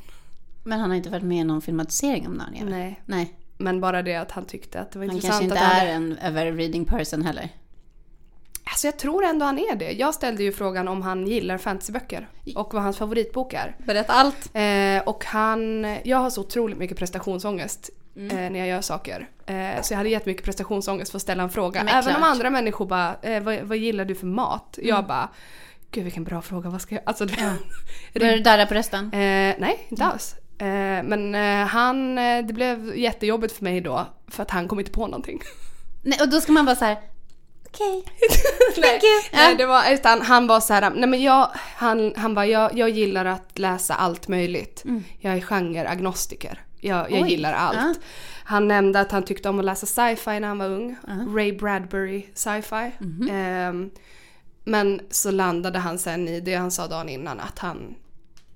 Men 0.64 0.81
han 0.81 0.90
har 0.90 0.96
inte 0.96 1.11
varit 1.11 1.22
med 1.22 1.38
i 1.40 1.44
någon 1.44 1.62
filmatisering 1.62 2.26
om 2.26 2.33
Narnia? 2.35 2.64
Nej. 2.64 3.02
Nej. 3.07 3.35
Men 3.59 3.81
bara 3.81 4.02
det 4.02 4.14
att 4.16 4.31
han 4.31 4.44
tyckte 4.44 4.81
att 4.81 4.90
det 4.92 4.98
var 4.98 5.07
Han 5.07 5.16
intressant 5.16 5.40
kanske 5.40 5.44
inte 5.44 5.66
han 5.76 5.87
är 5.87 5.92
en 5.94 6.18
ever 6.18 6.52
reading 6.52 6.85
person 6.85 7.22
heller. 7.22 7.48
Alltså 8.64 8.87
jag 8.87 8.96
tror 8.98 9.24
ändå 9.24 9.46
han 9.46 9.59
är 9.59 9.77
det. 9.77 9.92
Jag 9.92 10.14
ställde 10.14 10.42
ju 10.42 10.53
frågan 10.53 10.88
om 10.88 11.03
han 11.03 11.27
gillar 11.27 11.59
fantasyböcker 11.59 12.29
och 12.57 12.74
vad 12.74 12.83
hans 12.83 12.98
favoritbok 12.98 13.53
är. 13.55 13.77
Berätta 13.87 14.12
allt. 14.12 14.50
Eh, 14.55 15.09
och 15.09 15.24
han, 15.24 15.87
jag 16.05 16.18
har 16.18 16.31
så 16.31 16.40
otroligt 16.40 16.79
mycket 16.79 16.98
prestationsångest 16.98 17.90
eh, 18.16 18.22
när 18.22 18.59
jag 18.59 18.68
gör 18.68 18.81
saker. 18.81 19.29
Eh, 19.46 19.83
så 19.83 19.92
jag 19.92 19.98
hade 19.98 20.09
jättemycket 20.09 20.44
prestationsångest 20.44 21.11
för 21.11 21.18
att 21.18 21.22
ställa 21.22 21.42
en 21.42 21.50
fråga. 21.50 21.85
Men 21.85 21.94
Även 21.94 22.03
klart. 22.03 22.16
om 22.16 22.22
andra 22.22 22.50
människor 22.50 22.87
bara, 22.87 23.16
eh, 23.22 23.42
vad, 23.42 23.61
vad 23.61 23.79
gillar 23.79 24.05
du 24.05 24.14
för 24.14 24.27
mat? 24.27 24.79
Jag 24.83 25.07
bara, 25.07 25.29
gud 25.90 26.05
vilken 26.05 26.24
bra 26.24 26.42
fråga, 26.42 26.70
vad 26.70 26.81
ska 26.81 26.94
jag... 26.94 27.03
Alltså, 27.07 27.24
det, 27.27 27.57
Börjar 28.20 28.33
du 28.37 28.42
darra 28.42 28.66
på 28.66 28.74
rösten? 28.74 29.05
Eh, 29.12 29.55
nej, 29.59 29.87
inte 29.88 30.05
alls. 30.05 30.35
Eh, 30.59 30.66
men 31.05 31.35
han, 31.68 32.14
det 32.46 32.53
blev 32.55 32.96
jättejobbigt 32.96 33.57
för 33.57 33.64
mig 33.64 33.81
då 33.81 34.07
för 34.29 34.42
att 34.42 34.50
han 34.50 34.68
kom 34.68 34.79
inte 34.79 34.90
på 34.92 35.07
någonting. 35.07 35.40
Nej, 36.03 36.18
och 36.22 36.29
då 36.29 36.40
ska 36.40 36.53
man 36.53 36.64
bara 36.64 36.77
så 36.77 36.85
här. 36.85 36.96
Okej. 37.74 38.04
nej, 38.76 38.94
you. 38.94 39.22
nej, 39.32 39.50
Ja. 39.50 39.54
det 39.58 39.66
var, 39.66 39.92
utan 39.92 40.22
han 40.22 40.46
var 40.46 40.60
så 40.60 40.74
här, 40.74 40.90
nej 40.90 41.08
men 41.08 41.22
jag, 41.22 41.50
han, 41.54 42.12
han 42.16 42.34
bara, 42.34 42.46
jag, 42.46 42.78
jag 42.78 42.90
gillar 42.90 43.24
att 43.24 43.58
läsa 43.58 43.94
allt 43.94 44.28
möjligt. 44.28 44.84
Jag 45.20 45.34
är 45.34 45.40
genreagnostiker. 45.40 46.60
Jag, 46.80 46.96
jag 46.98 47.06
Mm. 47.12 47.22
Oj, 47.24 47.30
gillar 47.30 47.52
allt. 47.52 47.76
ja. 47.76 47.94
Han 48.44 48.68
nämnde 48.68 49.00
att 49.00 49.12
han 49.12 49.22
tyckte 49.22 49.48
om 49.48 49.58
att 49.58 49.64
läsa 49.64 49.87
sci-fi 49.87 50.40
när 50.40 50.48
han 50.48 50.58
var 50.58 50.66
ung. 50.70 50.96
Uh-huh. 51.06 51.34
Ray 51.37 51.52
Bradbury 51.52 52.26
sci-fi. 52.34 52.90
Mhm. 52.98 53.28
Ehm, 53.32 53.90
men 54.64 55.00
så 55.10 55.30
landade 55.30 55.78
han 55.78 55.98
sen 55.98 56.28
i 56.28 56.40
det 56.40 56.54
han 56.54 56.70
sa 56.70 56.87
dagen 56.87 57.08
innan 57.08 57.40
att 57.40 57.58
han 57.58 57.94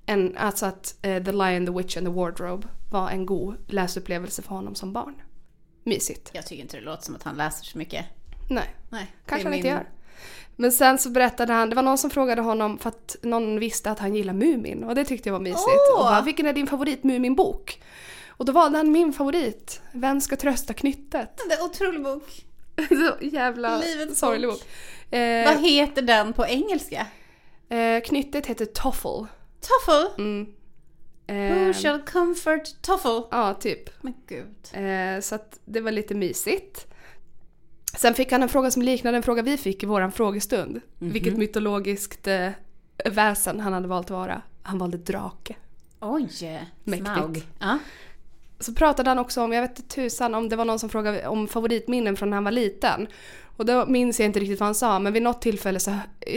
en, 0.05 0.37
alltså 0.37 0.65
att 0.65 0.95
eh, 1.01 1.23
The 1.23 1.31
Lion, 1.31 1.65
the 1.65 1.71
Witch 1.71 1.97
and 1.97 2.05
the 2.07 2.11
Wardrobe 2.13 2.67
var 2.91 3.09
en 3.09 3.25
god 3.25 3.55
läsupplevelse 3.67 4.41
för 4.41 4.49
honom 4.49 4.75
som 4.75 4.93
barn. 4.93 5.15
Mysigt. 5.83 6.29
Jag 6.33 6.45
tycker 6.47 6.61
inte 6.63 6.77
det 6.77 6.83
låter 6.83 7.03
som 7.03 7.15
att 7.15 7.23
han 7.23 7.35
läser 7.37 7.65
så 7.65 7.77
mycket. 7.77 8.05
Nej, 8.49 8.75
Nej, 8.89 9.11
kanske 9.25 9.47
han 9.47 9.53
inte 9.53 9.67
min- 9.67 9.75
gör. 9.75 9.89
Men 10.55 10.71
sen 10.71 10.97
så 10.97 11.09
berättade 11.09 11.53
han, 11.53 11.69
det 11.69 11.75
var 11.75 11.83
någon 11.83 11.97
som 11.97 12.09
frågade 12.09 12.41
honom 12.41 12.77
för 12.77 12.89
att 12.89 13.15
någon 13.21 13.59
visste 13.59 13.91
att 13.91 13.99
han 13.99 14.15
gillar 14.15 14.33
Mumin 14.33 14.83
och 14.83 14.95
det 14.95 15.05
tyckte 15.05 15.29
jag 15.29 15.33
var 15.33 15.39
mysigt. 15.39 15.59
Åh! 15.95 15.99
Och 15.99 16.05
bara, 16.05 16.21
vilken 16.21 16.45
är 16.45 16.53
din 16.53 16.67
favorit 16.67 17.03
Mumin-bok? 17.03 17.81
Och 18.27 18.45
då 18.45 18.51
valde 18.51 18.77
han 18.77 18.91
min 18.91 19.13
favorit, 19.13 19.81
Vem 19.91 20.21
ska 20.21 20.35
trösta 20.35 20.73
knyttet? 20.73 21.41
Det 21.49 21.53
är 21.53 21.63
otrolig 21.63 22.03
bok. 22.03 22.45
så 22.89 23.25
jävla 23.25 23.77
Livets 23.79 24.19
sorglig 24.19 24.49
bok. 24.49 24.59
bok. 24.59 25.13
Eh, 25.19 25.45
Vad 25.45 25.61
heter 25.65 26.01
den 26.01 26.33
på 26.33 26.45
engelska? 26.47 27.05
eh, 27.69 28.01
knyttet 28.05 28.45
heter 28.45 28.65
Toffel. 28.65 29.25
Toffel? 29.61 30.07
Mm. 30.17 30.45
Who 31.27 31.33
Eh, 31.35 31.73
shall 31.73 32.01
comfort 32.01 32.81
Toffel? 32.81 33.21
ja, 33.31 33.53
typ. 33.53 34.03
Men 34.03 34.13
gud. 34.27 34.55
Eh, 34.73 35.21
så 35.21 35.35
att 35.35 35.59
det 35.65 35.81
var 35.81 35.91
lite 35.91 36.15
mysigt. 36.15 36.87
Sen 37.99 38.13
fick 38.13 38.31
han 38.31 38.43
en 38.43 38.49
fråga 38.49 38.71
som 38.71 38.81
liknade 38.81 39.17
en 39.17 39.23
fråga 39.23 39.41
vi 39.41 39.57
fick 39.57 39.83
i 39.83 39.85
våran 39.85 40.11
frågestund. 40.11 40.81
Vilket 40.99 41.37
mytologiskt 41.37 42.27
eh, 42.27 42.49
väsen 43.05 43.59
han 43.59 43.73
hade 43.73 43.87
valt 43.87 44.05
att 44.05 44.11
vara. 44.11 44.41
Han 44.61 44.77
valde 44.77 44.97
drake. 44.97 45.55
Oj, 45.99 46.29
Mäktigt. 46.83 47.09
Smaug. 47.09 47.47
Ja. 47.59 47.77
Så 48.59 48.73
pratade 48.73 49.09
han 49.09 49.19
också 49.19 49.41
om, 49.41 49.53
jag 49.53 49.61
vet 49.61 49.79
inte 49.79 49.95
tusan 49.95 50.35
om 50.35 50.49
det 50.49 50.55
var 50.55 50.65
någon 50.65 50.79
som 50.79 50.89
frågade 50.89 51.27
om 51.27 51.47
favoritminnen 51.47 52.15
från 52.15 52.29
när 52.29 52.37
han 52.37 52.43
var 52.43 52.51
liten. 52.51 53.07
Och 53.59 53.65
då 53.65 53.85
minns 53.85 54.19
jag 54.19 54.25
inte 54.25 54.39
riktigt 54.39 54.59
vad 54.59 54.67
han 54.67 54.75
sa 54.75 54.99
men 54.99 55.13
vid 55.13 55.21
något 55.21 55.41
tillfälle 55.41 55.79
så, 55.79 55.91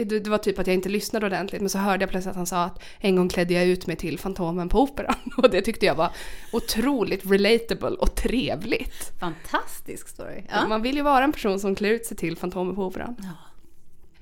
det 0.05 0.27
var 0.27 0.37
typ 0.37 0.59
att 0.59 0.67
jag 0.67 0.73
inte 0.73 0.89
lyssnade 0.89 1.25
ordentligt 1.25 1.61
men 1.61 1.69
så 1.69 1.77
hörde 1.77 2.03
jag 2.03 2.09
plötsligt 2.09 2.31
att 2.31 2.35
han 2.35 2.45
sa 2.45 2.63
att 2.63 2.83
en 2.99 3.15
gång 3.15 3.29
klädde 3.29 3.53
jag 3.53 3.65
ut 3.65 3.87
mig 3.87 3.95
till 3.95 4.19
Fantomen 4.19 4.69
på 4.69 4.81
Operan. 4.81 5.15
Och 5.37 5.49
det 5.49 5.61
tyckte 5.61 5.85
jag 5.85 5.95
var 5.95 6.09
otroligt 6.51 7.25
relatable 7.25 7.89
och 7.89 8.15
trevligt. 8.15 9.11
Fantastisk 9.19 10.07
story. 10.07 10.43
Ja. 10.49 10.67
Man 10.67 10.81
vill 10.81 10.95
ju 10.95 11.01
vara 11.01 11.23
en 11.23 11.31
person 11.31 11.59
som 11.59 11.75
klär 11.75 11.89
ut 11.89 12.05
sig 12.05 12.17
till 12.17 12.37
Fantomen 12.37 12.75
på 12.75 12.85
Operan. 12.85 13.15
Ja. 13.19 13.52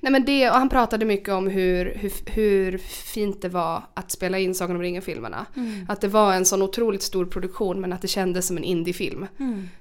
Nej 0.02 0.12
men 0.12 0.24
det, 0.24 0.50
och 0.50 0.56
han 0.56 0.68
pratade 0.68 1.04
mycket 1.04 1.28
om 1.28 1.46
hur, 1.46 1.94
hur, 1.94 2.12
hur 2.26 2.78
fint 3.14 3.42
det 3.42 3.48
var 3.48 3.82
att 3.94 4.10
spela 4.10 4.38
in 4.38 4.54
Sagan 4.54 4.76
om 4.76 4.82
ringen-filmerna. 4.82 5.46
Att 5.88 6.00
det 6.00 6.08
var 6.08 6.32
en 6.34 6.44
sån 6.44 6.62
otroligt 6.62 7.02
stor 7.02 7.26
produktion 7.26 7.80
men 7.80 7.92
att 7.92 8.02
det 8.02 8.08
kändes 8.08 8.46
som 8.46 8.56
en 8.56 8.64
indiefilm. 8.64 9.26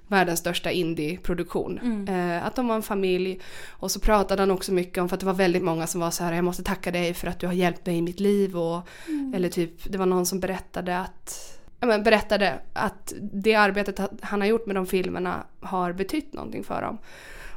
Världens 0.08 0.40
största 0.40 0.72
indieproduktion. 0.72 1.80
Eh, 2.08 2.46
att 2.46 2.56
de 2.56 2.68
var 2.68 2.76
en 2.76 2.82
familj. 2.82 3.40
Och 3.70 3.92
så 3.92 4.00
pratade 4.00 4.42
han 4.42 4.52
också 4.52 4.74
mycket 4.74 4.98
om, 4.98 5.10
för 5.10 5.16
att 5.16 5.20
det 5.20 5.26
var 5.26 5.34
väldigt 5.34 5.64
många 5.64 5.88
som 5.88 6.02
var 6.02 6.12
så 6.12 6.24
här 6.24 6.34
jag 6.34 6.46
måste 6.46 6.64
tacka 6.64 6.92
dig 6.92 7.14
för 7.14 7.28
att 7.28 7.40
du 7.40 7.48
har 7.48 7.54
hjälpt 7.54 7.86
mig 7.86 7.98
i 7.98 8.02
mitt 8.02 8.20
liv. 8.20 8.58
Och, 8.58 8.88
Eller 9.36 9.50
typ, 9.50 9.92
det 9.92 9.98
var 9.98 10.06
någon 10.06 10.26
som 10.26 10.40
berättade 10.40 11.00
att 11.00 11.58
men 11.80 12.04
berättade 12.04 12.60
att 12.74 13.14
det 13.22 13.56
arbetet 13.56 14.00
han 14.22 14.42
har 14.42 14.48
gjort 14.48 14.66
med 14.66 14.76
de 14.76 14.86
filmerna 14.86 15.44
har 15.60 15.94
betytt 15.94 16.34
någonting 16.34 16.64
för 16.64 16.82
dem. 16.82 16.98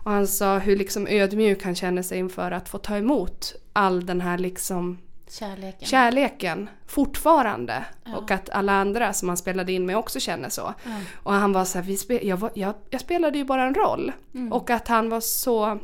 Och 0.05 0.11
han 0.11 0.27
sa 0.27 0.59
hur 0.59 0.77
liksom 0.77 1.07
ödmjuk 1.07 1.65
han 1.65 1.75
känner 1.75 2.03
sig 2.03 2.19
inför 2.19 2.51
att 2.51 2.69
få 2.69 2.79
ta 2.79 2.97
emot 2.97 3.55
all 3.73 4.07
den 4.07 4.21
här 4.21 4.39
liksom 4.39 4.99
Kärleken. 5.29 5.89
kärleken 5.89 6.69
fortfarande. 6.87 7.85
Och 8.17 8.31
att 8.31 8.51
alla 8.51 8.73
andra 8.73 9.13
som 9.13 9.29
han 9.29 9.37
spelade 9.37 9.73
in 9.73 9.87
med 9.87 9.97
också 9.97 10.21
känner 10.21 10.49
så. 10.49 10.75
Ja. 10.85 10.91
Och 11.23 11.33
han 11.33 11.53
var 11.53 11.65
så 11.65 11.79
här, 11.79 11.85
vi 11.85 11.97
spe, 11.97 12.27
jag, 12.27 12.37
var, 12.37 12.51
jag, 12.55 12.75
jag 12.91 13.01
spelade 13.01 13.39
ju 13.39 13.45
bara 13.45 13.63
en 13.67 13.75
roll. 13.75 14.13
Och 14.51 14.71
att 14.71 14.89
han 14.89 15.09
var 15.11 15.21
så 15.21 15.79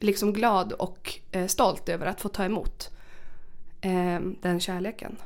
liksom 0.00 0.32
glad 0.32 0.72
och 0.72 1.18
eh, 1.30 1.46
stolt 1.46 1.88
över 1.88 2.06
att 2.06 2.20
få 2.20 2.28
ta 2.28 2.44
emot 2.44 2.90
eh, 3.80 4.20
den 4.42 4.60
kärleken. 4.60 5.16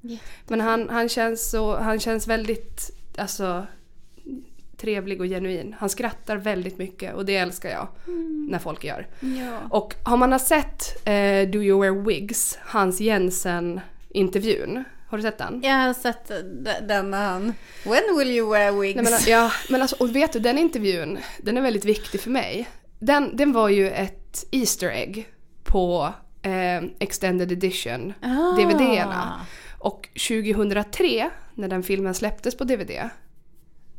Jätte- 0.00 0.24
Men 0.48 0.60
han, 0.60 0.88
han, 0.88 1.08
känns 1.08 1.50
så, 1.50 1.76
han 1.78 2.00
känns 2.00 2.26
väldigt 2.28 2.90
alltså, 3.18 3.66
trevlig 4.82 5.20
och 5.20 5.26
genuin. 5.26 5.74
Han 5.78 5.88
skrattar 5.88 6.36
väldigt 6.36 6.78
mycket 6.78 7.14
och 7.14 7.24
det 7.24 7.36
älskar 7.36 7.70
jag 7.70 7.88
när 8.50 8.58
folk 8.58 8.84
gör. 8.84 9.06
Ja. 9.20 9.58
Och 9.70 9.94
har 10.04 10.16
man 10.16 10.32
har 10.32 10.38
sett 10.38 11.06
eh, 11.08 11.48
Do 11.50 11.62
You 11.62 11.80
Wear 11.82 12.04
Wigs, 12.06 12.58
Hans 12.62 13.00
Jensen-intervjun, 13.00 14.84
har 15.08 15.18
du 15.18 15.22
sett 15.22 15.38
den? 15.38 15.60
Jag 15.64 15.74
har 15.74 15.94
sett 15.94 16.28
d- 16.64 16.70
den 16.88 17.10
när 17.10 17.26
han... 17.26 17.52
When 17.84 18.18
will 18.18 18.30
you 18.30 18.50
wear 18.52 18.72
wigs? 18.80 18.94
Nej, 18.96 19.04
men, 19.04 19.20
ja, 19.26 19.50
men 19.70 19.82
alltså, 19.82 19.96
och 20.00 20.16
vet 20.16 20.32
du, 20.32 20.38
den 20.38 20.58
intervjun, 20.58 21.18
den 21.42 21.56
är 21.56 21.60
väldigt 21.62 21.84
viktig 21.84 22.20
för 22.20 22.30
mig. 22.30 22.68
Den, 22.98 23.36
den 23.36 23.52
var 23.52 23.68
ju 23.68 23.90
ett 23.90 24.44
Easter 24.50 24.88
egg 24.90 25.28
på 25.64 26.12
eh, 26.42 26.84
Extended 26.98 27.52
Edition, 27.52 28.12
Ah. 28.22 28.56
DVD-erna. 28.56 29.40
Och 29.78 30.08
2003, 30.28 31.30
när 31.54 31.68
den 31.68 31.82
filmen 31.82 32.14
släpptes 32.14 32.56
på 32.56 32.64
DVD, 32.64 32.90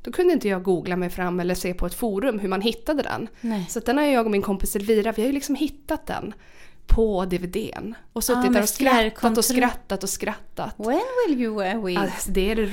då 0.04 0.12
kunde 0.12 0.34
inte 0.34 0.48
jag 0.48 0.64
googla 0.64 0.96
mig 0.96 1.10
fram 1.10 1.40
eller 1.40 1.56
se 1.56 1.74
på 1.74 1.86
ett 1.86 1.94
forum 1.94 2.40
hur 2.40 2.50
man 2.50 2.62
hittade 2.62 3.04
den. 3.04 3.28
Nej. 3.42 3.66
Så 3.70 3.80
den 3.80 3.98
har 3.98 4.06
jag 4.06 4.26
och 4.26 4.32
min 4.32 4.42
kompis 4.42 4.76
Elvira, 4.76 5.12
vi 5.12 5.22
har 5.22 5.28
ju 5.28 5.34
liksom 5.34 5.56
hittat 5.56 6.08
den 6.08 6.34
på 6.88 7.26
DVDn. 7.26 7.96
Och 8.14 8.24
suttit 8.24 8.46
Ah, 8.46 8.50
där 8.50 8.62
och 8.62 8.70
skrattat 8.70 9.38
och 9.38 9.46
skrattat 9.46 10.04
och 10.04 10.10
skrattat. 10.10 10.76
When 10.78 11.02
will 11.28 11.42
you 11.42 11.84
wigs? 11.86 12.00
Alltså, 12.00 12.32
det 12.32 12.52
är 12.52 12.56
det 12.56 12.66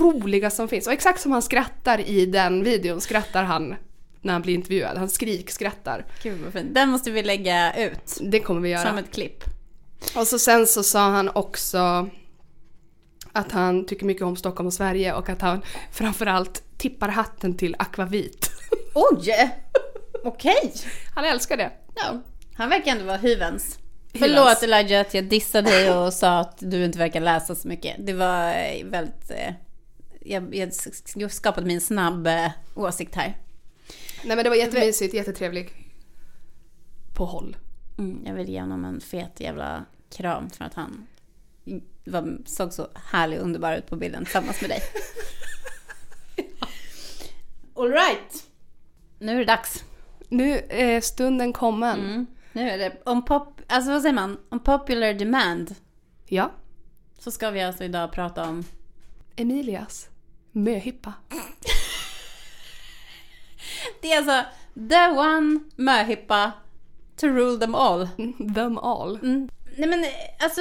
roliga 0.00 0.50
som 0.50 0.68
finns. 0.68 0.86
Och 0.86 0.92
exakt 0.92 1.20
som 1.20 1.32
han 1.32 1.42
skrattar 1.42 2.00
i 2.00 2.26
den 2.26 2.64
videon 2.64 3.00
skrattar 3.00 3.44
han 3.44 3.74
när 4.20 4.32
han 4.32 4.42
blir 4.42 4.54
intervjuad. 4.54 4.98
Han 4.98 5.08
skrikskrattar. 5.08 6.04
Gud 6.22 6.40
vad 6.44 6.52
fint. 6.52 6.74
Den 6.74 6.88
måste 6.88 7.10
vi 7.10 7.22
lägga 7.22 7.86
ut. 7.86 8.18
Det 8.20 8.40
kommer 8.40 8.60
vi 8.60 8.68
göra. 8.68 8.88
Som 8.88 8.98
ett 8.98 9.10
klipp. 9.10 9.44
Och 10.16 10.26
så 10.26 10.38
sen 10.38 10.66
så 10.66 10.82
sa 10.82 11.10
han 11.10 11.28
också 11.28 12.08
att 13.32 13.52
han 13.52 13.86
tycker 13.86 14.06
mycket 14.06 14.22
om 14.22 14.36
Stockholm 14.36 14.66
och 14.66 14.72
Sverige 14.72 15.14
och 15.14 15.28
att 15.28 15.40
han 15.40 15.62
framförallt 15.92 16.62
tippar 16.76 17.08
hatten 17.08 17.56
till 17.56 17.76
Aquavit. 17.78 18.50
Oj! 18.94 19.50
Okej. 20.24 20.72
Han 21.14 21.24
älskar 21.24 21.56
det. 21.56 21.70
Ja. 21.94 22.22
Han 22.54 22.68
verkar 22.68 22.92
ändå 22.92 23.04
vara 23.04 23.16
hyvens. 23.16 23.78
Hyvens. 24.12 24.36
Förlåt 24.36 24.62
Elijah 24.62 25.00
att 25.00 25.14
jag 25.14 25.24
dissade 25.24 25.70
dig 25.70 25.90
och 25.90 26.12
sa 26.12 26.38
att 26.38 26.58
du 26.58 26.84
inte 26.84 26.98
verkar 26.98 27.20
läsa 27.20 27.54
så 27.54 27.68
mycket. 27.68 27.96
Det 28.06 28.12
var 28.12 28.48
eh, 28.50 28.84
väldigt... 28.84 29.30
eh, 29.30 29.54
Jag, 30.20 30.54
jag, 30.54 30.70
jag 31.14 31.32
skapade 31.32 31.66
min 31.66 31.80
snabb 31.80 32.26
eh, 32.26 32.50
åsikt 32.74 33.14
här. 33.14 33.36
Nej 34.24 34.36
men 34.36 34.44
det 34.44 34.50
var 34.50 34.56
jättemysigt, 34.56 35.14
jättetrevlig. 35.14 35.70
På 37.16 37.24
håll. 37.24 37.56
Mm, 37.98 38.22
jag 38.26 38.34
vill 38.34 38.48
ge 38.48 38.60
honom 38.60 38.84
en 38.84 39.00
fet 39.00 39.40
jävla 39.40 39.84
kram 40.16 40.50
för 40.50 40.64
att 40.64 40.74
han 40.74 41.06
var, 42.04 42.38
såg 42.46 42.72
så 42.72 42.88
härlig 42.94 43.38
och 43.38 43.44
underbar 43.44 43.76
ut 43.76 43.86
på 43.86 43.96
bilden 43.96 44.24
tillsammans 44.24 44.60
med 44.60 44.70
dig. 44.70 44.82
All 47.74 47.90
right. 47.90 48.46
Nu 49.18 49.32
är 49.34 49.38
det 49.38 49.44
dags. 49.44 49.84
Nu 50.28 50.66
är 50.68 51.00
stunden 51.00 51.52
kommen. 51.52 52.00
Mm. 52.00 52.26
Nu 52.52 52.70
är 52.70 52.78
det 52.78 53.02
om 53.04 53.24
pop, 53.24 53.60
alltså 53.66 53.90
vad 53.90 54.02
säger 54.02 54.14
man? 54.14 54.38
Om 54.48 54.60
popular 54.60 55.14
demand. 55.14 55.74
Ja. 56.26 56.52
Så 57.18 57.30
ska 57.30 57.50
vi 57.50 57.62
alltså 57.62 57.84
idag 57.84 58.12
prata 58.12 58.48
om 58.48 58.64
Emilias 59.36 60.08
möhippa. 60.52 61.12
Det 64.02 64.12
är 64.12 64.18
alltså 64.18 64.44
the 64.74 65.08
one 65.08 65.60
möhippa 65.76 66.52
to 67.16 67.26
rule 67.26 67.58
them 67.58 67.74
all. 67.74 68.08
Them 68.54 68.78
all. 68.78 69.16
Mm. 69.16 69.48
Nej 69.78 69.88
men 69.88 70.04
alltså 70.38 70.60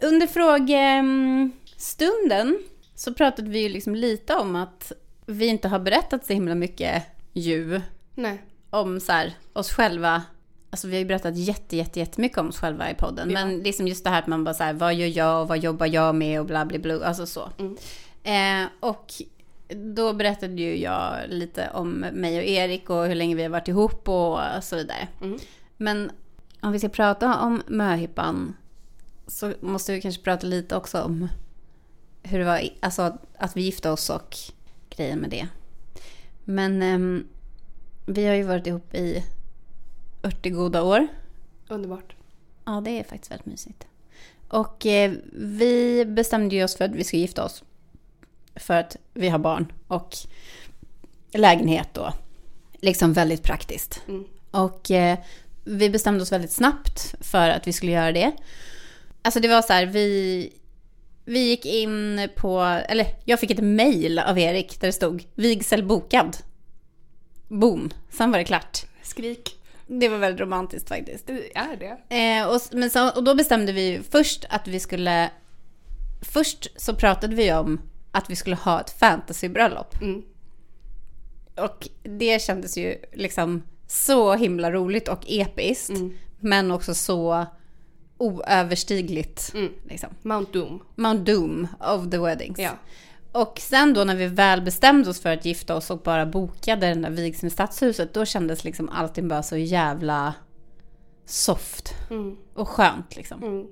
under 0.00 0.26
frågestunden 0.26 2.58
så 2.94 3.14
pratade 3.14 3.50
vi 3.50 3.58
ju 3.58 3.68
liksom 3.68 3.94
lite 3.94 4.34
om 4.34 4.56
att 4.56 4.92
vi 5.26 5.46
inte 5.46 5.68
har 5.68 5.78
berättat 5.78 6.26
så 6.26 6.32
himla 6.32 6.54
mycket 6.54 7.02
ju 7.32 7.80
Nej. 8.14 8.42
om 8.70 9.00
så 9.00 9.12
här, 9.12 9.32
oss 9.52 9.72
själva. 9.72 10.22
Alltså 10.70 10.88
vi 10.88 10.94
har 10.94 10.98
ju 10.98 11.04
berättat 11.04 11.36
jätte, 11.36 11.76
jätte, 11.76 11.98
jättemycket 11.98 12.38
om 12.38 12.48
oss 12.48 12.58
själva 12.58 12.90
i 12.90 12.94
podden. 12.94 13.30
Ja. 13.30 13.34
Men 13.34 13.58
liksom 13.58 13.88
just 13.88 14.04
det 14.04 14.10
här 14.10 14.18
att 14.18 14.26
man 14.26 14.44
bara 14.44 14.54
så 14.54 14.64
här, 14.64 14.72
vad 14.72 14.94
gör 14.94 15.16
jag 15.16 15.42
och 15.42 15.48
vad 15.48 15.58
jobbar 15.58 15.86
jag 15.86 16.14
med 16.14 16.40
och 16.40 16.46
bla 16.46 16.64
bla 16.64 16.78
bla. 16.78 17.04
Alltså 17.04 17.26
så. 17.26 17.48
Mm. 17.58 17.76
Eh, 18.22 18.68
och 18.80 19.12
då 19.68 20.12
berättade 20.12 20.62
ju 20.62 20.82
jag 20.82 21.14
lite 21.28 21.70
om 21.74 22.06
mig 22.12 22.38
och 22.38 22.44
Erik 22.44 22.90
och 22.90 23.06
hur 23.06 23.14
länge 23.14 23.34
vi 23.34 23.42
har 23.42 23.50
varit 23.50 23.68
ihop 23.68 24.08
och 24.08 24.38
så 24.62 24.76
vidare. 24.76 25.08
Mm. 25.22 25.38
Men 25.76 26.10
om 26.64 26.72
vi 26.72 26.78
ska 26.78 26.88
prata 26.88 27.40
om 27.40 27.62
möhippan 27.66 28.56
så 29.26 29.52
måste 29.60 29.92
vi 29.92 30.00
kanske 30.00 30.22
prata 30.22 30.46
lite 30.46 30.76
också 30.76 31.02
om 31.02 31.28
hur 32.22 32.38
det 32.38 32.44
var, 32.44 32.68
alltså 32.80 33.18
att 33.38 33.56
vi 33.56 33.62
gifte 33.62 33.90
oss 33.90 34.10
och 34.10 34.36
grejen 34.90 35.18
med 35.18 35.30
det. 35.30 35.48
Men 36.44 36.82
ehm, 36.82 37.26
vi 38.06 38.26
har 38.26 38.34
ju 38.34 38.42
varit 38.42 38.66
ihop 38.66 38.94
i 38.94 39.24
80 40.22 40.50
goda 40.50 40.82
år. 40.82 41.06
Underbart. 41.68 42.16
Ja, 42.64 42.80
det 42.84 42.90
är 42.90 43.04
faktiskt 43.04 43.30
väldigt 43.30 43.46
mysigt. 43.46 43.86
Och 44.48 44.86
eh, 44.86 45.12
vi 45.32 46.04
bestämde 46.04 46.56
ju 46.56 46.64
oss 46.64 46.76
för 46.76 46.84
att 46.84 46.94
vi 46.94 47.04
ska 47.04 47.16
gifta 47.16 47.44
oss. 47.44 47.64
För 48.54 48.74
att 48.74 48.96
vi 49.14 49.28
har 49.28 49.38
barn 49.38 49.72
och 49.88 50.16
lägenhet 51.32 51.88
då. 51.92 52.12
Liksom 52.72 53.12
väldigt 53.12 53.42
praktiskt. 53.42 54.02
Mm. 54.08 54.24
Och 54.50 54.90
eh, 54.90 55.18
vi 55.64 55.90
bestämde 55.90 56.22
oss 56.22 56.32
väldigt 56.32 56.52
snabbt 56.52 57.14
för 57.20 57.48
att 57.48 57.66
vi 57.66 57.72
skulle 57.72 57.92
göra 57.92 58.12
det. 58.12 58.32
Alltså 59.22 59.40
det 59.40 59.48
var 59.48 59.62
så 59.62 59.72
här, 59.72 59.86
vi, 59.86 60.52
vi 61.24 61.48
gick 61.48 61.66
in 61.66 62.28
på, 62.36 62.60
eller 62.62 63.06
jag 63.24 63.40
fick 63.40 63.50
ett 63.50 63.64
mail 63.64 64.18
av 64.18 64.38
Erik 64.38 64.80
där 64.80 64.88
det 64.88 64.92
stod 64.92 65.24
vigsel 65.34 65.84
bokad. 65.84 66.36
Boom, 67.48 67.90
sen 68.10 68.30
var 68.30 68.38
det 68.38 68.44
klart. 68.44 68.78
Skrik. 69.02 69.56
Det 69.86 70.08
var 70.08 70.18
väldigt 70.18 70.40
romantiskt 70.40 70.88
faktiskt. 70.88 71.26
Det 71.26 71.56
är 71.56 71.76
det. 71.76 72.16
Eh, 72.16 72.48
och, 72.48 72.60
men 72.72 72.90
så, 72.90 73.10
och 73.10 73.24
då 73.24 73.34
bestämde 73.34 73.72
vi 73.72 74.00
först 74.10 74.44
att 74.50 74.68
vi 74.68 74.80
skulle... 74.80 75.30
Först 76.22 76.80
så 76.80 76.94
pratade 76.94 77.36
vi 77.36 77.52
om 77.52 77.80
att 78.10 78.30
vi 78.30 78.36
skulle 78.36 78.56
ha 78.56 78.80
ett 78.80 78.90
fantasybröllop. 78.90 80.02
Mm. 80.02 80.22
Och 81.56 81.88
det 82.02 82.42
kändes 82.42 82.78
ju 82.78 82.96
liksom 83.12 83.62
så 83.86 84.34
himla 84.34 84.72
roligt 84.72 85.08
och 85.08 85.24
episkt. 85.26 85.90
Mm. 85.90 86.12
Men 86.40 86.70
också 86.70 86.94
så 86.94 87.46
oöverstigligt. 88.18 89.54
Mm. 89.54 89.72
Liksom. 89.88 90.10
Mount 90.22 90.52
Doom. 90.52 90.82
Mount 90.94 91.32
Doom 91.32 91.68
of 91.80 92.10
the 92.10 92.18
weddings. 92.18 92.58
Ja. 92.58 92.70
Och 93.32 93.58
sen 93.60 93.94
då 93.94 94.04
när 94.04 94.16
vi 94.16 94.26
väl 94.26 94.62
bestämde 94.62 95.10
oss 95.10 95.20
för 95.20 95.32
att 95.32 95.44
gifta 95.44 95.76
oss 95.76 95.90
och 95.90 95.98
bara 95.98 96.26
bokade 96.26 96.86
den 96.86 97.02
där 97.02 97.10
vigseln 97.10 97.46
i 97.48 97.50
stadshuset, 97.50 98.14
då 98.14 98.24
kändes 98.24 98.64
liksom 98.64 98.88
allting 98.88 99.28
bara 99.28 99.42
så 99.42 99.56
jävla 99.56 100.34
soft 101.26 101.94
Mm. 102.10 102.36
och 102.54 102.68
skönt 102.68 103.16
liksom. 103.16 103.42
Mm. 103.42 103.66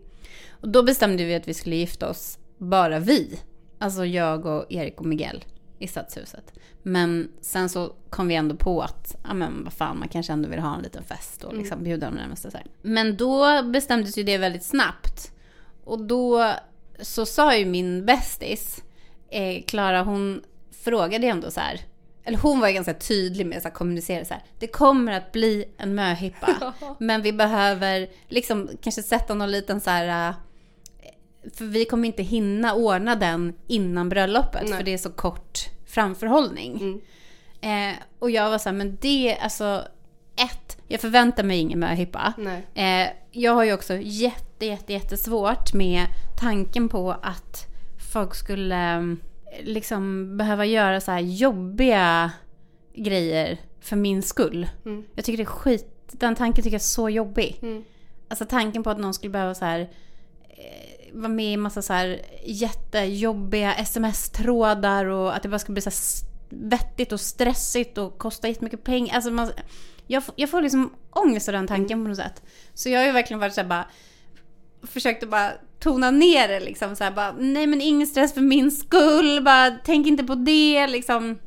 Och 0.51 0.69
då 0.69 0.83
bestämde 0.83 1.25
vi 1.25 1.35
att 1.35 1.49
vi 1.49 1.55
skulle 1.55 1.77
gifta 1.77 2.11
oss 2.11 2.39
bara 2.59 2.99
vi. 2.99 3.41
Alltså 3.79 4.05
jag 4.05 4.47
och 4.47 4.73
Erik 4.73 5.01
och 5.01 5.07
Miguel 5.07 5.45
i 5.83 5.87
stadshuset. 5.87 6.53
Men 6.83 7.29
sen 7.41 7.69
så 7.69 7.93
kom 8.11 8.29
vi 8.29 8.35
ändå 8.35 8.57
på 8.57 8.83
att, 8.83 9.17
ja 9.23 9.35
men 9.35 9.65
vad 9.65 9.73
fan, 9.73 9.99
man 9.99 10.09
kanske 10.09 10.33
ändå 10.33 10.49
vill 10.49 10.59
ha 10.59 10.77
en 10.77 10.83
liten 10.83 11.05
fest 11.05 11.45
och 11.45 11.55
liksom 11.55 11.85
bjuda 11.85 12.07
de 12.07 12.15
närmaste 12.17 12.51
så 12.51 12.57
här. 12.57 12.67
Men 12.83 13.17
då 13.17 13.63
bestämdes 13.63 14.19
ju 14.19 14.23
det 14.23 14.39
väldigt 14.39 14.65
snabbt. 14.65 15.33
Och 15.85 16.01
då 16.01 16.55
så 17.01 17.27
sa 17.27 17.57
ju 17.57 17.67
min 17.67 18.07
bästis, 18.07 18.83
eh, 19.29 19.63
Klara, 19.63 20.03
hon 20.03 20.43
frågade 20.85 21.27
ju 21.27 21.31
ändå 21.31 21.51
så 21.51 21.61
här, 21.61 21.81
eller 22.25 22.39
hon 22.39 22.61
var 22.61 22.69
ju 22.69 22.75
ganska 22.75 22.95
tydlig 22.95 23.47
med 23.47 23.67
att 23.67 23.75
kommunicera 23.75 24.25
så 24.25 24.35
här. 24.35 24.43
Det 24.59 24.67
kommer 24.67 25.13
att 25.13 25.33
bli 25.33 25.65
en 25.77 25.95
möhippa. 25.95 26.75
men 26.99 27.23
vi 27.23 27.33
behöver 27.33 28.09
liksom 28.29 28.71
kanske 28.83 29.03
sätta 29.03 29.35
någon 29.35 29.51
liten 29.51 29.81
så 29.81 29.91
här... 29.91 30.35
För 31.55 31.65
vi 31.65 31.85
kommer 31.85 32.07
inte 32.07 32.23
hinna 32.23 32.75
ordna 32.75 33.15
den 33.15 33.55
innan 33.67 34.09
bröllopet. 34.09 34.63
Nej. 34.69 34.79
För 34.79 34.85
det 34.85 34.95
är 34.95 34.99
så 34.99 35.11
kort 35.11 35.59
framförhållning. 35.87 36.81
Mm. 36.81 37.01
Eh, 37.61 37.97
och 38.19 38.31
jag 38.31 38.51
var 38.51 38.59
så 38.59 38.69
här, 38.69 38.77
men 38.77 38.99
det, 39.01 39.37
alltså... 39.41 39.85
Ett, 40.37 40.79
jag 40.89 41.01
förväntar 41.01 41.43
mig 41.45 41.59
ingen 41.59 41.79
möhippa. 41.79 42.35
Eh, 42.75 43.09
jag 43.31 43.55
har 43.55 43.65
ju 43.65 43.73
också 43.73 43.95
jätte, 43.95 44.67
jätte, 44.67 44.93
jättesvårt 44.93 45.75
med 45.75 46.07
tanken 46.41 46.89
på 46.89 47.11
att 47.23 47.67
folk 48.13 48.35
skulle 48.35 48.97
eh, 48.97 49.03
liksom 49.63 50.37
behöva 50.37 50.65
göra 50.65 51.01
så 51.01 51.11
här 51.11 51.21
jobbiga 51.21 52.31
grejer 52.95 53.59
för 53.81 53.97
min 53.97 54.23
skull. 54.23 54.69
Mm. 54.85 55.05
Jag 55.15 55.25
tycker 55.25 55.37
det 55.37 55.43
är 55.43 55.55
skit, 55.55 55.89
den 56.13 56.35
tanken 56.35 56.65
tycker 56.65 56.75
jag 56.75 56.81
är 56.81 56.85
så 56.85 57.09
jobbig. 57.09 57.59
Mm. 57.63 57.85
Alltså 58.29 58.45
tanken 58.45 58.83
på 58.83 58.91
att 58.91 58.99
någon 58.99 59.15
skulle 59.15 59.31
behöva 59.31 59.55
så 59.55 59.65
här 59.65 59.81
eh, 60.49 61.02
vara 61.15 61.29
med 61.29 61.53
i 61.53 61.57
massa 61.57 61.83
så 61.83 61.93
här 61.93 62.21
jättejobbiga 62.45 63.75
sms-trådar 63.75 65.05
och 65.07 65.37
att 65.37 65.43
det 65.43 65.49
bara 65.49 65.59
ska 65.59 65.73
bli 65.73 65.83
så 65.83 65.91
här 65.91 65.97
vettigt 66.49 67.13
och 67.13 67.21
stressigt 67.21 67.99
och 67.99 68.19
kosta 68.19 68.49
jättemycket 68.49 68.85
pengar. 68.85 69.15
Alltså 69.15 69.31
man, 69.31 69.51
jag, 70.07 70.23
jag 70.37 70.51
får 70.51 70.63
liksom 70.63 70.93
ångest 71.11 71.49
av 71.49 71.53
den 71.53 71.67
tanken 71.67 72.05
på 72.05 72.09
något 72.09 72.17
sätt. 72.17 72.43
Så 72.75 72.89
jag 72.89 73.01
har 73.01 73.07
ju 73.07 73.13
verkligen 73.13 73.41
varit 73.41 73.55
så 73.55 73.61
här 73.61 73.69
bara 73.69 73.87
försökte 74.83 75.27
bara 75.27 75.53
tona 75.81 76.11
ner 76.11 76.49
det 76.49 76.61
liksom 76.61 76.97
så 76.97 77.05
här, 77.05 77.11
bara, 77.11 77.33
nej 77.39 77.67
men 77.67 77.81
ingen 77.81 78.07
stress 78.07 78.35
för 78.35 78.41
min 78.41 78.71
skull, 78.71 79.43
bara 79.45 79.71
tänk 79.71 80.07
inte 80.07 80.25
på 80.25 80.35
det 80.35 80.87
liksom. 80.87 81.39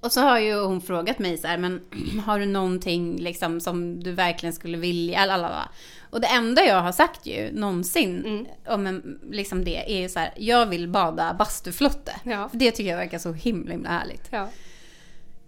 Och 0.00 0.12
så 0.12 0.20
har 0.20 0.38
ju 0.38 0.54
hon 0.54 0.80
frågat 0.80 1.18
mig 1.18 1.38
så 1.38 1.46
här, 1.46 1.58
men 1.58 1.80
har 2.26 2.38
du 2.38 2.46
någonting 2.46 3.16
liksom 3.16 3.60
som 3.60 4.02
du 4.02 4.12
verkligen 4.12 4.52
skulle 4.52 4.78
vilja, 4.78 5.26
lalala. 5.26 5.68
Och 6.10 6.20
det 6.20 6.26
enda 6.26 6.64
jag 6.64 6.82
har 6.82 6.92
sagt 6.92 7.26
ju 7.26 7.50
någonsin 7.52 8.24
Mm. 8.24 8.46
om 8.66 8.86
en, 8.86 9.18
liksom 9.30 9.64
det 9.64 9.92
är 9.96 10.00
ju 10.00 10.08
så 10.08 10.18
här, 10.18 10.32
jag 10.36 10.66
vill 10.66 10.88
bada 10.88 11.34
bastuflotte. 11.34 12.12
Ja. 12.24 12.48
För 12.48 12.56
det 12.56 12.70
tycker 12.70 12.90
jag 12.90 12.96
verkar 12.98 13.18
så 13.18 13.32
himla 13.32 13.72
himla 13.72 13.88
härligt. 13.88 14.28
Ja. 14.30 14.42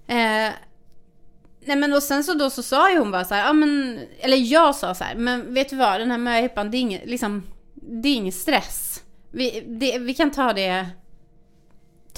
Eh, 0.06 0.52
nej 1.64 1.76
men 1.76 1.92
och 1.92 2.02
sen 2.02 2.24
så 2.24 2.34
då 2.34 2.50
så 2.50 2.62
sa 2.62 2.90
ju 2.90 2.98
hon 2.98 3.10
bara 3.10 3.24
så 3.24 3.34
här, 3.34 3.46
ja 3.46 3.52
men, 3.52 4.00
eller 4.18 4.36
jag 4.36 4.74
sa 4.74 4.94
så 4.94 5.04
här, 5.04 5.14
men 5.14 5.54
vet 5.54 5.70
du 5.70 5.76
vad, 5.76 6.00
den 6.00 6.10
här 6.10 6.18
möhippan, 6.18 6.70
det 6.70 6.76
är 6.76 6.80
ingen, 6.80 7.00
liksom, 7.04 7.42
det 7.74 8.08
är 8.08 8.14
ingen 8.14 8.32
stress. 8.32 9.02
Vi, 9.30 9.60
det, 9.80 9.98
vi 9.98 10.14
kan 10.14 10.30
ta 10.30 10.52
det, 10.52 10.86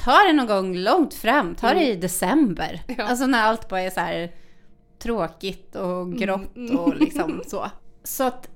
ta 0.03 0.19
det 0.27 0.33
någon 0.33 0.47
gång 0.47 0.77
långt 0.77 1.15
fram, 1.15 1.55
ta 1.55 1.75
det 1.75 1.89
i 1.89 1.97
december. 1.97 2.83
Ja. 2.99 3.05
Alltså 3.05 3.27
när 3.27 3.43
allt 3.43 3.69
bara 3.69 3.81
är 3.81 3.91
så 3.91 4.01
här 4.01 4.33
tråkigt 4.99 5.77
och 5.77 6.13
grått 6.13 6.57
och 6.79 6.97
liksom 6.97 7.43
så. 7.47 7.71
Så 8.05 8.25
att 8.25 8.49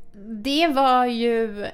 det 0.43 0.69
var 0.69 1.07
ju 1.07 1.67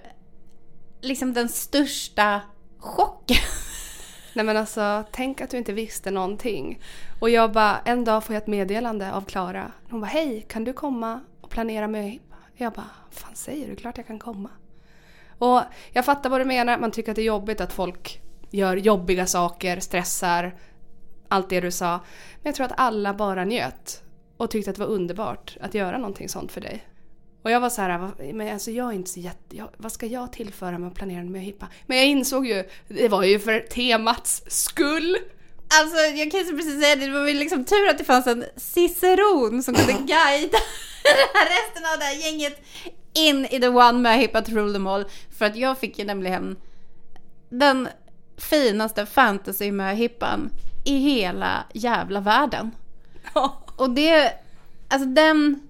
liksom 1.00 1.32
den 1.32 1.48
största 1.48 2.40
chocken. 2.78 3.36
Nej 4.34 4.44
men 4.44 4.56
alltså, 4.56 5.04
tänk 5.10 5.40
att 5.40 5.50
du 5.50 5.58
inte 5.58 5.72
visste 5.72 6.10
någonting. 6.10 6.80
Och 7.20 7.30
jag 7.30 7.52
bara, 7.52 7.78
en 7.84 8.04
dag 8.04 8.24
får 8.24 8.34
jag 8.34 8.42
ett 8.42 8.48
meddelande 8.48 9.12
av 9.12 9.24
Klara. 9.24 9.72
Hon 9.90 10.00
bara, 10.00 10.06
hej, 10.06 10.46
kan 10.48 10.64
du 10.64 10.72
komma 10.72 11.20
och 11.40 11.50
planera 11.50 11.88
möhippa? 11.88 12.36
Jag 12.54 12.72
bara, 12.72 12.90
fan 13.10 13.34
säger 13.34 13.68
du? 13.68 13.76
Klart 13.76 13.96
jag 13.96 14.06
kan 14.06 14.18
komma. 14.18 14.50
Och 15.38 15.60
jag 15.92 16.04
fattar 16.04 16.30
vad 16.30 16.40
du 16.40 16.44
menar, 16.44 16.78
man 16.78 16.90
tycker 16.90 17.12
att 17.12 17.16
det 17.16 17.22
är 17.22 17.26
jobbigt 17.26 17.60
att 17.60 17.72
folk 17.72 18.22
gör 18.52 18.76
jobbiga 18.76 19.26
saker, 19.26 19.80
stressar, 19.80 20.54
allt 21.28 21.48
det 21.50 21.60
du 21.60 21.70
sa. 21.70 21.90
Men 21.92 22.42
jag 22.42 22.54
tror 22.54 22.66
att 22.66 22.72
alla 22.76 23.14
bara 23.14 23.44
njöt 23.44 24.02
och 24.36 24.50
tyckte 24.50 24.70
att 24.70 24.76
det 24.76 24.82
var 24.82 24.88
underbart 24.94 25.56
att 25.60 25.74
göra 25.74 25.98
någonting 25.98 26.28
sånt 26.28 26.52
för 26.52 26.60
dig. 26.60 26.86
Och 27.42 27.50
jag 27.50 27.60
var 27.60 27.70
så 27.70 27.82
här, 27.82 27.98
"Vad- 27.98 28.34
men 28.34 28.52
alltså 28.52 28.70
jag 28.70 28.88
är 28.88 28.92
inte 28.92 29.10
så 29.10 29.20
jätte... 29.20 29.56
Jag, 29.56 29.68
vad 29.76 29.92
ska 29.92 30.06
jag 30.06 30.32
tillföra 30.32 30.78
med 30.78 30.88
att 30.88 30.94
planera 30.94 31.20
en 31.20 31.32
möhippa? 31.32 31.68
Men 31.86 31.96
jag 31.98 32.06
insåg 32.06 32.46
ju, 32.46 32.64
det 32.88 33.08
var 33.08 33.22
ju 33.24 33.38
för 33.38 33.60
temats 33.60 34.42
skull. 34.46 35.16
Alltså 35.80 35.96
jag 36.00 36.30
kan 36.30 36.40
ju 36.40 36.56
precis 36.56 36.80
säga 36.82 36.96
det, 36.96 37.06
det 37.06 37.12
var 37.12 37.24
väl 37.24 37.36
liksom 37.36 37.64
tur 37.64 37.88
att 37.88 37.98
det 37.98 38.04
fanns 38.04 38.26
en 38.26 38.44
ciceron 38.56 39.62
som 39.62 39.74
kunde 39.74 39.92
guida 39.98 40.58
resten 41.32 41.84
av 41.92 41.98
det 41.98 42.04
här 42.04 42.14
gänget 42.30 42.60
in 43.14 43.44
i 43.50 43.60
the 43.60 43.68
one 43.68 43.92
möhippa 43.98 44.42
to 44.42 44.50
rule 44.52 44.72
them 44.72 44.86
all. 44.86 45.04
För 45.38 45.44
att 45.44 45.56
jag 45.56 45.78
fick 45.78 45.98
ju 45.98 46.04
nämligen 46.04 46.56
den 47.50 47.88
finaste 48.36 49.06
fantasy 49.06 49.72
möhippan 49.72 50.50
i 50.84 50.96
hela 50.96 51.64
jävla 51.72 52.20
världen. 52.20 52.70
Och 53.76 53.90
det, 53.90 54.32
alltså 54.88 55.08
den 55.08 55.60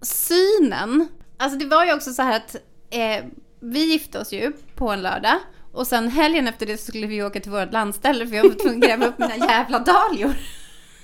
synen, 0.00 1.08
alltså 1.36 1.58
det 1.58 1.66
var 1.66 1.84
ju 1.84 1.94
också 1.94 2.12
så 2.12 2.22
här 2.22 2.36
att 2.36 2.56
eh, 2.90 3.24
vi 3.60 3.92
gifte 3.92 4.18
oss 4.18 4.32
ju 4.32 4.52
på 4.74 4.90
en 4.90 5.02
lördag 5.02 5.38
och 5.72 5.86
sen 5.86 6.08
helgen 6.08 6.48
efter 6.48 6.66
det 6.66 6.78
så 6.78 6.86
skulle 6.86 7.06
vi 7.06 7.22
åka 7.22 7.40
till 7.40 7.50
vårt 7.50 7.72
landställe 7.72 8.26
för 8.26 8.36
jag 8.36 8.48
var 8.48 8.54
tvungen 8.54 8.82
att 8.82 8.88
gräva 8.88 9.06
upp 9.06 9.18
mina 9.18 9.36
jävla 9.36 9.78
dahlior. 9.78 10.34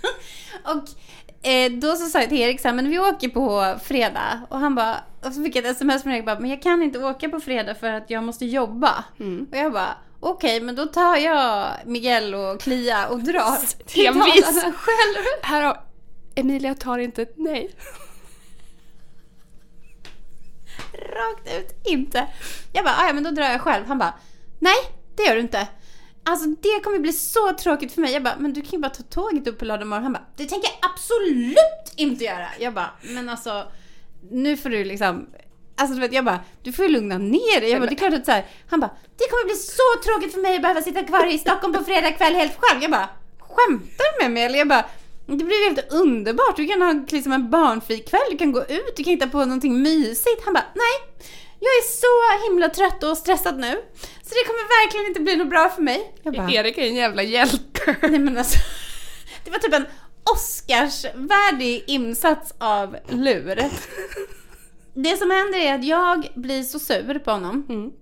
och 0.65 1.49
eh, 1.49 1.73
då 1.73 1.97
så 1.97 2.07
sa 2.07 2.21
jag 2.21 2.29
till 2.29 2.41
Erik 2.41 2.61
så 2.61 2.69
här, 2.69 2.75
men 2.75 2.89
vi 2.89 2.99
åker 2.99 3.29
på 3.29 3.77
fredag 3.83 4.41
och 4.49 4.59
han 4.59 4.75
bara, 4.75 4.97
och 5.25 5.33
så 5.33 5.45
fick 5.45 5.57
jag 5.57 5.65
ett 5.65 5.71
sms 5.71 6.03
från 6.03 6.13
Erik 6.13 6.27
bara, 6.27 6.41
men 6.41 6.51
jag 6.51 6.63
kan 6.63 6.83
inte 6.83 6.99
åka 6.99 7.29
på 7.29 7.41
fredag 7.41 7.75
för 7.75 7.93
att 7.93 8.11
jag 8.11 8.25
måste 8.25 8.47
jobba. 8.47 9.05
Och 9.51 9.57
jag 9.57 9.73
bara, 9.73 9.97
okej 10.21 10.61
men 10.61 10.75
då 10.77 10.87
tar 10.87 11.17
jag 11.17 11.71
Miguel 11.87 12.35
och 12.35 12.61
Klia 12.61 13.09
och 13.09 13.21
drar 13.21 13.85
till. 13.87 14.05
Dalarna 14.05 14.73
själv. 14.73 15.25
Här 15.43 15.63
har 15.63 15.81
Emilia 16.35 16.75
tar 16.75 16.99
inte 16.99 17.23
ett 17.23 17.35
nej. 17.37 17.71
Rakt 20.93 21.55
ut 21.59 21.81
inte. 21.87 22.27
Jag 22.73 22.85
bara, 22.85 22.95
"Ah, 22.99 23.07
ja 23.07 23.13
men 23.13 23.25
då 23.25 23.31
drar 23.31 23.45
jag 23.51 23.61
själv. 23.61 23.87
Han 23.87 23.99
bara, 23.99 24.15
nej 24.59 24.75
det 25.17 25.23
gör 25.23 25.35
du 25.35 25.41
inte. 25.41 25.69
Alltså 26.25 26.47
det 26.49 26.81
kommer 26.85 26.99
bli 26.99 27.13
så 27.13 27.53
tråkigt 27.53 27.93
för 27.93 28.01
mig. 28.01 28.13
Jag 28.13 28.23
bara, 28.23 28.37
men 28.39 28.53
du 28.53 28.61
kan 28.63 28.71
ju 28.71 28.79
bara 28.79 28.91
ta 28.91 29.03
tåget 29.03 29.47
upp 29.49 29.59
på 29.59 29.65
lördag 29.65 29.87
morgon. 29.89 30.03
Han 30.03 30.13
bara, 30.13 30.27
det 30.37 30.47
tänker 30.47 30.69
jag 30.69 30.91
absolut 30.91 31.93
inte 31.97 32.25
göra. 32.25 32.47
Jag 32.59 32.75
bara, 32.75 32.91
men 33.03 33.29
alltså 33.29 33.67
nu 34.31 34.57
får 34.57 34.71
du 34.71 34.85
liksom 34.85 35.27
Alltså 35.81 35.95
du 35.95 36.01
vet, 36.01 36.13
jag 36.13 36.25
bara, 36.25 36.41
du 36.63 36.73
får 36.73 36.85
ju 36.85 36.91
lugna 36.91 37.19
ner 37.19 37.61
dig. 37.61 37.71
Jag 37.71 37.81
bara, 37.81 37.87
det 37.87 37.95
är 37.95 37.97
klart 37.97 38.15
att 38.15 38.25
så 38.25 38.33
här, 38.33 38.47
han 38.71 38.81
bara, 38.81 38.91
det 39.19 39.29
kommer 39.31 39.45
bli 39.45 39.55
så 39.55 39.89
tråkigt 40.05 40.35
för 40.35 40.41
mig 40.41 40.57
att 40.57 40.63
behöva 40.63 40.83
sitta 40.83 41.03
kvar 41.03 41.27
i 41.35 41.39
Stockholm 41.39 41.73
på 41.73 41.85
fredag 41.85 42.13
kväll 42.13 42.35
helt 42.35 42.57
själv. 42.61 42.83
Jag 42.83 42.91
bara, 42.91 43.09
skämtar 43.41 44.19
du 44.19 44.25
med 44.25 44.31
mig? 44.33 44.43
Eller 44.43 44.59
jag 44.59 44.69
bara, 44.69 44.85
det 45.27 45.45
blir 45.45 45.59
ju 45.59 45.65
helt 45.65 45.93
underbart. 45.93 46.57
Du 46.57 46.67
kan 46.67 46.83
ha 46.83 46.93
liksom 47.09 47.33
en 47.33 47.51
barnfri 47.51 47.99
kväll, 47.99 48.29
du 48.31 48.37
kan 48.37 48.53
gå 48.53 48.61
ut, 48.61 48.97
du 48.97 49.05
kan 49.05 49.11
hitta 49.11 49.29
på 49.29 49.39
någonting 49.39 49.83
mysigt. 49.83 50.45
Han 50.45 50.55
bara, 50.55 50.67
nej, 50.75 51.25
jag 51.61 51.71
är 51.71 51.87
så 52.03 52.45
himla 52.47 52.69
trött 52.69 53.05
och 53.05 53.17
stressad 53.17 53.59
nu. 53.59 53.73
Så 54.23 54.35
det 54.37 54.45
kommer 54.47 54.85
verkligen 54.85 55.07
inte 55.07 55.21
bli 55.21 55.37
något 55.37 55.51
bra 55.51 55.69
för 55.69 55.83
mig. 55.83 56.15
Jag 56.23 56.35
bara, 56.35 56.51
Erik 56.51 56.79
är 56.79 56.83
en 56.83 56.95
jävla 56.95 57.23
hjälte. 57.23 57.97
nej 58.03 58.19
men 58.19 58.39
alltså. 58.39 58.59
Det 59.45 59.51
var 59.51 59.59
typ 59.59 59.75
en 59.75 59.87
Oscarsvärdig 60.25 61.85
insats 61.87 62.55
av 62.59 62.97
lur. 63.09 63.71
Det 64.95 65.17
som 65.17 65.31
händer 65.31 65.59
är 65.59 65.75
att 65.75 65.85
jag 65.85 66.29
blir 66.35 66.63
så 66.63 66.79
sur 66.79 67.19
på 67.19 67.31
honom. 67.31 67.93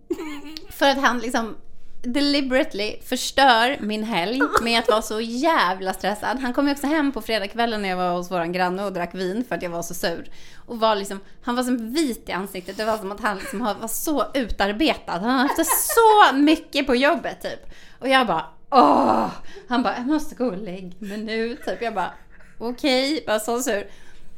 För 0.71 0.89
att 0.89 0.99
han 0.99 1.19
liksom 1.19 1.57
deliberately 2.03 2.97
förstör 3.03 3.77
min 3.81 4.05
helg 4.05 4.41
med 4.63 4.79
att 4.79 4.89
vara 4.89 5.03
så 5.03 5.21
jävla 5.21 5.93
stressad. 5.93 6.39
Han 6.39 6.53
kom 6.53 6.67
ju 6.67 6.73
också 6.73 6.87
hem 6.87 7.13
på 7.13 7.21
fredagskvällen 7.21 7.83
när 7.83 7.89
jag 7.89 7.97
var 7.97 8.13
hos 8.13 8.31
våran 8.31 8.53
granne 8.53 8.85
och 8.85 8.93
drack 8.93 9.15
vin 9.15 9.45
för 9.49 9.55
att 9.55 9.63
jag 9.63 9.71
var 9.71 9.83
så 9.83 9.95
sur. 9.95 10.31
Och 10.67 10.81
var 10.81 10.97
liksom, 10.97 11.21
han 11.43 11.57
var 11.57 11.63
som 11.63 11.93
vit 11.93 12.29
i 12.29 12.33
ansiktet. 12.33 12.77
Det 12.77 12.85
var 12.85 12.99
som 12.99 13.13
att 13.13 13.21
han 13.21 13.39
liksom 13.39 13.59
var 13.59 13.89
så 13.89 14.25
utarbetad. 14.35 15.13
Han 15.13 15.31
hade 15.31 15.43
haft 15.43 15.89
så 15.95 16.37
mycket 16.37 16.87
på 16.87 16.95
jobbet 16.95 17.43
typ. 17.43 17.75
Och 17.99 18.09
jag 18.09 18.27
bara 18.27 18.47
åh! 18.71 19.31
Han 19.69 19.83
bara, 19.83 19.97
jag 19.97 20.07
måste 20.07 20.35
gå 20.35 20.47
och 20.47 20.59
lägga 20.59 20.93
mig 20.99 21.19
nu 21.19 21.57
typ. 21.57 21.83
Jag 21.83 21.95
bara 21.95 22.13
okej, 22.59 23.25
bara 23.27 23.41
så 23.41 23.61
sur. 23.61 23.87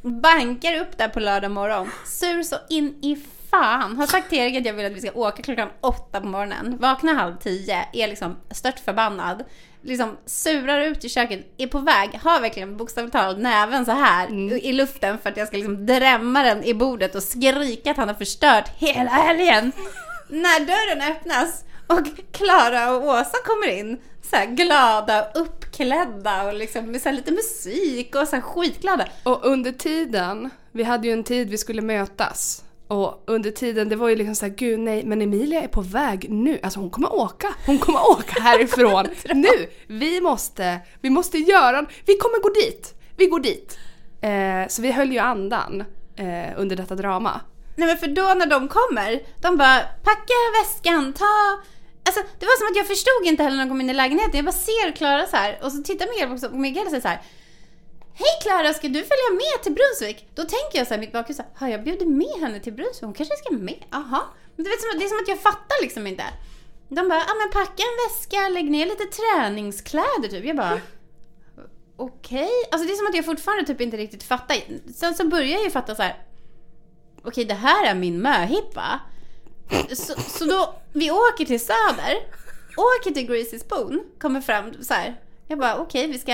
Bankar 0.01 0.79
upp 0.81 0.97
där 0.97 1.07
på 1.07 1.19
lördag 1.19 1.51
morgon. 1.51 1.91
Sur 2.05 2.43
så 2.43 2.55
in 2.69 2.95
i 3.01 3.17
fan. 3.49 3.97
Har 3.97 4.07
sagt 4.07 4.29
till 4.29 4.39
Erik 4.39 4.57
att 4.57 4.65
jag 4.65 4.73
vill 4.73 4.85
att 4.85 4.91
vi 4.91 5.01
ska 5.01 5.11
åka 5.11 5.43
klockan 5.43 5.69
åtta 5.81 6.21
på 6.21 6.27
morgonen. 6.27 6.77
Vaknar 6.77 7.13
halv 7.13 7.37
tio, 7.37 7.85
är 7.93 8.07
liksom 8.07 8.37
stört 8.51 8.79
förbannad. 8.79 9.43
Liksom 9.81 10.17
surar 10.25 10.81
ut 10.81 11.05
i 11.05 11.09
köket, 11.09 11.53
är 11.57 11.67
på 11.67 11.79
väg, 11.79 12.19
har 12.23 12.41
verkligen 12.41 12.77
bokstavligt 12.77 13.13
talat 13.13 13.39
näven 13.39 13.85
så 13.85 13.91
här 13.91 14.33
i 14.65 14.73
luften 14.73 15.17
för 15.17 15.29
att 15.29 15.37
jag 15.37 15.47
ska 15.47 15.57
liksom 15.57 15.85
drämma 15.85 16.43
den 16.43 16.63
i 16.63 16.73
bordet 16.73 17.15
och 17.15 17.23
skrika 17.23 17.91
att 17.91 17.97
han 17.97 18.07
har 18.07 18.15
förstört 18.15 18.69
hela 18.77 19.11
helgen. 19.11 19.71
När 20.27 20.59
dörren 20.59 21.11
öppnas 21.11 21.63
och 21.91 22.07
Klara 22.31 22.95
och 22.95 23.03
Åsa 23.03 23.37
kommer 23.45 23.79
in 23.79 23.97
så 24.21 24.35
här 24.35 24.45
glada, 24.45 25.31
uppklädda 25.35 26.47
och 26.47 26.53
liksom 26.53 26.91
med 26.91 27.01
så 27.01 27.11
lite 27.11 27.31
musik 27.31 28.15
och 28.15 28.27
så 28.27 28.35
här 28.35 28.41
skitglada. 28.41 29.07
Och 29.23 29.45
under 29.45 29.71
tiden, 29.71 30.49
vi 30.71 30.83
hade 30.83 31.07
ju 31.07 31.13
en 31.13 31.23
tid 31.23 31.49
vi 31.49 31.57
skulle 31.57 31.81
mötas. 31.81 32.63
Och 32.87 33.23
under 33.27 33.51
tiden, 33.51 33.89
det 33.89 33.95
var 33.95 34.09
ju 34.09 34.15
liksom 34.15 34.35
såhär, 34.35 34.53
gud 34.53 34.79
nej, 34.79 35.03
men 35.05 35.21
Emilia 35.21 35.61
är 35.61 35.67
på 35.67 35.81
väg 35.81 36.29
nu. 36.29 36.59
Alltså 36.63 36.79
hon 36.79 36.89
kommer 36.89 37.13
åka, 37.13 37.47
hon 37.65 37.79
kommer 37.79 38.09
åka 38.09 38.41
härifrån 38.41 39.07
nu. 39.33 39.69
Vi 39.87 40.21
måste, 40.21 40.79
vi 41.01 41.09
måste 41.09 41.37
göra, 41.37 41.85
vi 42.05 42.17
kommer 42.17 42.41
gå 42.41 42.49
dit. 42.49 42.93
Vi 43.17 43.25
går 43.25 43.39
dit. 43.39 43.79
Eh, 44.21 44.67
så 44.67 44.81
vi 44.81 44.91
höll 44.91 45.11
ju 45.11 45.19
andan 45.19 45.83
eh, 46.15 46.49
under 46.57 46.75
detta 46.75 46.95
drama. 46.95 47.41
Nej 47.75 47.87
men 47.87 47.97
för 47.97 48.07
då 48.07 48.33
när 48.37 48.45
de 48.45 48.67
kommer, 48.67 49.21
de 49.41 49.57
bara 49.57 49.79
packa 50.03 50.33
väskan, 50.61 51.13
ta... 51.13 51.61
Alltså 52.05 52.21
det 52.39 52.45
var 52.45 52.57
som 52.59 52.67
att 52.67 52.77
jag 52.77 52.87
förstod 52.87 53.25
inte 53.25 53.43
heller 53.43 53.57
när 53.57 53.65
de 53.65 53.69
kom 53.69 53.81
in 53.81 53.89
i 53.89 53.93
lägenheten. 53.93 54.35
Jag 54.35 54.45
bara 54.45 54.61
ser 54.69 54.91
Klara 54.95 55.27
så 55.27 55.35
här 55.35 55.59
och 55.63 55.71
så 55.71 55.83
tittar 55.83 56.07
Miguel 56.07 56.31
också 56.31 56.47
och 56.47 56.53
Miguel 56.65 56.89
säger 56.89 57.01
så 57.01 57.07
här. 57.07 57.21
Hej 58.13 58.33
Klara, 58.41 58.73
ska 58.73 58.87
du 58.87 59.01
följa 59.11 59.29
med 59.41 59.63
till 59.63 59.73
Brunsvik? 59.73 60.27
Då 60.35 60.41
tänker 60.41 60.77
jag 60.77 60.87
så 60.87 60.93
här 60.93 61.01
mitt 61.01 61.11
bakhus, 61.11 61.37
så 61.37 61.43
här, 61.43 61.51
har 61.55 61.67
jag 61.67 61.83
bjudit 61.83 62.07
med 62.07 62.35
henne 62.41 62.59
till 62.59 62.73
Brunsvik? 62.73 63.03
Hon 63.03 63.13
kanske 63.13 63.35
ska 63.35 63.53
med? 63.53 63.83
Jaha. 63.91 64.21
Men 64.55 64.63
du 64.63 64.69
vet, 64.69 64.79
det 64.99 65.05
är 65.05 65.09
som 65.09 65.19
att 65.23 65.27
jag 65.27 65.39
fattar 65.39 65.81
liksom 65.81 66.07
inte. 66.07 66.23
De 66.89 67.09
bara, 67.09 67.23
ja 67.27 67.33
men 67.39 67.49
packa 67.51 67.83
en 67.83 67.97
väska, 68.09 68.49
lägg 68.49 68.71
ner 68.71 68.85
lite 68.85 69.05
träningskläder 69.05 70.27
typ. 70.29 70.45
Jag 70.45 70.57
bara, 70.57 70.79
okej. 71.97 72.49
Alltså 72.71 72.87
det 72.87 72.93
är 72.93 72.97
som 72.97 73.07
att 73.07 73.15
jag 73.15 73.25
fortfarande 73.25 73.65
typ 73.65 73.81
inte 73.81 73.97
riktigt 73.97 74.23
fattar. 74.23 74.57
Sen 74.93 75.13
så 75.15 75.27
börjar 75.27 75.51
jag 75.51 75.63
ju 75.63 75.69
fatta 75.69 75.95
så 75.95 76.01
här. 76.01 76.23
okej 77.23 77.45
det 77.45 77.53
här 77.53 77.87
är 77.87 77.95
min 77.95 78.21
möhippa. 78.21 78.99
Så, 79.93 80.21
så 80.21 80.45
då, 80.45 80.80
vi 80.93 81.11
åker 81.11 81.45
till 81.45 81.59
Söder, 81.59 82.15
åker 82.77 83.11
till 83.11 83.27
Greasy 83.27 83.59
Spoon, 83.59 84.03
kommer 84.19 84.41
fram 84.41 84.83
så 84.83 84.93
här. 84.93 85.19
Jag 85.47 85.59
bara 85.59 85.77
okej 85.77 86.07
vi 86.07 86.19
ska 86.19 86.31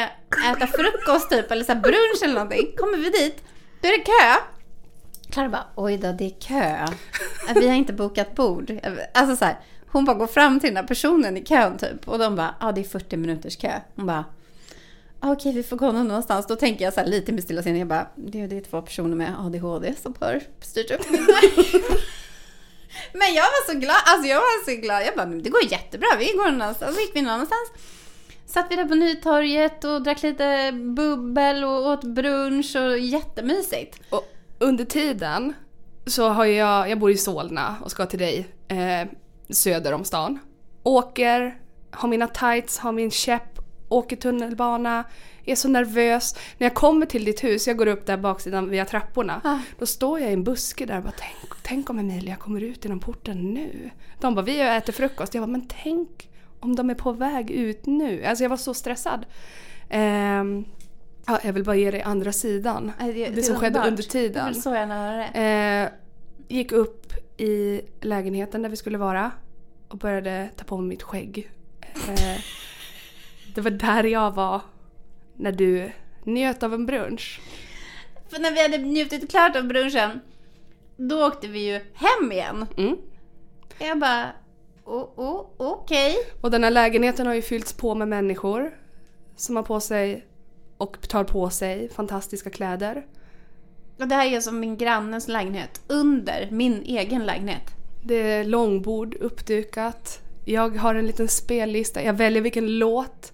äta 0.51 0.67
frukost 0.67 1.29
typ 1.29 1.51
eller 1.51 1.63
så 1.63 1.73
här 1.73 1.81
brunch 1.81 2.23
eller 2.23 2.33
någonting. 2.33 2.73
Kommer 2.77 2.97
vi 2.97 3.09
dit, 3.09 3.43
då 3.81 3.87
är 3.87 3.91
det 3.91 4.03
kö. 4.03 4.41
Klara 5.31 5.49
bara, 5.49 5.65
oj 5.75 5.97
då, 5.97 6.11
det 6.11 6.25
är 6.25 6.39
kö. 6.39 6.87
Vi 7.55 7.67
har 7.67 7.75
inte 7.75 7.93
bokat 7.93 8.35
bord. 8.35 8.79
Alltså 9.13 9.35
så 9.35 9.45
här, 9.45 9.59
hon 9.87 10.05
bara 10.05 10.15
går 10.15 10.27
fram 10.27 10.59
till 10.59 10.69
den 10.69 10.77
här 10.77 10.87
personen 10.87 11.37
i 11.37 11.45
kön 11.45 11.77
typ. 11.77 12.07
Och 12.07 12.19
de 12.19 12.35
bara, 12.35 12.55
ja 12.59 12.71
det 12.71 12.81
är 12.81 12.85
40 12.85 13.17
minuters 13.17 13.57
kö. 13.57 13.71
Hon 13.95 14.05
bara, 14.05 14.25
okej, 15.19 15.31
okej 15.31 15.53
vi 15.53 15.63
får 15.63 15.77
gå 15.77 15.91
någon. 15.91 16.23
Då 16.47 16.55
tänker 16.55 16.85
jag 16.85 16.93
så 16.93 16.99
här 16.99 17.07
lite 17.07 17.31
med 17.31 17.43
stilla 17.43 17.63
sinne, 17.63 17.79
jag 17.79 17.87
bara, 17.87 18.07
det, 18.15 18.39
är 18.39 18.61
två 18.61 18.81
personer 18.81 19.15
med 19.15 19.33
ADHD 19.39 19.93
som 20.01 20.15
har 20.19 20.41
styrt 20.61 20.91
upp 20.91 21.01
Men 23.13 23.33
jag 23.33 23.43
var 23.43 23.73
så 23.73 23.79
glad, 23.79 23.97
alltså 24.05 24.27
jag 24.27 24.37
var 24.37 24.65
så 24.65 24.81
glad. 24.81 25.03
Jag 25.05 25.15
bara, 25.15 25.25
det 25.25 25.49
går 25.49 25.63
jättebra, 25.71 26.07
vi 26.19 26.25
går 26.25 26.51
någonstans”. 26.51 26.95
Så 26.95 27.01
gick 27.01 27.15
vi 27.15 27.21
någon 27.21 27.31
annanstans. 27.31 27.71
Satt 28.45 28.65
vi 28.69 28.75
där 28.75 28.85
på 28.85 28.95
Nytorget 28.95 29.83
och 29.83 30.01
drack 30.01 30.23
lite 30.23 30.71
bubbel 30.71 31.63
och 31.63 31.87
åt 31.87 32.03
brunch 32.03 32.75
och 32.75 32.99
jättemysigt. 32.99 33.99
Och 34.09 34.33
under 34.59 34.85
tiden 34.85 35.53
så 36.05 36.29
har 36.29 36.45
jag, 36.45 36.89
jag 36.89 36.99
bor 36.99 37.11
i 37.11 37.17
Solna 37.17 37.75
och 37.83 37.91
ska 37.91 38.05
till 38.05 38.19
dig 38.19 38.47
eh, 38.67 39.07
söder 39.49 39.93
om 39.93 40.03
stan. 40.05 40.39
Åker, 40.83 41.59
har 41.91 42.09
mina 42.09 42.27
tights, 42.27 42.77
har 42.77 42.91
min 42.91 43.11
käpp, 43.11 43.59
åker 43.89 44.15
tunnelbana, 44.15 45.03
är 45.51 45.55
så 45.55 45.67
nervös. 45.67 46.35
När 46.57 46.65
jag 46.67 46.73
kommer 46.73 47.05
till 47.05 47.25
ditt 47.25 47.43
hus, 47.43 47.67
jag 47.67 47.77
går 47.77 47.87
upp 47.87 48.05
där 48.05 48.17
baksidan 48.17 48.69
via 48.69 48.85
trapporna, 48.85 49.41
Ah. 49.43 49.59
då 49.79 49.85
står 49.85 50.19
jag 50.19 50.29
i 50.29 50.33
en 50.33 50.43
buske 50.43 50.85
där 50.85 50.97
och 50.97 51.03
bara 51.03 51.13
tänk, 51.17 51.53
tänk 51.63 51.89
om 51.89 51.99
Emilia 51.99 52.35
kommer 52.35 52.61
ut 52.61 52.85
genom 52.85 52.99
porten 52.99 53.53
nu. 53.53 53.89
De 54.19 54.35
bara, 54.35 54.41
vi 54.45 54.59
äter 54.61 54.93
frukost. 54.93 55.33
Jag 55.33 55.41
bara, 55.43 55.51
men 55.51 55.67
tänk 55.83 56.29
om 56.59 56.75
de 56.75 56.89
är 56.89 56.95
på 56.95 57.11
väg 57.11 57.51
ut 57.51 57.85
nu. 57.85 58.25
Alltså 58.25 58.43
jag 58.43 58.49
var 58.49 58.57
så 58.57 58.73
stressad. 58.73 59.25
Ehm, 59.89 60.65
ja, 61.27 61.39
jag 61.43 61.53
vill 61.53 61.63
bara 61.63 61.75
ge 61.75 61.91
dig 61.91 62.01
andra 62.01 62.31
sidan. 62.31 62.91
Nej, 62.99 63.31
Det, 63.35 63.43
som 63.43 63.55
skedde 63.55 63.67
underbart. 63.67 63.87
under 63.87 64.03
Jag 64.03 64.09
tiden. 64.11 64.45
vill 64.53 64.61
så 64.61 64.73
gärna 64.73 64.95
höra 64.95 65.17
det. 65.33 65.91
Eh, 66.49 66.55
gick 66.57 66.71
upp 66.71 67.13
i 67.37 67.81
lägenheten 68.01 68.61
där 68.61 68.69
vi 68.69 68.75
skulle 68.75 68.97
vara 68.97 69.31
och 69.87 69.97
började 69.97 70.49
ta 70.55 70.63
på 70.63 70.77
mig 70.77 70.87
mitt 70.89 71.03
skägg. 71.03 71.49
Eh, 72.07 72.39
det 73.55 73.61
var 73.61 73.71
där 73.71 74.03
jag 74.03 74.31
var 74.35 74.61
när 75.37 75.51
du 75.51 75.91
njöt 76.23 76.63
av 76.63 76.73
en 76.73 76.85
brunch. 76.85 77.41
För 78.29 78.39
när 78.39 78.51
vi 78.51 78.61
hade 78.61 78.77
njutit 78.77 79.29
klart 79.29 79.55
av 79.55 79.67
brunchen, 79.67 80.19
då 80.97 81.27
åkte 81.27 81.47
vi 81.47 81.59
ju 81.59 81.81
hem 81.93 82.31
igen. 82.31 82.65
Mm. 82.77 82.97
Jag 83.79 83.99
bara, 83.99 84.31
oh, 84.85 85.03
oh, 85.15 85.45
okej. 85.57 86.15
Och 86.41 86.51
den 86.51 86.63
här 86.63 86.71
lägenheten 86.71 87.27
har 87.27 87.33
ju 87.33 87.41
fyllts 87.41 87.73
på 87.73 87.95
med 87.95 88.07
människor 88.07 88.71
som 89.35 89.55
har 89.55 89.63
på 89.63 89.79
sig 89.79 90.25
och 90.77 91.09
tar 91.09 91.23
på 91.23 91.49
sig 91.49 91.89
fantastiska 91.89 92.49
kläder. 92.49 93.05
Och 93.99 94.07
det 94.07 94.15
här 94.15 94.25
är 94.25 94.41
som 94.41 94.59
min 94.59 94.77
grannes 94.77 95.27
lägenhet, 95.27 95.81
under 95.87 96.47
min 96.51 96.83
egen 96.83 97.25
lägenhet. 97.25 97.75
Det 98.03 98.15
är 98.15 98.43
långbord 98.43 99.15
uppdukat. 99.15 100.21
Jag 100.45 100.77
har 100.77 100.95
en 100.95 101.07
liten 101.07 101.27
spellista. 101.27 102.03
Jag 102.03 102.13
väljer 102.13 102.41
vilken 102.41 102.79
låt 102.79 103.33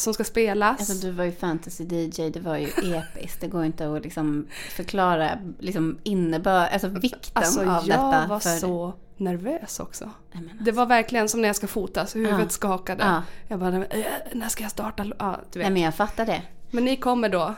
som 0.00 0.14
ska 0.14 0.24
spelas. 0.24 0.78
Alltså 0.90 1.06
du 1.06 1.12
var 1.12 1.24
ju 1.24 1.30
fantasy-DJ, 1.30 2.30
det 2.30 2.40
var 2.40 2.56
ju 2.56 2.66
episkt. 2.94 3.40
Det 3.40 3.46
går 3.46 3.64
inte 3.64 3.92
att 3.96 4.02
liksom 4.02 4.46
förklara 4.70 5.30
liksom 5.58 5.98
innebörd, 6.02 6.68
alltså 6.72 6.88
vikten 6.88 7.20
Alltså 7.32 7.60
av 7.60 7.66
jag 7.66 7.84
detta. 7.86 8.26
var 8.28 8.38
för... 8.40 8.56
så 8.56 8.92
nervös 9.16 9.80
också. 9.80 10.10
Men 10.32 10.50
Det 10.60 10.72
var 10.72 10.86
verkligen 10.86 11.28
som 11.28 11.40
när 11.40 11.48
jag 11.48 11.56
ska 11.56 11.66
fotas, 11.66 12.16
huvudet 12.16 12.38
Ja. 12.40 12.48
skakade. 12.48 13.04
Ja. 13.04 13.22
Jag 13.48 13.58
bara, 13.60 13.76
"Eh, 13.86 14.04
när 14.32 14.48
ska 14.48 14.62
jag 14.62 14.70
starta? 14.70 15.04
Ja, 15.18 15.40
du 15.52 15.58
vet. 15.58 15.64
Nej 15.66 15.72
men 15.72 15.82
jag 15.82 15.94
fattar 15.94 16.26
det. 16.26 16.42
Men 16.70 16.84
ni 16.84 16.96
kommer 16.96 17.28
då. 17.28 17.54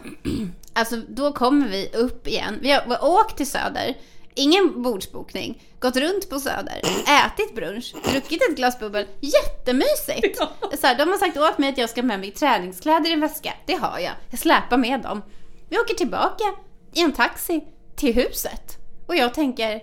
Alltså 0.72 0.96
då 1.08 1.32
kommer 1.32 1.68
vi 1.68 1.90
upp 1.94 2.26
igen. 2.28 2.58
Vi 2.62 2.70
har 2.72 3.04
åkt 3.04 3.36
till 3.36 3.46
Söder, 3.50 3.94
ingen 4.40 4.82
bordsbokning, 4.82 5.62
gått 5.80 5.96
runt 5.96 6.30
på 6.30 6.40
Söder, 6.40 6.82
ätit 7.26 7.54
brunch, 7.54 7.94
druckit 8.12 8.42
ett 8.42 8.56
glas 8.56 8.78
bubbel. 8.78 9.06
Jättemysigt! 9.20 10.38
Så 10.80 10.86
här, 10.86 10.98
de 10.98 11.08
har 11.08 11.18
sagt 11.18 11.36
åt 11.36 11.58
mig 11.58 11.68
att 11.68 11.78
jag 11.78 11.90
ska 11.90 12.02
med 12.02 12.20
mig 12.20 12.30
träningskläder 12.30 13.10
i 13.10 13.12
en 13.12 13.20
väska. 13.20 13.52
Det 13.66 13.74
har 13.74 13.98
jag. 13.98 14.12
Jag 14.30 14.38
släpar 14.38 14.76
med 14.76 15.00
dem. 15.00 15.22
Vi 15.68 15.78
åker 15.78 15.94
tillbaka 15.94 16.44
i 16.92 17.00
en 17.00 17.12
taxi 17.12 17.64
till 17.96 18.14
huset. 18.14 18.78
Och 19.06 19.16
jag 19.16 19.34
tänker, 19.34 19.80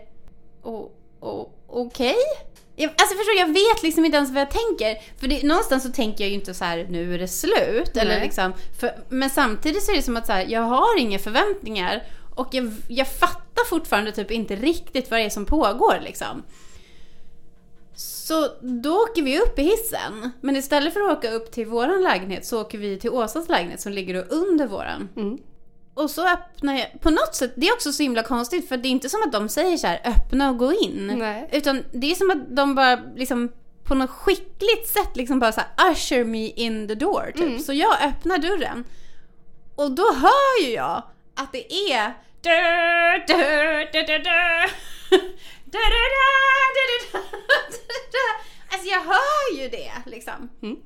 okej? 1.68 2.16
Jag, 2.80 2.90
alltså 2.90 3.18
förstår 3.18 3.34
du, 3.34 3.40
jag 3.40 3.48
vet 3.48 3.84
liksom 3.84 4.06
inte 4.06 4.18
ens 4.18 4.32
vad 4.32 4.42
jag 4.42 4.52
tänker. 4.52 5.20
För 5.20 5.28
det, 5.28 5.44
någonstans 5.44 5.84
så 5.84 5.90
tänker 5.90 6.24
jag 6.24 6.30
ju 6.30 6.36
inte 6.36 6.54
så 6.54 6.66
här, 6.66 6.88
nu 6.90 7.14
är 7.14 7.20
det 7.20 7.28
slut. 7.28 7.98
Eller 7.98 8.22
liksom, 8.22 8.54
för, 8.80 8.92
men 9.10 9.30
samtidigt 9.30 9.84
så 9.84 9.92
är 9.92 9.96
det 9.96 10.02
som 10.02 10.18
att 10.18 10.26
så 10.26 10.34
här, 10.34 10.46
jag 10.50 10.62
har 10.62 11.00
inga 11.00 11.20
förväntningar. 11.20 12.04
Och 12.38 12.48
jag, 12.52 12.74
jag 12.88 13.08
fattar 13.08 13.66
fortfarande 13.66 14.12
typ 14.12 14.32
inte 14.32 14.56
riktigt 14.56 15.12
vad 15.12 15.20
det 15.20 15.24
är 15.24 15.30
som 15.30 15.46
pågår 15.46 16.00
liksom. 16.04 16.44
Så 17.96 18.48
då 18.62 18.96
åker 18.96 19.22
vi 19.22 19.40
upp 19.40 19.60
i 19.60 19.64
hissen. 19.64 20.32
Men 20.42 20.56
istället 20.56 20.94
för 20.94 21.02
att 21.02 21.18
åka 21.18 21.32
upp 21.32 21.52
till 21.52 21.68
våran 21.68 22.04
lägenhet 22.04 22.46
så 22.46 22.62
åker 22.62 22.78
vi 22.78 23.00
till 23.00 23.10
Åsas 23.10 23.50
lägenhet 23.50 23.82
som 23.82 23.92
ligger 23.92 24.14
då 24.14 24.36
under 24.36 24.68
våran. 24.68 25.10
Mm. 25.16 25.38
Och 25.94 26.10
så 26.10 26.28
öppnar 26.28 26.74
jag, 26.74 27.02
på 27.02 27.10
något 27.10 27.36
sätt, 27.36 27.54
det 27.56 27.68
är 27.68 27.74
också 27.74 27.92
så 27.92 28.04
himla 28.04 28.24
konstigt 28.24 28.70
för 28.70 28.78
det 28.78 28.88
är 28.88 28.92
inte 28.92 29.10
som 29.10 29.22
att 29.26 29.32
de 29.32 29.50
säger 29.50 29.78
så 29.78 29.88
här 29.88 30.02
öppna 30.06 30.50
och 30.50 30.58
gå 30.58 30.74
in. 30.74 31.14
Nej. 31.18 31.50
Utan 31.52 31.84
det 31.92 32.12
är 32.12 32.16
som 32.16 32.32
att 32.32 32.56
de 32.56 32.76
bara 32.76 33.00
liksom 33.16 33.52
på 33.84 33.96
något 33.96 34.10
skickligt 34.10 34.88
sätt 34.88 35.16
liksom 35.16 35.40
bara 35.40 35.52
så 35.52 35.62
här 35.62 35.92
usher 35.92 36.24
me 36.24 36.48
in 36.48 36.88
the 36.88 36.96
door 36.96 37.32
typ. 37.36 37.48
Mm. 37.48 37.60
Så 37.60 37.74
jag 37.74 38.04
öppnar 38.04 38.38
dörren. 38.38 38.84
Och 39.76 39.92
då 39.92 40.14
hör 40.14 40.66
ju 40.66 40.74
jag 40.74 41.04
att 41.36 41.52
det 41.52 41.74
är 41.94 42.14
Alltså 48.72 48.88
jag 48.90 49.00
hör 49.00 49.62
ju 49.62 49.70
det 49.70 49.92
liksom. 50.06 50.50
Mm. 50.62 50.78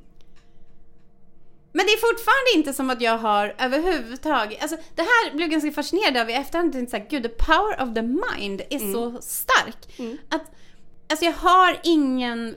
Men 1.74 1.86
det 1.86 1.92
är 1.92 1.98
fortfarande 1.98 2.52
inte 2.56 2.74
som 2.74 2.90
att 2.90 3.02
jag 3.02 3.18
har 3.18 3.56
överhuvudtaget, 3.60 4.62
alltså 4.62 4.78
det 4.96 5.02
här 5.02 5.36
blev 5.36 5.50
ganska 5.50 5.72
fascinerad 5.72 6.18
av 6.18 6.30
i 6.30 6.34
efterhand. 6.34 6.74
Tänkte 6.74 6.92
såhär, 6.92 7.10
gud 7.10 7.24
the 7.24 7.30
power 7.30 7.84
of 7.84 7.94
the 7.94 8.02
mind 8.02 8.62
är 8.70 8.94
så 8.94 9.22
stark. 9.22 10.00
Mm. 10.00 10.18
Att, 10.30 10.52
alltså 11.10 11.26
jag 11.26 11.34
har 11.34 11.80
ingen 11.84 12.56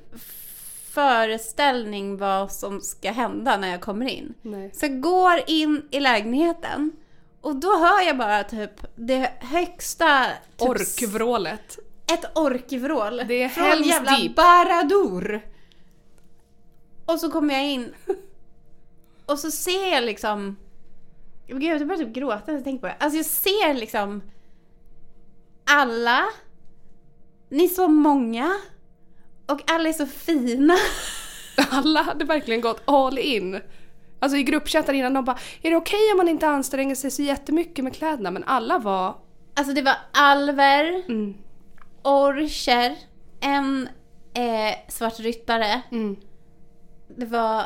föreställning 0.90 2.16
vad 2.16 2.52
som 2.52 2.80
ska 2.80 3.10
hända 3.10 3.56
när 3.56 3.68
jag 3.68 3.80
kommer 3.80 4.08
in. 4.08 4.34
Nej. 4.42 4.70
Så 4.74 4.86
jag 4.86 5.00
går 5.00 5.40
in 5.46 5.88
i 5.90 6.00
lägenheten 6.00 6.92
och 7.44 7.56
då 7.56 7.78
hör 7.78 8.06
jag 8.06 8.18
bara 8.18 8.44
typ 8.44 8.70
det 8.94 9.32
högsta... 9.40 10.26
Typ, 10.56 10.68
Orkvrålet. 10.68 11.78
Ett 12.12 12.36
orkvrål. 12.38 13.22
Det 13.28 13.42
är 13.42 13.48
från 13.48 13.82
jävla 13.82 14.16
Deep. 14.16 14.34
Baradur. 14.34 15.46
Och 17.06 17.20
så 17.20 17.30
kommer 17.30 17.54
jag 17.54 17.64
in. 17.64 17.94
Och 19.26 19.38
så 19.38 19.50
ser 19.50 19.92
jag 19.92 20.04
liksom... 20.04 20.56
Gud, 21.46 21.62
jag 21.62 21.88
börjar 21.88 22.04
typ 22.04 22.14
gråta 22.14 22.42
när 22.46 22.54
jag 22.54 22.64
tänker 22.64 22.80
på 22.80 22.86
det. 22.86 22.96
Alltså 23.00 23.16
jag 23.16 23.26
ser 23.26 23.74
liksom 23.74 24.22
alla. 25.64 26.24
Ni 27.48 27.64
är 27.64 27.68
så 27.68 27.88
många. 27.88 28.56
Och 29.46 29.70
alla 29.70 29.88
är 29.88 29.92
så 29.92 30.06
fina. 30.06 30.76
Alla 31.70 32.02
hade 32.02 32.24
verkligen 32.24 32.60
gått 32.60 32.82
all 32.84 33.18
in. 33.18 33.60
Alltså 34.24 34.36
i 34.38 34.42
gruppchattar 34.42 34.92
innan 34.92 35.14
de 35.14 35.24
bara 35.24 35.38
“Är 35.62 35.70
det 35.70 35.76
okej 35.76 36.10
om 36.12 36.16
man 36.16 36.28
inte 36.28 36.46
anstränger 36.46 36.94
sig 36.94 37.10
så 37.10 37.22
jättemycket 37.22 37.84
med 37.84 37.94
kläderna?” 37.96 38.30
Men 38.30 38.44
alla 38.44 38.78
var... 38.78 39.14
Alltså 39.56 39.74
det 39.74 39.82
var 39.82 39.94
alver, 40.12 41.02
Mm, 41.08 41.34
orcher, 42.02 42.96
en 43.40 43.88
eh, 44.34 44.74
svartryttare. 44.88 45.82
mm. 45.92 46.16
Det 47.16 47.26
var 47.26 47.62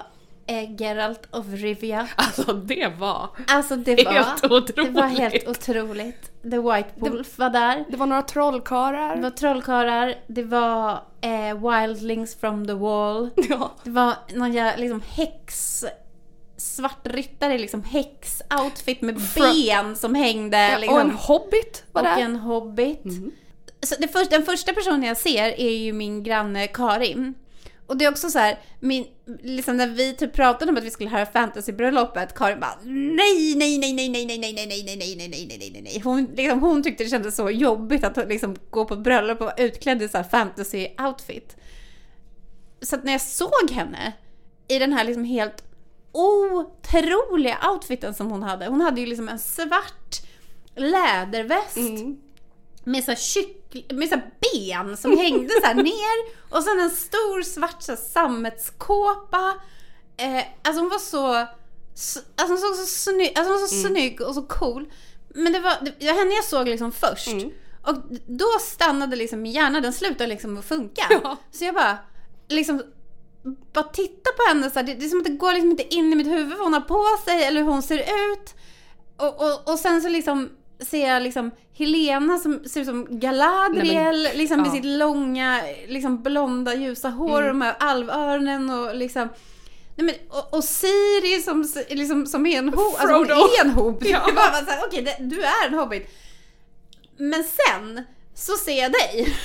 eh, 0.46 0.74
Geralt 0.80 1.34
of 1.34 1.46
Rivia. 1.48 2.08
Alltså 2.16 2.52
det 2.52 2.92
var... 2.98 3.28
Alltså 3.46 3.76
det 3.76 4.04
var, 4.04 4.12
Helt 4.12 4.42
det 4.42 4.48
otroligt. 4.56 4.92
var 4.94 5.02
helt 5.06 5.48
otroligt. 5.48 6.32
The 6.42 6.58
White 6.58 6.88
Wolf 6.96 7.38
var 7.38 7.50
där. 7.50 7.84
Det 7.88 7.96
var 7.96 8.06
några 8.06 8.22
trollkarlar. 8.22 9.16
Det 9.16 9.22
var 9.22 9.30
trollkarlar, 9.30 10.14
det 10.26 10.42
var 10.42 10.90
eh, 11.20 11.70
Wildlings 11.70 12.36
from 12.36 12.66
the 12.66 12.72
wall. 12.74 13.30
Ja. 13.48 13.70
Det 13.84 13.90
var 13.90 14.14
någon 14.34 14.52
liksom 14.52 15.02
häx... 15.14 15.84
Svartryttare, 16.58 17.58
liksom 17.58 17.82
häx-outfit 17.82 19.00
med 19.00 19.20
ben 19.34 19.96
som 19.96 20.14
hängde. 20.14 20.58
Ja, 20.58 20.78
liksom. 20.78 20.94
Och 20.94 21.00
en 21.00 21.10
hobbit 21.10 21.84
var 21.92 22.02
och 22.02 22.08
där. 22.08 22.18
en 22.18 22.36
hobbit. 22.36 23.04
Mm. 23.04 23.30
Så 23.82 23.94
det 23.98 24.08
först, 24.08 24.30
den 24.30 24.42
första 24.42 24.72
personen 24.72 25.02
jag 25.02 25.16
ser 25.16 25.60
är 25.60 25.76
ju 25.76 25.92
min 25.92 26.22
granne 26.22 26.66
Karin. 26.66 27.34
Och 27.86 27.96
det 27.96 28.04
är 28.04 28.10
också 28.10 28.30
så 28.30 28.38
här, 28.38 28.58
min, 28.80 29.06
liksom 29.42 29.76
när 29.76 29.86
vi 29.86 30.14
typ 30.14 30.32
pratade 30.32 30.70
om 30.70 30.78
att 30.78 30.84
vi 30.84 30.90
skulle 30.90 31.10
höra 31.10 31.26
fantasybröllopet, 31.26 32.34
Karin 32.34 32.60
bara 32.60 32.78
nej, 32.82 33.54
nej, 33.56 33.78
nej, 33.78 33.92
nej, 33.92 34.08
nej, 34.08 34.26
nej, 34.26 34.38
nej, 34.38 34.38
nej, 34.38 34.66
nej, 34.66 34.96
nej, 34.96 34.96
nej, 34.96 35.16
nej, 35.16 35.16
nej, 35.16 35.46
nej, 35.48 35.58
nej, 35.58 35.70
nej, 35.72 35.82
nej. 35.82 36.00
Hon, 36.04 36.24
liksom, 36.36 36.60
hon 36.60 36.82
tyckte 36.82 37.04
det 37.04 37.10
kändes 37.10 37.36
så 37.36 37.50
jobbigt 37.50 38.04
att 38.04 38.28
liksom 38.28 38.56
gå 38.70 38.84
på 38.84 38.96
bröllop 38.96 39.40
och 39.40 39.46
vara 39.46 39.56
utklädd 39.56 40.02
i 40.02 40.08
så 40.08 40.16
här 40.16 40.24
fantasy-outfit. 40.24 41.56
Så 42.80 42.96
att 42.96 43.04
när 43.04 43.12
jag 43.12 43.20
såg 43.20 43.70
henne 43.70 44.12
i 44.68 44.78
den 44.78 44.92
här 44.92 45.04
liksom 45.04 45.24
helt 45.24 45.64
otroliga 46.18 47.58
outfiten 47.72 48.14
som 48.14 48.30
hon 48.30 48.42
hade. 48.42 48.66
Hon 48.66 48.80
hade 48.80 49.00
ju 49.00 49.06
liksom 49.06 49.28
en 49.28 49.38
svart 49.38 50.20
läderväst 50.76 51.76
Mm. 51.76 52.16
med 52.84 53.04
så 53.04 53.10
här 53.10 53.18
kyckl- 53.18 53.94
med 53.94 54.08
så 54.08 54.16
ben 54.40 54.96
som 54.96 55.18
hängde 55.18 55.48
så 55.60 55.66
här 55.66 55.74
ner 55.82 56.34
och 56.56 56.62
sen 56.62 56.80
en 56.80 56.90
stor 56.90 57.42
svart 57.42 57.82
så 57.82 57.96
sammetskåpa. 57.96 59.54
Eh, 60.16 60.44
alltså 60.62 60.80
hon 60.82 60.90
var 60.90 60.98
så, 60.98 61.46
så 61.94 62.20
alltså 62.36 62.52
hon 62.52 62.58
såg 62.58 62.74
så 62.76 62.86
snygg, 62.86 63.28
alltså 63.38 63.52
hon 63.52 63.60
var 63.60 63.66
så 63.68 63.88
snygg 63.88 64.20
och 64.20 64.34
så 64.34 64.42
cool. 64.42 64.92
Men 65.34 65.52
det 65.52 65.60
var, 65.60 65.72
det 66.00 66.06
var 66.06 66.18
henne 66.18 66.34
jag 66.34 66.44
såg 66.44 66.68
liksom 66.68 66.92
först. 66.92 67.28
Och 67.82 67.94
då 68.26 68.46
stannade 68.60 69.16
liksom 69.16 69.42
min 69.42 69.52
hjärna, 69.52 69.80
den 69.80 69.92
slutade 69.92 70.26
liksom 70.26 70.56
att 70.58 70.64
funka. 70.64 71.02
Ja. 71.10 71.36
Så 71.50 71.64
jag 71.64 71.74
bara, 71.74 71.98
liksom 72.48 72.82
bara 73.72 73.84
titta 73.84 74.30
på 74.36 74.48
henne 74.48 74.70
så 74.70 74.78
här, 74.78 74.86
det, 74.86 74.94
det 74.94 75.04
är 75.04 75.08
som 75.08 75.18
att 75.18 75.24
det 75.24 75.30
går 75.30 75.52
liksom 75.52 75.70
inte 75.70 75.94
in 75.94 76.12
i 76.12 76.16
mitt 76.16 76.26
huvud 76.26 76.48
vad 76.48 76.58
hon 76.66 76.72
har 76.72 76.80
på 76.80 77.04
sig 77.24 77.44
eller 77.44 77.60
hur 77.62 77.68
hon 77.70 77.82
ser 77.82 77.98
ut. 77.98 78.54
Och, 79.16 79.42
och, 79.42 79.72
och 79.72 79.78
sen 79.78 80.02
så 80.02 80.08
liksom 80.08 80.50
ser 80.90 81.08
jag 81.08 81.22
liksom 81.22 81.50
Helena 81.78 82.38
som 82.38 82.64
ser 82.64 82.80
ut 82.80 82.86
som 82.86 83.06
Galadriel, 83.20 83.94
Nej, 83.94 84.28
men- 84.28 84.38
liksom 84.38 84.58
med 84.60 84.66
ja. 84.68 84.72
sitt 84.72 84.84
långa, 84.84 85.62
liksom 85.88 86.22
blonda 86.22 86.74
ljusa 86.74 87.08
hår 87.08 87.42
och 87.42 87.48
de 87.48 87.62
här 87.62 87.76
alvöronen 87.78 88.70
och 88.70 88.96
liksom 88.96 89.28
Nej 89.96 90.04
men, 90.06 90.14
och, 90.38 90.54
och 90.54 90.64
Siri 90.64 91.42
som, 91.42 91.68
liksom, 91.88 92.26
som 92.26 92.46
är 92.46 92.58
en 92.58 92.68
hobbit, 92.68 93.00
alltså 93.00 93.16
hon 93.16 93.30
är 93.30 93.64
en 93.64 93.70
hobbit. 93.70 94.08
Ja. 94.12 94.20
Okej 94.86 95.02
det- 95.02 95.16
du 95.24 95.42
är 95.42 95.66
en 95.66 95.74
hobbit. 95.74 96.10
Men 97.16 97.44
sen 97.44 98.04
så 98.34 98.52
ser 98.52 98.78
jag 98.82 98.92
dig. 98.92 99.36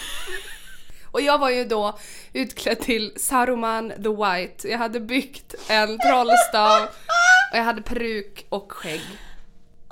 Och 1.13 1.21
jag 1.21 1.37
var 1.37 1.49
ju 1.49 1.65
då 1.65 1.99
utklädd 2.33 2.79
till 2.79 3.13
Saruman 3.17 3.89
the 3.89 4.13
White. 4.21 4.67
Jag 4.67 4.77
hade 4.77 4.99
byggt 4.99 5.55
en 5.67 5.99
trollstav 6.05 6.81
och 7.51 7.57
jag 7.57 7.63
hade 7.63 7.81
peruk 7.81 8.45
och 8.49 8.71
skägg. 8.71 9.05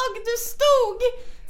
Och 0.03 0.15
du 0.29 0.35
stod 0.53 0.99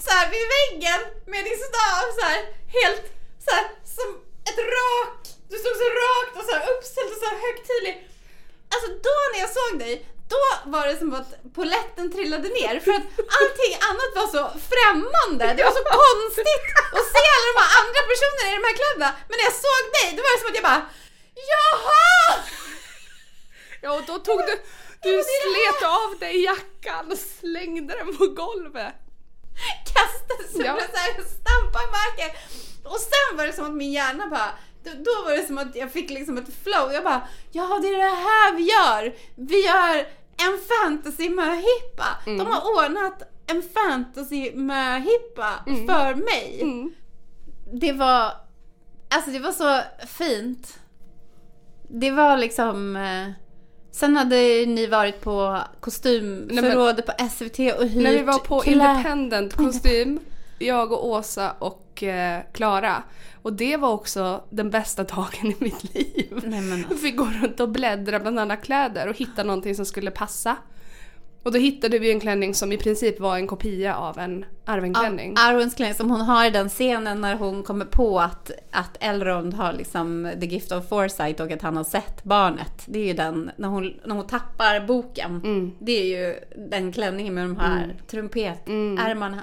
så 0.03 0.09
här 0.17 0.27
vid 0.33 0.45
väggen 0.57 1.01
med 1.25 1.41
din 1.47 1.59
stav 1.69 2.03
så 2.17 2.23
här 2.29 2.41
helt 2.79 3.05
så 3.45 3.49
här 3.55 3.65
som 3.97 4.09
ett 4.49 4.61
rak. 4.77 5.21
Du 5.49 5.55
stod 5.63 5.75
så 5.83 5.89
rakt 6.05 6.33
och 6.39 6.45
så 6.47 6.51
här 6.55 6.63
uppställd 6.71 7.09
och 7.13 7.19
så 7.21 7.27
här 7.31 7.39
högtidlig. 7.45 7.95
Alltså 8.73 8.87
då 9.07 9.15
när 9.31 9.39
jag 9.43 9.51
såg 9.59 9.73
dig, 9.79 9.93
då 10.33 10.41
var 10.73 10.83
det 10.87 10.97
som 11.01 11.09
att 11.19 11.31
poletten 11.59 12.05
trillade 12.15 12.49
ner 12.59 12.73
för 12.85 12.91
att 12.97 13.07
allting 13.37 13.73
annat 13.89 14.11
var 14.19 14.27
så 14.37 14.43
främmande. 14.73 15.45
Det 15.57 15.63
var 15.67 15.75
så 15.79 15.83
konstigt 16.03 16.63
att 16.97 17.07
se 17.13 17.21
alla 17.35 17.47
de 17.51 17.55
här 17.63 17.71
andra 17.81 18.01
personerna 18.11 18.47
i 18.51 18.55
de 18.59 18.63
här 18.67 18.75
kläderna. 18.79 19.09
Men 19.27 19.35
när 19.39 19.45
jag 19.49 19.57
såg 19.67 19.83
dig, 19.97 20.07
då 20.15 20.19
var 20.25 20.31
det 20.33 20.41
som 20.41 20.49
att 20.51 20.59
jag 20.59 20.67
bara 20.71 20.83
Jaha! 21.51 22.09
Ja 23.81 23.89
och 23.97 24.03
då 24.09 24.15
tog 24.27 24.39
du, 24.49 24.55
du 25.03 25.23
slet 25.41 25.81
av 25.99 26.19
dig 26.19 26.43
jackan 26.43 27.11
och 27.11 27.17
slängde 27.17 27.93
den 27.99 28.17
på 28.17 28.25
golvet. 28.27 28.93
kastade 29.93 30.43
sig 30.53 30.65
Ja. 30.65 30.79
så 30.93 30.97
här 30.97 31.11
stampade 31.13 31.85
i 31.87 31.91
marken. 31.99 32.31
Och 32.83 32.99
sen 32.99 33.37
var 33.37 33.45
det 33.45 33.53
som 33.53 33.65
att 33.65 33.71
min 33.73 33.91
hjärna 33.91 34.27
bara, 34.27 34.51
då, 34.83 34.91
då 35.05 35.23
var 35.25 35.31
det 35.37 35.45
som 35.47 35.57
att 35.57 35.75
jag 35.75 35.91
fick 35.91 36.09
liksom 36.09 36.37
ett 36.37 36.53
flow. 36.63 36.93
Jag 36.93 37.03
bara, 37.03 37.27
ja 37.51 37.79
det 37.81 37.87
är 37.87 37.97
det 37.97 38.15
här 38.29 38.51
vi 38.55 38.63
gör. 38.63 39.15
Vi 39.35 39.65
gör 39.65 40.07
en 40.37 40.59
fantasy 40.69 41.29
möhippa. 41.29 42.07
Mm. 42.25 42.37
De 42.37 42.47
har 42.51 42.61
ordnat 42.61 43.23
en 43.47 43.61
fantasy 43.61 44.51
möhippa 44.55 45.49
för 45.65 46.15
mig. 46.15 46.59
Mm. 46.61 46.93
Det 47.73 47.91
var, 47.91 48.31
alltså 49.09 49.31
det 49.31 49.39
var 49.39 49.51
så 49.51 49.81
fint. 50.07 50.79
Det 51.87 52.11
var 52.11 52.37
liksom 52.37 52.95
eh, 52.95 53.27
Sen 53.91 54.17
hade 54.17 54.65
ni 54.65 54.87
varit 54.87 55.21
på 55.21 55.59
kostymförrådet 55.79 57.05
på 57.05 57.11
SVT 57.29 57.59
och 57.59 57.87
hyrt 57.87 58.03
När 58.03 58.11
vi 58.11 58.23
var 58.23 58.39
på 58.39 58.65
Independent 58.65 59.53
kostym, 59.53 60.19
jag 60.61 60.91
och 60.91 61.07
Åsa 61.07 61.51
och 61.59 62.03
eh, 62.03 62.41
Klara. 62.53 63.03
Och 63.41 63.53
det 63.53 63.77
var 63.77 63.89
också 63.91 64.43
den 64.49 64.69
bästa 64.69 65.03
dagen 65.15 65.51
i 65.51 65.55
mitt 65.59 65.95
liv. 65.95 66.41
Nej 66.43 66.61
men 66.61 66.85
Vi 66.89 66.95
fick 66.95 67.17
gå 67.17 67.25
runt 67.41 67.59
och 67.59 67.69
bläddra 67.69 68.19
bland 68.19 68.39
alla 68.39 68.55
kläder 68.55 69.07
och 69.07 69.15
hitta 69.15 69.43
någonting 69.43 69.75
som 69.75 69.85
skulle 69.85 70.11
passa. 70.11 70.57
Och 71.43 71.51
då 71.51 71.59
hittade 71.59 71.99
vi 71.99 72.11
en 72.11 72.19
klänning 72.19 72.53
som 72.53 72.71
i 72.71 72.77
princip 72.77 73.19
var 73.19 73.35
en 73.35 73.47
kopia 73.47 73.95
av 73.95 74.19
en 74.19 74.45
Arwen-klänning. 74.65 75.33
Arwens 75.37 75.75
klänning 75.75 75.95
som 75.95 76.11
hon 76.11 76.21
har 76.21 76.45
i 76.45 76.49
den 76.49 76.69
scenen 76.69 77.21
när 77.21 77.35
hon 77.35 77.63
kommer 77.63 77.85
på 77.85 78.19
att, 78.19 78.51
att 78.71 78.97
Elrond 78.99 79.53
har 79.53 79.73
liksom 79.73 80.31
the 80.39 80.45
gift 80.45 80.71
of 80.71 80.89
foresight 80.89 81.39
och 81.39 81.51
att 81.51 81.61
han 81.61 81.77
har 81.77 81.83
sett 81.83 82.23
barnet. 82.23 82.83
Det 82.85 82.99
är 82.99 83.05
ju 83.05 83.13
den, 83.13 83.51
när 83.55 83.67
hon, 83.67 83.93
när 84.05 84.15
hon 84.15 84.27
tappar 84.27 84.87
boken. 84.87 85.41
Mm. 85.43 85.71
Det 85.79 85.91
är 85.91 86.05
ju 86.05 86.39
den 86.69 86.91
klänningen 86.91 87.33
med 87.33 87.43
de 87.43 87.57
här 87.57 87.95
trumpetärmarna. 88.07 89.41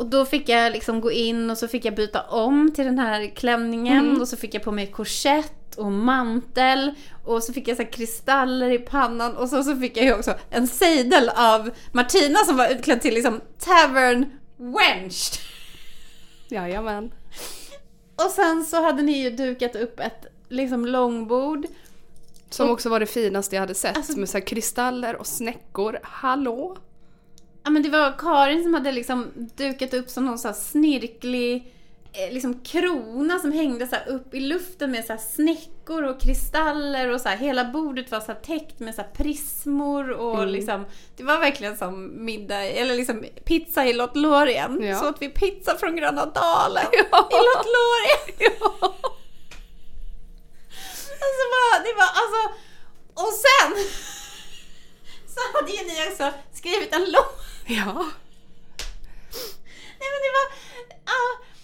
Och 0.00 0.06
då 0.06 0.24
fick 0.24 0.48
jag 0.48 0.72
liksom 0.72 1.00
gå 1.00 1.10
in 1.12 1.50
och 1.50 1.58
så 1.58 1.68
fick 1.68 1.84
jag 1.84 1.94
byta 1.94 2.22
om 2.22 2.72
till 2.74 2.84
den 2.84 2.98
här 2.98 3.26
klänningen 3.36 4.08
Mm. 4.08 4.20
och 4.20 4.28
så 4.28 4.36
fick 4.36 4.54
jag 4.54 4.62
på 4.62 4.72
mig 4.72 4.86
korsett 4.86 5.74
och 5.76 5.92
mantel 5.92 6.94
och 7.24 7.42
så 7.42 7.52
fick 7.52 7.68
jag 7.68 7.76
så 7.76 7.84
kristaller 7.84 8.70
i 8.70 8.78
pannan 8.78 9.36
och 9.36 9.48
så, 9.48 9.62
så 9.64 9.76
fick 9.76 9.96
jag 9.96 10.04
ju 10.04 10.14
också 10.14 10.34
en 10.50 10.68
sejdel 10.68 11.28
av 11.28 11.70
Martina 11.92 12.38
som 12.38 12.56
var 12.56 12.68
utklädd 12.68 13.00
till 13.00 13.14
liksom 13.14 13.40
tavern 13.58 14.26
wench. 14.56 15.40
Jajamän. 16.48 17.12
Och 18.24 18.30
sen 18.30 18.64
så 18.64 18.82
hade 18.82 19.02
ni 19.02 19.12
ju 19.22 19.30
dukat 19.30 19.76
upp 19.76 20.00
ett 20.00 20.26
liksom 20.48 20.86
långbord. 20.86 21.66
Som 22.50 22.70
också 22.70 22.88
var 22.88 23.00
det 23.00 23.06
finaste 23.06 23.56
jag 23.56 23.60
hade 23.60 23.74
sett. 23.74 23.96
Alltså- 23.96 24.18
med 24.18 24.28
så 24.28 24.38
här 24.38 24.46
kristaller 24.46 25.16
och 25.16 25.26
snäckor. 25.26 25.98
Hallå? 26.02 26.76
Ja 27.64 27.70
men 27.70 27.82
det 27.82 27.88
var 27.88 28.18
Karin 28.18 28.62
som 28.62 28.74
hade 28.74 28.92
liksom 28.92 29.30
dukat 29.56 29.94
upp 29.94 30.10
som 30.10 30.26
någon 30.26 30.38
så 30.38 30.48
här 30.48 30.54
snirklig 30.54 31.74
eh, 32.12 32.32
liksom 32.34 32.60
krona 32.60 33.38
som 33.38 33.52
hängde 33.52 33.86
så 33.86 33.96
upp 34.12 34.34
i 34.34 34.40
luften 34.40 34.90
med 34.90 35.04
så 35.04 35.12
här 35.12 35.20
snäckor 35.20 36.02
och 36.04 36.20
kristaller 36.20 37.08
och 37.10 37.20
så 37.20 37.28
här, 37.28 37.36
hela 37.36 37.64
bordet 37.64 38.10
var 38.10 38.20
så 38.20 38.34
täckt 38.34 38.80
med 38.80 38.94
så 38.94 39.02
här 39.02 39.08
prismor 39.08 40.10
och 40.10 40.46
liksom 40.46 40.86
det 41.16 41.22
var 41.24 41.38
verkligen 41.40 41.76
som 41.76 42.24
middag 42.24 42.64
eller 42.64 42.94
liksom 42.94 43.24
pizza 43.44 43.86
i 43.86 43.92
Lothlorien. 43.92 44.82
Ja. 44.82 44.96
Så 44.96 45.06
att 45.08 45.22
vi 45.22 45.28
pizza 45.28 45.76
från 45.76 45.96
Gröna 45.96 46.26
Dalen 46.26 46.84
Ja. 46.92 47.28
i 47.30 47.34
Lothlorien. 47.34 48.52
Ja. 48.60 48.94
Alltså 51.22 51.82
det 51.84 51.94
var 51.96 52.10
alltså 52.20 52.60
och 53.14 53.32
sen 53.34 53.84
så 55.40 55.58
hade 55.58 55.72
ju 55.72 55.84
ni 55.88 56.10
också 56.10 56.32
skrivit 56.52 56.94
en 56.94 57.04
låt. 57.04 57.40
ja. 57.66 58.06
Nej 60.00 60.08
men 60.12 60.20
det 60.24 60.32
var, 60.36 60.46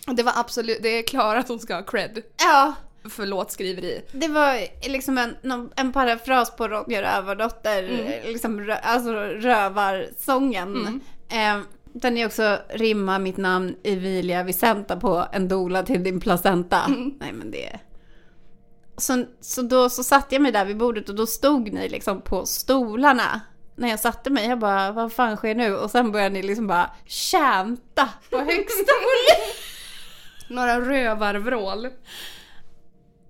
ja, 0.07 0.13
Det 0.13 0.23
var 0.23 0.33
absolut, 0.37 0.83
det 0.83 0.89
är 0.89 1.03
Klara 1.03 1.43
som 1.43 1.59
ska 1.59 1.75
ha 1.75 1.83
cred 1.83 2.23
ja. 2.39 2.75
för 3.11 3.27
låtskriveri. 3.27 4.03
Det 4.13 4.29
var 4.29 4.59
liksom 4.89 5.19
en, 5.19 5.37
en 5.77 5.93
parafras 5.93 6.57
på 6.57 6.69
Ronja 6.69 7.03
Rövardotter, 7.03 7.83
liksom 8.25 8.61
rö, 8.61 8.75
alltså 8.75 9.13
rövarsången. 9.23 11.01
Eh, 11.29 11.61
där 11.93 12.11
ni 12.11 12.27
också 12.27 12.59
rimmar 12.69 13.19
mitt 13.19 13.37
namn 13.37 13.77
Evilia 13.83 14.43
Vicenta 14.43 14.97
på 14.97 15.27
en 15.33 15.49
dola 15.49 15.83
till 15.83 16.05
din 16.05 16.21
placenta. 16.21 16.87
Nej 17.21 17.33
men 17.33 17.51
det... 17.51 17.79
Så, 18.99 19.25
så 19.41 19.63
då 19.63 19.91
så 19.91 20.05
satte 20.05 20.35
jag 20.35 20.43
mig 20.43 20.53
där 20.53 20.65
vid 20.65 20.77
bordet 20.77 21.09
och 21.09 21.15
då 21.15 21.27
stod 21.27 21.73
ni 21.73 21.89
liksom 21.89 22.21
på 22.21 22.47
stolarna. 22.47 23.41
När 23.77 23.89
jag 23.89 24.01
satte 24.01 24.31
mig, 24.31 24.49
jag 24.49 24.59
bara, 24.59 24.93
vad 24.93 25.13
fan 25.13 25.37
sker 25.37 25.55
nu? 25.55 25.77
Och 25.77 25.91
sen 25.91 26.13
började 26.13 26.33
ni 26.35 26.43
liksom 26.43 26.67
bara 26.67 26.91
tjänta 27.05 28.09
på 28.31 28.39
högsta 28.39 28.93
volym. 29.03 29.55
Några 30.49 30.81
rövarvrål. 30.81 31.89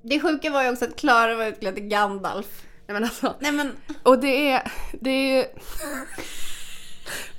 Det 0.03 0.21
sjuka 0.21 0.51
var 0.51 0.63
ju 0.63 0.71
också 0.71 0.85
att 0.85 0.97
Klara 0.97 1.35
var 1.37 1.47
utklädd 1.47 1.75
till 1.75 1.89
Gandalf. 1.89 2.47
Nej 2.87 2.95
men 2.95 3.05
alltså. 3.05 3.35
Nej 3.39 3.53
men, 3.53 3.73
Och 4.03 4.19
det 4.19 4.51
är, 4.51 4.73
det 5.01 5.11
är 5.11 5.37
ju... 5.37 5.45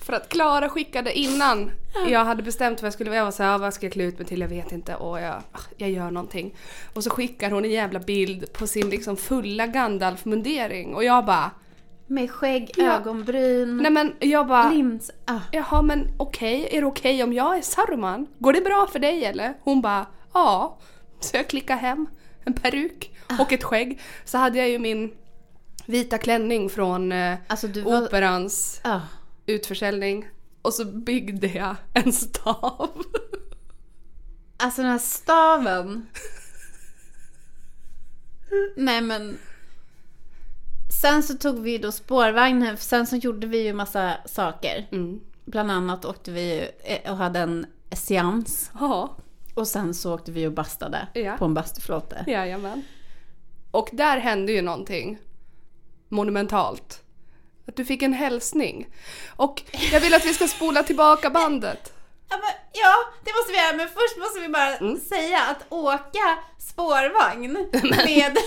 För 0.05 0.14
att 0.14 0.30
Klara 0.30 0.70
skickade 0.70 1.20
innan 1.20 1.72
jag 2.08 2.26
hade 2.26 2.43
bestämt 2.43 2.82
vad 2.82 2.86
jag 2.88 2.93
skulle 2.93 3.10
vara, 3.10 3.18
jag 3.18 3.26
var 3.26 3.32
såhär, 3.32 3.58
vad 3.58 3.74
ska 3.74 3.86
jag 3.86 3.93
klä 3.93 4.03
ut 4.03 4.18
mig 4.18 4.28
till? 4.28 4.41
Jag 4.41 4.47
vet 4.47 4.72
inte 4.72 4.95
och 4.95 5.20
jag, 5.22 5.36
ah, 5.51 5.60
jag 5.78 5.89
gör 5.89 6.12
någonting. 6.12 6.55
Och 6.93 7.03
så 7.03 7.10
skickar 7.10 7.51
hon 7.51 7.66
en 7.66 7.72
jävla 7.72 7.99
bild 7.99 8.53
på 8.53 8.68
sin 8.68 8.89
liksom 8.89 9.18
fulla 9.18 9.68
Gandalf-mundering 9.68 10.93
och 10.93 11.03
jag 11.03 11.26
bara, 11.26 11.51
med 12.08 12.32
skägg, 12.32 12.72
Ja. 12.78 12.84
ögonbryn, 12.97 13.78
nej 13.78 13.91
men 13.91 14.14
jag 14.20 14.47
bara, 14.47 14.70
lims. 14.70 15.12
Ah. 15.26 15.39
jaha 15.51 15.82
men 15.82 16.08
okej, 16.18 16.68
är 16.72 16.82
det 16.82 16.88
okej 16.88 17.24
om 17.24 17.34
jag 17.34 17.58
är 17.58 17.62
Saruman? 17.62 18.28
Går 18.39 18.53
det 18.53 18.62
bra 18.62 18.88
för 18.91 18.99
dig 18.99 19.26
eller? 19.26 19.53
Hon 19.62 19.82
bara, 19.82 20.05
ja. 20.34 20.78
Så 21.20 21.38
jag 21.38 21.47
klickade 21.49 21.80
hem 21.80 22.08
en 22.45 22.53
peruk 22.53 23.12
och 23.39 23.53
ett 23.53 23.64
skägg. 23.64 24.01
Så 24.26 24.38
hade 24.38 24.58
jag 24.58 24.70
ju 24.70 24.80
min 24.80 25.14
vita 25.86 26.18
klänning 26.18 26.70
från 26.70 27.12
eh, 27.12 27.36
Alltså 27.47 27.68
var... 27.68 28.03
Operans 28.03 28.82
Ah. 28.84 28.99
utförsäljning 29.45 30.28
och 30.62 30.74
så 30.74 30.86
byggde 30.86 31.47
jag 31.47 31.76
en 31.93 32.14
stav. 32.14 32.89
Alltså 34.58 34.82
den 34.82 34.91
här 34.91 34.99
staven. 34.99 36.08
Nej 38.76 39.01
men. 39.01 39.38
Sen 41.02 41.24
så 41.24 41.34
tog 41.38 41.60
vi 41.60 41.72
ju 41.72 41.78
då 41.78 41.91
spårvagnen, 41.91 42.78
för 42.78 42.84
sen 42.84 43.08
så 43.08 43.16
gjorde 43.16 43.48
vi 43.48 43.58
ju 43.64 43.74
massa 43.74 44.14
saker. 44.26 44.88
Mm. 44.91 45.20
Bland 45.45 45.72
annat 45.72 46.06
åkte 46.06 46.32
vi 46.32 46.70
eh, 46.84 47.12
och 47.12 47.18
hade 47.18 47.39
en 47.39 47.66
seans. 47.91 48.72
Ja, 48.80 49.16
Och 49.56 49.68
sen 49.68 49.93
så 49.93 50.14
åkte 50.16 50.32
vi 50.32 50.48
och 50.48 50.52
bastade 50.52 51.08
Ja. 51.14 51.38
på 51.38 51.45
en 51.45 51.54
bastuflåte. 51.54 52.24
jajamän. 52.28 52.84
Och 53.72 53.89
där 53.93 54.18
hände 54.18 54.52
ju 54.52 54.62
någonting 54.62 55.18
monumentalt. 56.10 57.04
Att 57.68 57.76
du 57.76 57.86
fick 57.86 58.02
en 58.02 58.14
hälsning. 58.14 58.88
Och 59.36 59.64
jag 59.91 60.00
vill 60.02 60.14
att 60.14 60.26
vi 60.26 60.34
ska 60.34 60.48
spola 60.48 60.84
tillbaka 60.84 61.30
bandet. 61.30 61.93
Ja, 62.30 62.38
men, 62.38 62.49
ja, 62.73 62.93
det 63.25 63.32
måste 63.38 63.51
vi 63.51 63.57
göra. 63.57 63.75
Men 63.78 63.88
först 63.88 64.17
måste 64.17 64.39
vi 64.39 64.49
bara 64.49 64.75
Mm. 64.78 64.99
säga 64.99 65.39
att 65.43 65.65
åka 65.69 66.38
spårvagn 66.59 67.51
med 68.05 68.38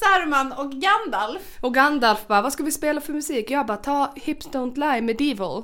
Saruman 0.00 0.52
och 0.52 0.72
Gandalf. 0.72 1.42
Och 1.60 1.74
Gandalf 1.74 2.26
bara, 2.26 2.42
vad 2.42 2.52
ska 2.52 2.62
vi 2.62 2.72
spela 2.72 3.00
för 3.00 3.12
musik? 3.12 3.50
Jag 3.50 3.66
bara, 3.66 3.76
ta 3.76 4.12
Hips 4.16 4.46
Don't 4.48 4.74
Lie 4.92 5.00
Medieval. 5.02 5.62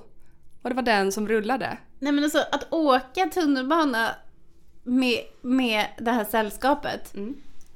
Och 0.62 0.70
det 0.70 0.74
var 0.76 0.82
den 0.82 1.12
som 1.12 1.28
rullade. 1.28 1.78
Nej 1.99 2.12
men 2.12 2.24
alltså 2.24 2.38
att 2.53 2.72
åka 2.72 3.26
tunnelbana 3.26 4.09
med, 4.84 5.18
med 5.42 5.86
det 5.99 6.11
här 6.11 6.24
sällskapet. 6.24 7.14
Mm. 7.14 7.34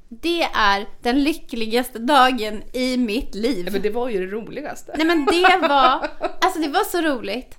Det 0.08 0.42
är 0.42 0.86
den 1.02 1.24
lyckligaste 1.24 1.98
dagen 1.98 2.62
i 2.72 2.96
mitt 2.96 3.34
liv. 3.34 3.68
Men 3.72 3.82
det 3.82 3.90
var 3.90 4.08
ju 4.08 4.26
det 4.26 4.32
roligaste. 4.32 4.94
Nej 4.96 5.06
men 5.06 5.26
det 5.26 5.68
var, 5.68 6.08
alltså 6.40 6.60
det 6.60 6.68
var 6.68 6.84
så 6.84 7.00
roligt. 7.00 7.56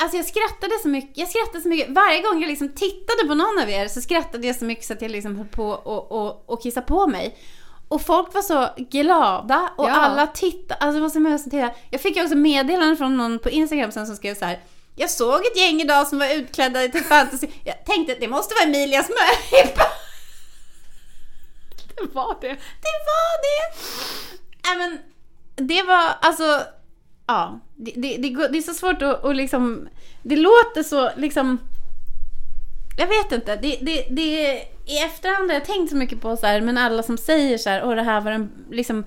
Alltså 0.00 0.16
jag 0.16 0.26
skrattade 0.26 0.72
så 0.82 0.88
mycket, 0.88 1.18
jag 1.18 1.28
skrattade 1.28 1.60
så 1.60 1.68
mycket. 1.68 1.90
Varje 1.90 2.22
gång 2.22 2.40
jag 2.40 2.48
liksom 2.48 2.68
tittade 2.68 3.28
på 3.28 3.34
någon 3.34 3.58
av 3.62 3.70
er 3.70 3.88
så 3.88 4.00
skrattade 4.00 4.46
jag 4.46 4.56
så 4.56 4.64
mycket 4.64 4.84
så 4.84 4.92
att 4.92 5.02
jag 5.02 5.10
liksom 5.10 5.36
höll 5.36 5.46
på 5.46 5.68
och, 5.70 6.12
och, 6.12 6.44
och 6.46 6.62
kissa 6.62 6.82
på 6.82 7.06
mig. 7.06 7.38
Och 7.88 8.02
folk 8.02 8.34
var 8.34 8.42
så 8.42 8.68
glada 8.76 9.70
och 9.76 9.88
Ja. 9.88 9.92
alla 9.92 10.26
tittade, 10.26 10.80
alltså 10.80 11.18
det 11.18 11.20
var 11.30 11.38
så. 11.38 11.74
Jag 11.90 12.00
fick 12.00 12.16
ju 12.16 12.22
också 12.22 12.36
meddelanden 12.36 12.96
från 12.96 13.16
någon 13.16 13.38
på 13.38 13.50
Instagram 13.50 13.92
sen 13.92 14.06
som 14.06 14.16
skrev 14.16 14.34
så 14.34 14.44
här. 14.44 14.60
Jag 14.96 15.10
såg 15.10 15.46
ett 15.46 15.56
gäng 15.56 15.80
idag 15.80 16.06
som 16.08 16.18
var 16.18 16.34
utklädda 16.34 16.88
till 16.88 17.04
fantasy. 17.04 17.46
Jag 17.64 17.84
tänkte 17.84 18.12
att 18.12 18.20
det 18.20 18.28
måste 18.28 18.54
vara 18.54 18.64
Emilias 18.64 19.08
möhippa. 19.08 19.82
Det 21.96 22.14
var 22.14 22.36
det. 22.40 22.48
Det 22.82 22.96
var 23.06 23.40
det! 23.42 24.78
Men, 24.78 24.98
det 25.68 25.82
var 25.82 26.10
alltså, 26.20 26.62
ja. 27.30 27.60
Det, 27.76 27.92
det, 27.96 28.16
det, 28.16 28.48
det 28.48 28.58
är 28.58 28.62
så 28.62 28.74
svårt 28.74 29.02
att, 29.02 29.24
att 29.24 29.36
liksom, 29.36 29.88
det 30.22 30.36
låter 30.36 30.82
så 30.82 31.10
liksom, 31.16 31.58
jag 32.98 33.06
vet 33.06 33.32
inte. 33.32 33.56
Det, 33.56 33.78
det, 33.80 34.06
det, 34.10 34.54
I 34.86 34.98
efterhand 35.04 35.50
har 35.50 35.54
jag 35.54 35.64
tänkt 35.64 35.90
så 35.90 35.96
mycket 35.96 36.20
på 36.20 36.36
så 36.36 36.46
här, 36.46 36.60
men 36.60 36.78
alla 36.78 37.02
som 37.02 37.18
säger 37.18 37.58
så 37.58 37.70
här, 37.70 37.84
åh 37.84 37.94
det 37.94 38.02
här 38.02 38.20
var 38.20 38.32
en, 38.32 38.50
liksom, 38.70 39.04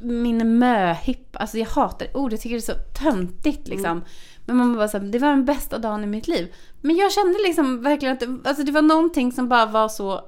min 0.00 0.58
möhipp. 0.58 1.36
Alltså 1.36 1.58
jag 1.58 1.66
hatar 1.66 2.16
ordet, 2.16 2.32
jag 2.32 2.40
tycker 2.40 2.56
det 2.56 2.72
är 2.72 2.74
så 2.74 3.02
töntigt 3.02 3.68
liksom. 3.68 4.04
Men 4.46 4.56
man 4.56 4.76
bara 4.76 4.88
så 4.88 4.98
här, 4.98 5.04
det 5.04 5.18
var 5.18 5.28
den 5.28 5.44
bästa 5.44 5.78
dagen 5.78 6.04
i 6.04 6.06
mitt 6.06 6.28
liv. 6.28 6.54
Men 6.80 6.96
jag 6.96 7.12
kände 7.12 7.38
liksom 7.38 7.82
verkligen 7.82 8.14
att 8.14 8.20
det, 8.20 8.38
alltså 8.44 8.64
det 8.64 8.72
var 8.72 8.82
någonting 8.82 9.32
som 9.32 9.48
bara 9.48 9.66
var 9.66 9.88
så 9.88 10.24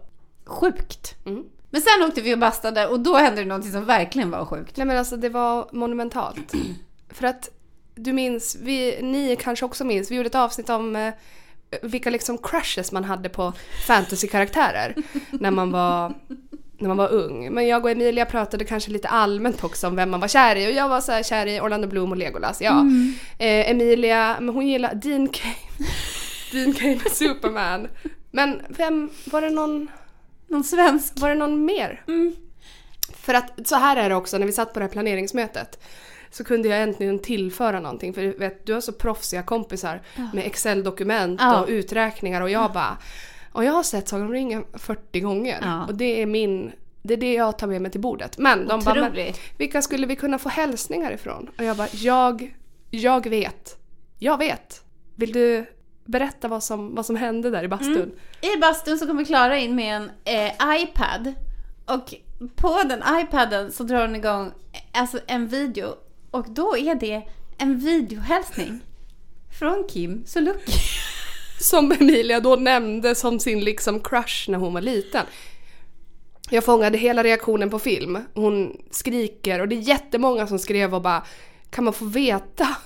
sjukt. 0.47 1.15
Mm. 1.27 1.45
Men 1.71 1.81
sen 1.81 2.09
åkte 2.09 2.21
vi 2.21 2.35
och 2.35 2.39
bastade 2.39 2.87
och 2.87 3.01
då 3.01 3.17
hände 3.17 3.41
det 3.41 3.49
någonting 3.49 3.73
som 3.73 3.85
verkligen 3.85 4.31
var 4.31 4.45
sjukt. 4.45 4.77
Nej 4.77 4.87
men 4.87 4.99
alltså 4.99 5.17
det 5.17 5.29
var 5.29 5.69
monumentalt. 5.73 6.53
För 7.11 7.27
att 7.27 7.51
du 7.95 8.13
minns, 8.13 8.57
vi, 8.63 9.03
ni 9.03 9.37
kanske 9.41 9.65
också 9.65 9.85
minns, 9.85 10.11
vi 10.11 10.15
gjorde 10.15 10.27
ett 10.27 10.35
avsnitt 10.35 10.71
om 10.71 10.97
eh, 10.97 11.13
vilka 11.83 12.11
liksom 12.11 12.39
crushes 12.39 12.93
man 12.93 13.05
hade 13.05 13.29
på 13.29 13.53
fantasykaraktärer 13.87 14.95
när 15.31 15.51
man 15.51 15.71
var 15.71 16.15
när 16.79 16.89
man 16.89 16.97
var 16.97 17.13
ung. 17.13 17.53
Men 17.53 17.69
jag 17.69 17.85
och 17.85 17.91
Emilia 17.91 18.27
pratade 18.27 18.65
kanske 18.65 18.91
lite 18.91 19.09
allmänt 19.09 19.65
också 19.65 19.87
om 19.87 19.97
vem 19.97 20.11
man 20.11 20.21
var 20.21 20.29
kär 20.29 20.57
i 20.57 20.67
och 20.69 20.73
jag 20.73 20.89
var 20.89 21.01
så 21.01 21.13
här 21.13 21.23
kär 21.23 21.47
i 21.47 21.61
Orlando 21.61 21.89
Bloom 21.89 22.11
och 22.11 22.17
Legolas. 22.17 22.61
Ja. 22.61 22.85
Eh, 23.39 23.71
Emilia, 23.71 24.37
men 24.41 24.55
hon 24.55 24.67
gillar 24.67 24.95
Dean 24.95 25.29
Cain. 25.29 25.55
Dean 26.53 26.73
Cain 26.73 27.01
är 27.05 27.11
Superman. 27.11 27.89
Men 28.31 28.63
vem, 28.69 29.11
var 29.25 29.41
det 29.41 29.51
någon, 29.51 29.89
Någon 30.49 30.65
svensk. 30.65 31.13
var 31.17 31.29
det 31.29 31.35
någon 31.35 31.65
mer? 31.65 32.05
Mm. 32.09 32.35
För 33.15 33.35
att 33.35 33.69
så 33.69 33.77
här 33.77 33.97
är 33.97 34.09
det 34.09 34.15
också 34.15 34.39
när 34.39 34.47
vi 34.47 34.53
satt 34.53 34.73
på 34.73 34.79
det 34.79 34.85
här 34.85 34.93
planeringsmötet. 34.93 35.79
Så 36.31 36.45
kunde 36.45 36.69
jag 36.69 36.83
äntligen 36.83 37.19
tillföra 37.19 37.81
någonting. 37.81 38.15
För 38.15 38.23
du 38.23 38.33
vet, 38.33 38.67
du 38.67 38.73
har 38.75 38.81
så 38.81 38.93
proffsiga 38.93 39.43
kompisar 39.43 40.01
med 40.33 40.47
Excel-dokument 40.47 41.41
Ja. 41.43 41.61
och 41.63 41.69
uträkningar 41.69 42.41
och 42.41 42.51
jag 42.51 42.73
bara... 42.73 42.97
Och 43.53 43.65
jag 43.65 43.73
har 43.73 43.83
sett 43.83 44.09
Sagan 44.09 44.27
om 44.27 44.33
ringen 44.33 44.65
40 44.73 45.21
gånger. 45.21 45.59
Ja. 45.63 45.87
Och 45.87 45.95
det 45.95 46.23
är 46.23 46.27
min... 46.27 46.73
Det 47.03 47.15
är 47.15 47.19
det 47.19 47.35
jag 47.35 47.59
tar 47.59 47.67
med 47.67 47.83
mig 47.83 47.91
till 47.91 48.01
bordet. 48.01 48.39
Men 48.39 48.67
de 48.67 48.81
bara, 48.85 49.11
men, 49.11 49.33
vilka 49.59 49.83
skulle 49.83 50.07
vi 50.07 50.17
kunna 50.17 50.39
få 50.39 50.49
hälsningar 50.49 51.13
ifrån? 51.13 51.51
Och 51.59 51.65
jag 51.65 51.77
bara, 51.77 51.89
jag, 51.93 52.55
jag 52.91 53.29
vet. 53.29 53.77
Jag 54.19 54.39
vet. 54.39 54.83
Vill 55.17 55.33
du 55.33 55.67
berätta 56.05 56.49
vad 56.49 56.63
som, 56.63 56.95
vad 56.95 57.07
som 57.07 57.17
hände 57.17 57.51
där 57.51 57.63
i 57.63 57.69
bastun? 57.69 58.13
I 58.41 58.61
bastun 58.61 58.99
så 58.99 59.07
kommer 59.07 59.25
Klara 59.25 59.59
in 59.59 59.75
med 59.75 59.97
en 59.97 60.11
eh, 60.25 60.83
iPad. 60.83 61.35
Och 61.87 62.15
på 62.57 62.83
den 62.83 63.03
iPaden 63.21 63.73
så 63.73 63.83
drar 63.83 64.01
hon 64.07 64.17
igång 64.17 64.47
eh, 64.47 65.01
alltså 65.01 65.19
en 65.27 65.49
video. 65.49 65.95
Och 66.31 66.51
då 66.51 66.77
är 66.77 66.95
det 66.95 67.23
en 67.59 67.79
videohälsning. 67.79 68.81
Från 69.59 69.89
Kim 69.89 70.27
Sulocki. 70.27 70.73
Som 71.61 71.93
Emilia 71.93 72.41
då 72.41 72.57
nämnde 72.57 73.15
som 73.15 73.41
sin 73.41 73.61
liksom 73.61 74.01
crush 74.01 74.51
när 74.51 74.59
hon 74.59 74.75
var 74.75 74.81
liten. 74.81 75.27
Jag 76.51 76.65
fångade 76.65 76.99
hela 76.99 77.25
reaktionen 77.25 77.71
på 77.71 77.79
film. 77.79 78.19
Hon 78.35 78.83
skriker 78.91 79.61
och 79.61 79.69
det 79.69 79.77
är 79.77 79.81
jättemånga 79.81 80.47
som 80.47 80.59
skrev 80.59 80.95
och 80.95 81.03
bara 81.03 81.27
Kan 81.71 81.85
man 81.85 81.95
få 81.95 82.05
veta? 82.05 82.77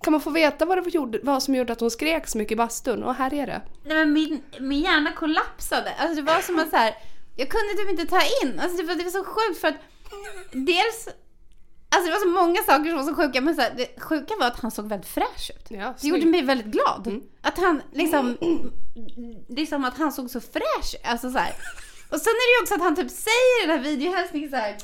Kan 0.00 0.12
man 0.12 0.20
få 0.20 0.30
veta 0.30 0.64
vad, 0.64 0.84
det 0.84 0.94
gjorde, 0.94 1.20
vad 1.22 1.42
som 1.42 1.54
gjorde 1.54 1.72
att 1.72 1.80
hon 1.80 1.90
skrek 1.90 2.28
så 2.28 2.38
mycket 2.38 2.52
i 2.52 2.56
bastun? 2.56 3.02
Och 3.02 3.14
här 3.14 3.34
är 3.34 3.46
det. 3.46 3.62
Nej 3.84 3.96
men 3.96 4.12
min, 4.12 4.42
min 4.60 4.80
hjärna 4.80 5.12
kollapsade. 5.12 5.94
Alltså 5.98 6.16
det 6.16 6.22
var 6.22 6.40
som 6.40 6.58
att 6.58 6.70
så 6.70 6.76
här, 6.76 6.94
jag 7.36 7.48
kunde 7.48 7.74
typ 7.74 7.90
inte 7.90 8.06
ta 8.06 8.20
in. 8.42 8.60
Alltså 8.60 8.76
det 8.76 8.82
var, 8.82 8.94
det 8.94 9.04
var 9.04 9.10
så 9.10 9.24
sjukt 9.24 9.60
för 9.60 9.68
att 9.68 9.76
dels, 10.52 11.08
alltså 11.88 12.06
det 12.06 12.12
var 12.12 12.20
så 12.20 12.28
många 12.28 12.62
saker 12.62 12.84
som 12.88 12.96
var 12.96 13.04
så 13.04 13.14
sjuka 13.14 13.40
men 13.40 13.54
så 13.54 13.60
här, 13.62 13.74
det 13.76 14.00
sjuka 14.02 14.34
var 14.38 14.46
att 14.46 14.60
han 14.60 14.70
såg 14.70 14.88
väldigt 14.88 15.10
fräsch 15.10 15.50
ut. 15.56 15.66
Ja, 15.68 15.94
Det 16.00 16.08
gjorde 16.08 16.26
mig 16.26 16.42
väldigt 16.42 16.66
glad. 16.66 17.20
Att 17.42 17.58
han 17.58 17.82
liksom, 17.92 18.36
det 19.48 19.62
är 19.62 19.66
som 19.66 19.84
att 19.84 19.98
han 19.98 20.12
såg 20.12 20.30
så 20.30 20.40
fräsch 20.40 20.94
Alltså 21.04 21.30
så 21.30 21.38
här. 21.38 21.54
Och 22.10 22.20
sen 22.20 22.30
är 22.30 22.46
det 22.48 22.58
ju 22.58 22.62
också 22.62 22.74
att 22.74 22.80
han 22.80 22.96
typ 22.96 23.10
säger 23.10 23.64
i 23.64 23.66
den 23.66 23.78
här 23.78 23.84
videohälsningen 23.84 24.50
så 24.50 24.56
här. 24.56 24.76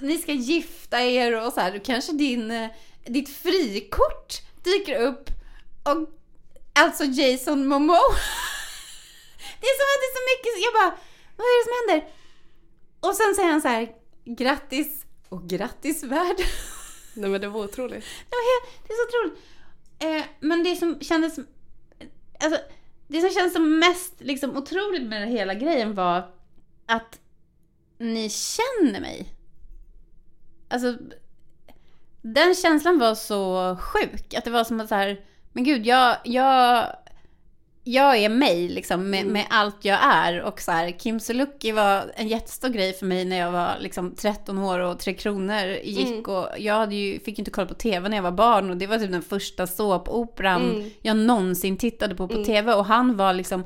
Ni 0.00 0.18
ska 0.18 0.32
gifta 0.32 1.02
er 1.02 1.46
och 1.46 1.52
så 1.52 1.60
här, 1.60 1.78
kanske 1.84 2.12
din, 2.12 2.50
eh, 2.50 2.70
ditt 3.06 3.28
frikort 3.28 4.34
dyker 4.64 5.00
upp. 5.00 5.30
Och 5.84 6.08
alltså 6.72 7.04
Jason 7.04 7.66
Momoa. 7.66 7.98
Det 9.60 9.66
är 9.66 9.76
som 9.80 9.88
att 9.92 10.00
det 10.02 10.10
är 10.10 10.16
så 10.18 10.24
mycket, 10.30 10.64
jag 10.64 10.72
bara, 10.72 10.98
vad 11.36 11.46
är 11.46 11.58
det 11.58 11.64
som 11.68 11.76
händer? 11.80 12.08
Och 13.00 13.14
sen 13.14 13.34
säger 13.34 13.50
han 13.50 13.60
så 13.60 13.68
här, 13.68 13.88
grattis 14.24 15.04
och 15.30 15.48
grattis 15.48 16.02
värld. 16.02 16.36
Nej 17.14 17.30
men 17.30 17.40
det 17.40 17.48
var 17.48 17.64
otroligt. 17.64 18.04
Det, 18.30 18.36
var 18.36 18.68
helt, 18.68 18.86
det 18.86 18.92
är 18.92 18.96
så 18.96 19.08
otroligt. 19.08 19.44
Eh, 19.98 20.24
men 20.40 20.64
det 20.64 20.76
som 20.76 21.00
kändes... 21.00 21.38
Alltså, 22.40 22.60
det 23.08 23.20
som 23.20 23.30
kändes 23.30 23.52
som 23.52 23.78
mest 23.78 24.14
liksom, 24.18 24.56
otroligt 24.56 25.02
med 25.02 25.22
den 25.22 25.28
hela 25.28 25.54
grejen 25.54 25.94
var 25.94 26.30
att 26.86 27.20
ni 27.98 28.30
känner 28.30 29.00
mig. 29.00 29.34
Alltså, 30.68 30.96
den 32.22 32.54
känslan 32.54 32.98
var 32.98 33.14
så 33.14 33.76
sjuk. 33.80 34.34
Att 34.34 34.44
det 34.44 34.50
var 34.50 34.64
som 34.64 34.80
att 34.80 34.88
så 34.88 34.94
här, 34.94 35.24
men 35.52 35.64
gud, 35.64 35.86
jag, 35.86 36.16
jag, 36.24 36.96
jag 37.84 38.16
är 38.16 38.28
mig 38.28 38.68
liksom 38.68 39.10
med, 39.10 39.26
med 39.26 39.46
allt 39.50 39.84
jag 39.84 39.98
är. 40.02 40.40
Och 40.42 40.60
så 40.60 40.72
här, 40.72 40.90
Kim 40.98 41.20
Sulocki 41.20 41.72
var 41.72 42.12
en 42.14 42.28
jättestor 42.28 42.68
grej 42.68 42.92
för 42.92 43.06
mig 43.06 43.24
när 43.24 43.36
jag 43.38 43.52
var 43.52 43.76
liksom 43.80 44.14
13 44.14 44.58
år 44.58 44.78
och 44.78 44.98
Tre 44.98 45.14
Kronor 45.14 45.66
gick. 45.84 46.28
Och 46.28 46.48
jag 46.58 46.74
hade 46.74 46.94
ju, 46.94 47.20
fick 47.20 47.38
inte 47.38 47.50
kolla 47.50 47.66
på 47.66 47.74
TV 47.74 48.08
när 48.08 48.16
jag 48.16 48.22
var 48.22 48.30
barn 48.30 48.70
och 48.70 48.76
det 48.76 48.86
var 48.86 48.98
typ 48.98 49.10
den 49.10 49.22
första 49.22 49.66
såpoperan 49.66 50.70
Mm. 50.70 50.90
jag 51.02 51.16
någonsin 51.16 51.76
tittade 51.76 52.14
på 52.14 52.28
på 52.28 52.44
TV. 52.44 52.72
Och 52.74 52.84
han 52.86 53.16
var 53.16 53.32
liksom 53.32 53.64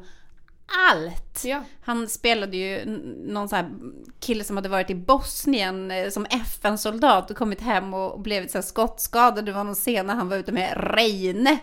allt. 0.90 1.44
Ja. 1.44 1.62
Han 1.84 2.08
spelade 2.08 2.56
ju 2.56 2.84
någon 3.26 3.48
sån 3.48 3.56
här 3.56 3.70
kille 4.20 4.44
som 4.44 4.56
hade 4.56 4.68
varit 4.68 4.90
i 4.90 4.94
Bosnien 4.94 5.90
eh, 5.90 6.08
som 6.08 6.26
FN-soldat 6.30 7.30
och 7.30 7.36
kommit 7.36 7.60
hem 7.60 7.94
och 7.94 8.20
blivit 8.20 8.50
så 8.50 8.62
skottskadad. 8.62 9.44
Det 9.44 9.52
var 9.52 9.64
någon 9.64 9.74
scen 9.74 10.06
när 10.06 10.14
han 10.14 10.28
var 10.28 10.36
ute 10.36 10.52
med 10.52 10.94
Reine. 10.94 11.58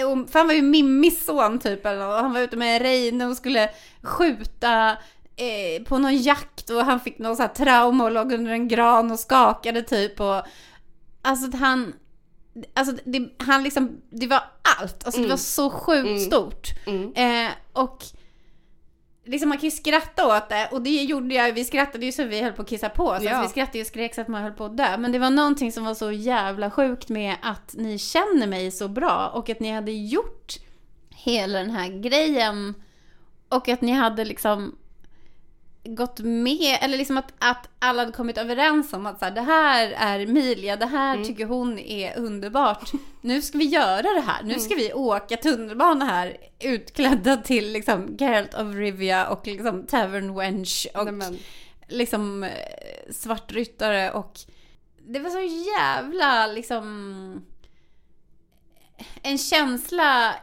Eh, 0.00 0.06
och- 0.12 0.30
För 0.30 0.38
han 0.38 0.46
var 0.46 0.54
ju 0.54 0.62
Mimmis 0.62 1.24
son 1.24 1.58
typ. 1.58 1.86
Eller, 1.86 2.06
och 2.08 2.14
han 2.14 2.32
var 2.32 2.40
ute 2.40 2.56
med 2.56 2.82
Reine 2.82 3.26
och 3.26 3.36
skulle 3.36 3.70
skjuta 4.02 4.90
eh, 5.36 5.82
på 5.84 5.98
någon 5.98 6.16
jakt 6.16 6.70
och 6.70 6.84
han 6.84 7.00
fick 7.00 7.18
någon 7.18 7.36
så 7.36 7.42
här 7.42 7.48
trauma 7.48 8.04
och 8.04 8.10
låg 8.12 8.32
under 8.32 8.50
en 8.52 8.68
gran 8.68 9.10
och 9.10 9.18
skakade 9.18 9.82
typ. 9.82 10.20
Och, 10.20 10.42
alltså 11.22 11.48
att 11.48 11.54
han... 11.54 11.92
Alltså 12.74 12.94
det, 13.04 13.28
han 13.38 13.62
liksom, 13.62 14.00
det 14.10 14.26
var 14.26 14.42
allt. 14.80 15.04
Alltså 15.06 15.20
det 15.20 15.28
var 15.28 15.36
så 15.36 15.70
sjukt 15.70 16.22
stort. 16.22 16.68
Mm. 16.86 17.12
Eh, 17.46 17.52
och 17.72 18.04
liksom 19.24 19.48
man 19.48 19.58
kan 19.58 19.64
ju 19.64 19.70
skratta 19.70 20.36
åt 20.36 20.48
det 20.48 20.68
och 20.72 20.82
det 20.82 21.02
gjorde 21.02 21.34
jag. 21.34 21.52
Vi 21.52 21.64
skrattade 21.64 22.06
ju 22.06 22.12
så 22.12 22.24
vi 22.24 22.40
höll 22.40 22.52
på 22.52 22.62
att 22.62 22.68
kissa 22.68 22.88
på 22.88 23.04
oss. 23.04 23.22
Ja. 23.22 23.30
Alltså, 23.30 23.42
vi 23.42 23.48
skrattade 23.48 23.80
och 23.80 23.86
skrek 23.86 24.14
så 24.14 24.20
att 24.20 24.28
man 24.28 24.42
höll 24.42 24.52
på 24.52 24.64
att 24.64 24.76
dö. 24.76 24.96
Men 24.96 25.12
det 25.12 25.18
var 25.18 25.30
någonting 25.30 25.72
som 25.72 25.84
var 25.84 25.94
så 25.94 26.12
jävla 26.12 26.70
sjukt 26.70 27.08
med 27.08 27.36
att 27.42 27.74
ni 27.74 27.98
känner 27.98 28.46
mig 28.46 28.70
så 28.70 28.88
bra 28.88 29.30
och 29.34 29.50
att 29.50 29.60
ni 29.60 29.70
hade 29.70 29.92
gjort 29.92 30.52
hela 31.10 31.58
den 31.58 31.70
här 31.70 31.88
grejen. 31.88 32.74
Och 33.48 33.68
att 33.68 33.80
ni 33.80 33.92
hade 33.92 34.24
liksom 34.24 34.78
gått 35.84 36.18
med, 36.20 36.78
eller 36.80 36.98
liksom 36.98 37.16
att, 37.18 37.32
att 37.38 37.68
alla 37.78 38.02
hade 38.02 38.12
kommit 38.12 38.38
överens 38.38 38.92
om 38.92 39.06
att 39.06 39.18
så 39.18 39.24
här, 39.24 39.32
det 39.32 39.40
här 39.40 39.90
är 39.90 40.20
Emilia, 40.20 40.76
det 40.76 40.86
här 40.86 41.14
Mm. 41.14 41.26
tycker 41.26 41.46
hon 41.46 41.78
är 41.78 42.18
underbart. 42.18 42.92
Nu 43.20 43.42
ska 43.42 43.58
vi 43.58 43.64
göra 43.64 44.02
det 44.14 44.20
här, 44.26 44.42
nu 44.42 44.58
ska 44.60 44.74
vi 44.74 44.92
åka 44.92 45.36
tunnelbana 45.36 46.04
här 46.04 46.36
utklädda 46.60 47.36
till 47.36 47.72
liksom 47.72 48.16
Geralt 48.18 48.54
of 48.54 48.74
Rivia 48.74 49.26
och 49.28 49.46
liksom 49.46 49.86
Tavern 49.86 50.34
Wench 50.34 50.86
och 50.94 51.04
Nej, 51.04 51.12
men, 51.12 51.38
liksom 51.88 52.42
eh, 52.44 52.50
svartryttare 53.12 54.10
och 54.10 54.38
det 55.06 55.18
var 55.18 55.30
så 55.30 55.40
jävla 55.80 56.46
liksom 56.46 57.44
en 59.22 59.38
känsla 59.38 60.34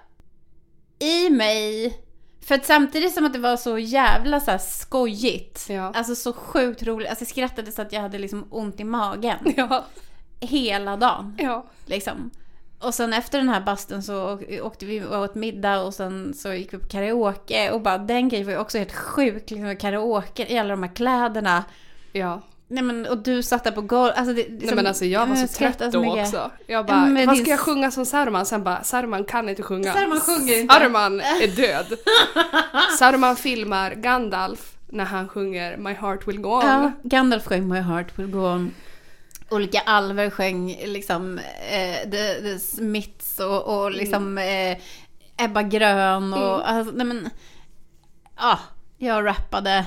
i 0.99 1.29
mig 1.29 1.97
för 2.45 2.55
att 2.55 2.65
samtidigt 2.65 3.13
som 3.13 3.25
att 3.25 3.33
det 3.33 3.39
var 3.39 3.57
så 3.57 3.77
jävla 3.77 4.39
så 4.39 4.51
här 4.51 4.57
skojigt, 4.57 5.65
Ja. 5.69 5.91
alltså 5.95 6.15
så 6.15 6.33
sjukt 6.33 6.83
roligt, 6.83 7.09
alltså 7.09 7.21
jag 7.23 7.29
skrattade 7.29 7.71
så 7.71 7.81
att 7.81 7.93
jag 7.93 8.01
hade 8.01 8.17
liksom 8.19 8.45
ont 8.49 8.79
i 8.79 8.83
magen 8.83 9.37
ja, 9.57 9.85
hela 10.39 10.97
dagen. 10.97 11.35
ja. 11.39 11.65
Liksom. 11.85 12.31
Och 12.79 12.93
sen 12.93 13.13
efter 13.13 13.37
den 13.37 13.49
här 13.49 13.61
basten 13.61 14.03
så 14.03 14.39
åkte 14.61 14.85
vi 14.85 15.03
och 15.03 15.19
åt 15.21 15.35
middag 15.35 15.81
och 15.81 15.93
sen 15.93 16.33
så 16.33 16.53
gick 16.53 16.73
vi 16.73 16.77
på 16.77 16.87
karaoke 16.87 17.71
och 17.71 17.81
bara 17.81 17.97
den 17.97 18.29
grejen 18.29 18.45
var 18.47 18.53
ju 18.53 18.59
också 18.59 18.77
helt 18.77 18.93
sjuk, 18.93 19.49
liksom 19.51 19.75
karaoke 19.75 20.53
i 20.53 20.57
alla 20.57 20.69
de 20.69 20.83
här 20.83 20.95
kläderna. 20.95 21.63
ja. 22.11 22.41
Nej 22.71 22.83
men 22.83 23.05
och 23.05 23.17
du 23.17 23.43
satt 23.43 23.63
där 23.63 23.71
på 23.71 23.81
golvet, 23.81 24.17
alltså 24.17 24.33
det, 24.33 24.45
Nej 24.49 24.75
men 24.75 24.87
alltså 24.87 25.05
jag 25.05 25.27
var 25.27 25.35
så 25.35 25.47
trött 25.47 25.91
då 25.91 26.19
också. 26.21 26.51
Jag 26.67 26.85
bara, 26.85 27.05
men 27.05 27.25
vad 27.25 27.35
din- 27.35 27.43
ska 27.45 27.51
jag 27.51 27.59
sjunga 27.59 27.91
som 27.91 28.05
Saruman? 28.05 28.45
Sen 28.45 28.63
bara, 28.63 28.83
Saruman 28.83 29.23
kan 29.23 29.49
inte 29.49 29.63
sjunga. 29.63 29.93
Saruman 29.93 30.19
sjunger 30.19 30.59
inte. 30.59 30.73
Saruman 30.73 31.19
är 31.41 31.55
död. 31.55 31.97
Saruman 32.99 33.35
filmar 33.35 33.91
Gandalf 33.91 34.75
när 34.89 35.05
han 35.05 35.27
sjunger 35.29 35.77
My 35.77 35.93
heart 35.93 36.27
will 36.27 36.39
go 36.39 36.49
on. 36.49 36.65
Ja, 36.65 36.91
Gandalf 37.03 37.45
sjöng 37.45 37.67
My 37.67 37.79
heart 37.79 38.19
will 38.19 38.27
go 38.27 38.39
on. 38.39 38.71
Olika 39.49 39.79
alver 39.79 40.29
sjöng 40.29 40.77
liksom 40.85 41.37
eh, 41.71 42.09
The, 42.11 42.41
the 42.41 42.59
Smiths 42.59 43.39
och, 43.39 43.83
och 43.83 43.91
liksom 43.91 44.37
eh, 44.37 44.77
Ebba 45.37 45.61
Grön 45.61 46.33
och 46.33 46.69
alltså, 46.69 46.93
nej 46.95 47.05
men 47.07 47.29
ja, 48.37 48.59
jag 48.97 49.25
rappade 49.25 49.85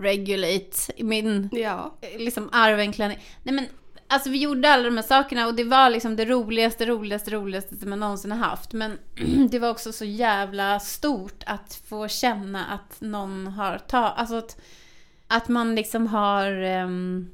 Regulate 0.00 0.92
min 0.98 1.48
Ja. 1.52 1.94
eh, 2.00 2.18
liksom 2.18 2.48
arvenklänning. 2.52 3.18
Nej 3.42 3.54
men 3.54 3.66
alltså 4.08 4.30
vi 4.30 4.38
gjorde 4.38 4.70
alla 4.70 4.82
de 4.82 4.96
här 4.96 5.02
sakerna 5.04 5.46
och 5.46 5.54
det 5.54 5.64
var 5.64 5.90
liksom 5.90 6.16
det 6.16 6.24
roligaste, 6.24 6.86
roligaste, 6.86 7.30
roligaste 7.30 7.76
som 7.76 7.88
jag 7.90 7.98
någonsin 7.98 8.32
har 8.32 8.38
haft. 8.48 8.72
Men 8.72 8.98
det 9.50 9.58
var 9.58 9.70
också 9.70 9.92
så 9.92 10.04
jävla 10.04 10.80
stort 10.80 11.42
att 11.46 11.82
få 11.88 12.08
känna 12.08 12.64
att 12.66 13.00
någon 13.00 13.46
har 13.46 13.78
tagit, 13.78 14.12
alltså 14.16 14.36
att, 14.36 14.60
att 15.26 15.48
man 15.48 15.74
liksom 15.74 16.06
har 16.06 16.52
ehm, 16.52 17.30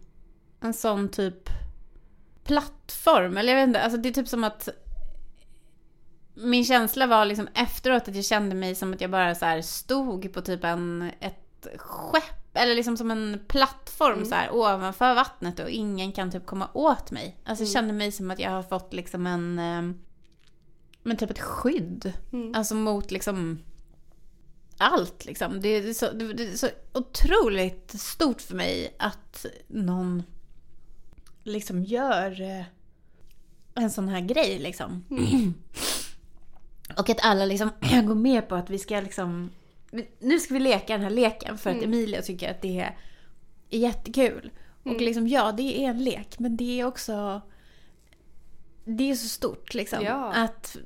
en 0.61 0.73
sån 0.73 1.09
typ 1.09 1.49
plattform. 2.45 3.37
Eller 3.37 3.53
jag 3.53 3.61
vet 3.61 3.69
inte, 3.69 3.83
alltså 3.83 3.99
det 3.99 4.09
är 4.09 4.13
typ 4.13 4.29
som 4.29 4.45
att 4.45 4.69
min 6.35 6.65
känsla 6.65 7.07
var 7.07 7.25
liksom 7.25 7.49
efteråt 7.55 8.09
att 8.09 8.17
jag 8.17 8.25
kände 8.25 8.55
mig 8.55 8.75
som 8.75 8.93
att 8.93 9.01
jag 9.01 9.11
bara 9.11 9.35
så 9.35 9.63
stod 9.63 10.33
på 10.33 10.41
typ 10.41 10.65
en, 10.65 11.11
ett 11.21 11.67
skepp. 11.77 12.46
Eller 12.57 12.75
liksom 12.75 12.97
som 12.97 13.11
en 13.11 13.41
plattform 13.49 14.25
så 14.25 14.35
här 14.35 14.55
ovanför 14.55 15.15
vattnet 15.15 15.61
och 15.61 15.71
ingen 15.71 16.13
kan 16.13 16.31
typ 16.31 16.47
komma 16.47 16.69
åt 16.75 17.11
mig. 17.11 17.37
Alltså 17.45 17.65
jag 17.65 17.73
kände 17.73 17.93
mig 17.93 18.13
som 18.13 18.31
att 18.31 18.39
jag 18.39 18.51
har 18.51 18.63
fått 18.63 18.93
liksom 18.93 19.27
en... 19.27 19.59
eh, 19.59 19.97
Men 21.03 21.17
typ 21.17 21.31
ett 21.31 21.41
skydd. 21.41 22.13
Mm. 22.33 22.55
Alltså 22.55 22.75
mot 22.75 23.11
liksom 23.11 23.59
allt 24.79 25.25
liksom. 25.25 25.61
Det 25.61 25.69
är, 25.69 25.93
så, 25.95 26.13
det 26.13 26.45
är 26.45 26.57
så 26.57 26.69
otroligt 26.93 28.01
stort 28.01 28.41
för 28.41 28.55
mig 28.55 28.95
att 28.99 29.47
någon 29.67 30.23
liksom 31.43 31.85
gör 31.85 32.41
eh, 32.43 32.65
en 33.75 33.91
sån 33.91 34.09
här 34.09 34.21
grej 34.21 34.59
liksom. 34.59 35.05
Och 36.99 37.11
att 37.11 37.25
alla 37.25 37.45
liksom 37.45 37.71
går 38.07 38.15
med 38.15 38.49
på 38.49 38.55
att 38.55 38.71
vi 38.71 38.79
ska 38.79 39.01
liksom... 39.01 39.51
Nu 40.19 40.41
ska 40.41 40.55
vi 40.55 40.61
leka 40.61 40.93
den 40.93 41.03
här 41.03 41.11
leken 41.11 41.59
för 41.59 41.71
att 41.71 41.83
Emilia 41.83 42.23
tycker 42.23 42.51
att 42.51 42.63
det 42.63 42.81
är 42.81 42.97
jättekul. 43.71 44.51
Och 44.83 45.01
liksom 45.01 45.29
ja, 45.29 45.53
det 45.53 45.85
är 45.85 45.89
en 45.89 46.05
lek 46.05 46.39
men 46.39 46.57
det 46.57 46.81
är 46.81 46.85
också... 46.85 47.41
Det 48.85 49.11
är 49.11 49.15
så 49.15 49.29
stort 49.29 49.75
liksom. 49.75 50.05
Ja. 50.05 50.33
Att 50.33 50.77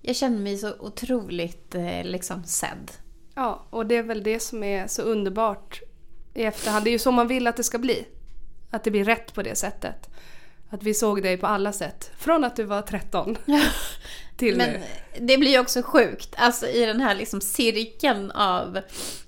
jag 0.00 0.16
känner 0.16 0.38
mig 0.38 0.58
så 0.58 0.74
otroligt 0.78 1.74
eh, 1.74 2.04
liksom 2.04 2.44
sedd. 2.44 2.90
Ja, 3.34 3.66
och 3.70 3.86
det 3.86 3.96
är 3.96 4.02
väl 4.02 4.22
det 4.22 4.40
som 4.40 4.62
är 4.62 4.86
så 4.86 5.02
underbart 5.02 5.82
i 6.34 6.42
efterhand. 6.42 6.84
Det 6.84 6.90
är 6.90 6.92
ju 6.92 6.98
så 6.98 7.12
man 7.12 7.28
vill 7.28 7.46
att 7.46 7.56
det 7.56 7.64
ska 7.64 7.78
bli. 7.78 8.06
Att 8.70 8.84
det 8.84 8.90
blir 8.90 9.04
rätt 9.04 9.34
på 9.34 9.42
det 9.42 9.54
sättet. 9.54 10.10
Att 10.74 10.82
vi 10.82 10.94
såg 10.94 11.22
dig 11.22 11.36
på 11.36 11.46
alla 11.46 11.72
sätt. 11.72 12.10
Från 12.16 12.44
att 12.44 12.56
du 12.56 12.64
var 12.64 12.82
13 12.82 13.36
till 14.36 14.56
Men 14.56 14.70
nu. 14.70 14.80
det 15.20 15.38
blir 15.38 15.50
ju 15.50 15.58
också 15.58 15.82
sjukt, 15.82 16.34
alltså 16.36 16.66
i 16.66 16.86
den 16.86 17.00
här 17.00 17.14
liksom 17.14 17.40
cirkeln 17.40 18.30
av... 18.30 18.80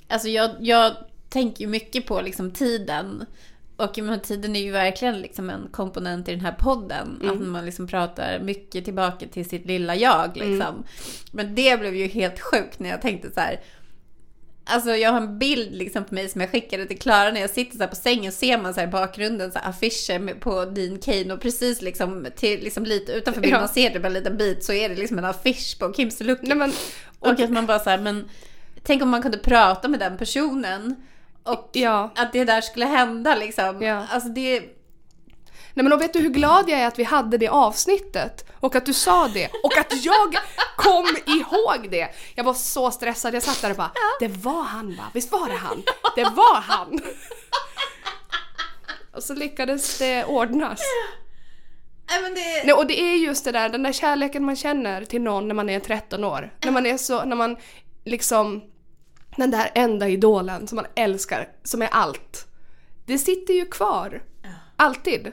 Alltså 0.08 0.28
jag, 0.28 0.50
jag 0.60 0.96
tänker 1.28 1.60
ju 1.60 1.66
mycket 1.66 2.06
på 2.06 2.20
liksom 2.20 2.50
tiden. 2.50 3.26
Och 3.76 3.98
men 3.98 4.20
tiden 4.20 4.56
är 4.56 4.60
ju 4.60 4.70
verkligen 4.70 5.20
liksom 5.20 5.50
en 5.50 5.68
komponent 5.70 6.28
i 6.28 6.30
den 6.30 6.40
här 6.40 6.56
podden. 6.58 7.22
Att 7.24 7.40
man 7.40 7.66
liksom 7.66 7.86
pratar 7.86 8.38
mycket 8.38 8.84
tillbaka 8.84 9.26
till 9.26 9.48
sitt 9.48 9.66
lilla 9.66 9.96
jag. 9.96 10.36
Liksom. 10.36 10.84
Men 11.32 11.54
det 11.54 11.80
blev 11.80 11.94
ju 11.94 12.06
helt 12.06 12.40
sjukt 12.40 12.78
när 12.78 12.90
jag 12.90 13.02
tänkte 13.02 13.30
så 13.30 13.40
här. 13.40 13.60
Alltså 14.68 14.90
jag 14.96 15.10
har 15.10 15.20
en 15.20 15.38
bild 15.38 15.74
liksom 15.74 16.04
på 16.04 16.14
mig 16.14 16.28
som 16.28 16.40
jag 16.40 16.50
skickade 16.50 16.86
till 16.86 16.98
Klara 16.98 17.30
när 17.30 17.40
jag 17.40 17.50
sitter 17.50 17.78
så 17.78 17.86
på 17.88 17.96
sängen 17.96 18.32
ser 18.32 18.58
man 18.58 18.74
så 18.74 18.80
i 18.80 18.86
bakgrunden 18.86 19.52
så 19.52 19.58
affischer 19.58 20.34
på 20.40 20.64
Dean 20.64 20.98
Kane 20.98 21.34
och 21.34 21.40
precis 21.40 21.82
liksom, 21.82 22.26
till, 22.36 22.60
liksom 22.60 22.84
lite 22.84 23.12
utanför 23.12 23.40
bilden, 23.40 23.56
Ja. 23.56 23.60
man 23.60 23.68
ser 23.74 23.90
det 23.90 24.00
bara 24.00 24.06
en 24.08 24.12
liten 24.14 24.36
bit 24.36 24.64
så 24.64 24.72
är 24.72 24.88
det 24.88 24.94
liksom 24.94 25.18
en 25.18 25.24
affisch 25.24 25.78
på 25.78 25.92
Kim 25.92 26.10
Sulocki. 26.10 26.54
Men, 26.54 26.72
Och 27.18 27.40
att 27.40 27.50
man 27.50 27.66
bara 27.66 27.78
så 27.78 27.90
här, 27.90 27.98
men 27.98 28.28
tänk 28.82 29.02
om 29.02 29.08
man 29.08 29.22
kunde 29.22 29.38
prata 29.38 29.88
med 29.88 30.00
den 30.00 30.18
personen 30.18 30.94
och 31.42 31.70
ja. 31.72 32.12
att 32.16 32.32
det 32.32 32.44
där 32.44 32.60
skulle 32.60 32.86
hända 32.86 33.34
liksom. 33.34 33.82
Ja. 33.82 34.06
Alltså 34.10 34.28
det, 34.28 34.62
Nej 35.76 35.84
men 35.84 35.92
och 35.92 36.00
vet 36.00 36.12
du 36.12 36.18
hur 36.18 36.30
glad 36.30 36.68
jag 36.68 36.80
är 36.80 36.86
att 36.86 36.98
vi 36.98 37.04
hade 37.04 37.38
det 37.38 37.48
avsnittet? 37.48 38.44
Och 38.60 38.76
att 38.76 38.86
du 38.86 38.94
sa 38.94 39.28
det. 39.28 39.50
Och 39.62 39.78
att 39.78 40.04
jag 40.04 40.36
kom 40.76 41.06
ihåg 41.26 41.90
det. 41.90 42.08
Jag 42.34 42.44
var 42.44 42.54
så 42.54 42.90
stressad, 42.90 43.34
jag 43.34 43.42
satt 43.42 43.62
där 43.62 43.70
och 43.70 43.76
bara 43.76 43.92
Det 44.20 44.28
var 44.28 44.62
han 44.62 44.96
va? 44.96 45.04
Visst 45.14 45.32
var 45.32 45.48
det 45.48 45.56
han? 45.56 45.82
Det 46.16 46.24
var 46.24 46.60
han! 46.60 47.00
Och 49.12 49.22
så 49.22 49.34
lyckades 49.34 49.98
det 49.98 50.24
ordnas. 50.24 50.80
nej 52.10 52.22
men 52.22 52.34
det, 52.34 52.64
Nej, 52.64 52.72
och 52.72 52.86
det 52.86 53.00
är 53.00 53.16
just 53.16 53.44
det 53.44 53.52
där, 53.52 53.68
den 53.68 53.82
där 53.82 53.92
kärleken 53.92 54.44
man 54.44 54.56
känner 54.56 55.04
till 55.04 55.22
någon 55.22 55.48
när 55.48 55.54
man 55.54 55.70
är 55.70 55.80
13 55.80 56.24
år. 56.24 56.54
När 56.64 56.72
man 56.72 56.86
är 56.86 56.96
så, 56.96 57.24
när 57.24 57.36
man 57.36 57.56
liksom, 58.04 58.62
den 59.36 59.50
där 59.50 59.70
enda 59.74 60.08
idolen 60.08 60.68
som 60.68 60.76
man 60.76 60.86
älskar, 60.94 61.48
som 61.64 61.82
är 61.82 61.88
allt. 61.92 62.46
Det 63.06 63.18
sitter 63.18 63.54
ju 63.54 63.66
kvar. 63.66 64.22
Alltid. 64.76 65.32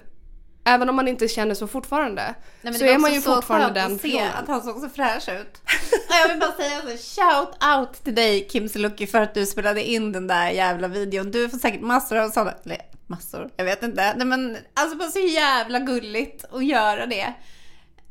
Även 0.63 0.89
om 0.89 0.95
man 0.95 1.07
inte 1.07 1.27
känner 1.27 1.55
så 1.55 1.67
fortfarande. 1.67 2.21
Nej, 2.21 2.35
men 2.61 2.73
så 2.73 2.83
det 2.83 2.93
är 2.93 2.99
man 2.99 3.13
ju 3.13 3.21
så 3.21 3.35
fortfarande 3.35 3.79
den 3.79 3.99
personen. 3.99 4.31
att 4.33 4.47
han 4.47 4.61
såg 4.61 4.81
så 4.81 4.89
fräsch 4.89 5.29
ut. 5.29 5.61
Jag 6.09 6.27
vill 6.29 6.39
bara 6.39 6.51
säga 6.51 6.81
så, 6.81 7.21
shout 7.21 7.63
out 7.77 8.03
till 8.03 8.15
dig 8.15 8.47
Kim 8.47 8.69
Sulocki 8.69 9.07
för 9.07 9.21
att 9.21 9.33
du 9.33 9.45
spelade 9.45 9.83
in 9.83 10.11
den 10.11 10.27
där 10.27 10.49
jävla 10.49 10.87
videon. 10.87 11.31
Du 11.31 11.49
får 11.49 11.57
säkert 11.57 11.81
massor 11.81 12.17
av 12.17 12.29
sådana, 12.29 12.53
eller 12.63 12.81
massor, 13.07 13.49
jag 13.55 13.65
vet 13.65 13.83
inte. 13.83 14.13
Nej 14.17 14.27
men 14.27 14.57
alltså 14.73 14.97
bara 14.97 15.09
så 15.09 15.19
jävla 15.19 15.79
gulligt 15.79 16.45
att 16.51 16.65
göra 16.65 17.05
det. 17.05 17.33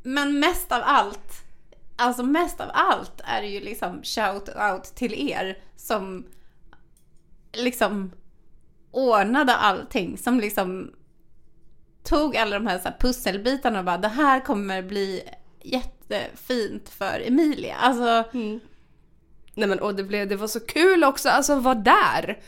Men 0.02 0.40
mest 0.40 0.72
av 0.72 0.82
allt, 0.84 1.32
alltså 1.96 2.22
mest 2.22 2.60
av 2.60 2.70
allt 2.74 3.20
är 3.24 3.42
det 3.42 3.48
ju 3.48 3.60
liksom 3.60 4.02
shout 4.02 4.48
out 4.48 4.84
till 4.84 5.30
er 5.30 5.58
som 5.76 6.26
liksom 7.52 8.12
ordnade 8.90 9.54
allting. 9.54 10.18
Som 10.18 10.40
liksom 10.40 10.92
tog 12.04 12.36
alla 12.36 12.58
de 12.58 12.66
här, 12.66 12.78
så 12.78 12.84
här 12.88 12.96
pusselbitarna 13.00 13.78
och 13.78 13.84
bara 13.84 13.98
det 13.98 14.08
här 14.08 14.40
kommer 14.40 14.82
bli 14.82 15.22
jättefint 15.62 16.88
för 16.88 17.22
Emilia. 17.26 17.74
Alltså, 17.80 18.24
Nej 19.54 19.68
men 19.68 19.78
och 19.80 19.94
det, 19.94 20.04
blev, 20.04 20.28
det 20.28 20.36
var 20.36 20.48
så 20.48 20.60
kul 20.60 21.04
också, 21.04 21.28
alltså 21.28 21.54
vara 21.56 21.74
där. 21.74 22.38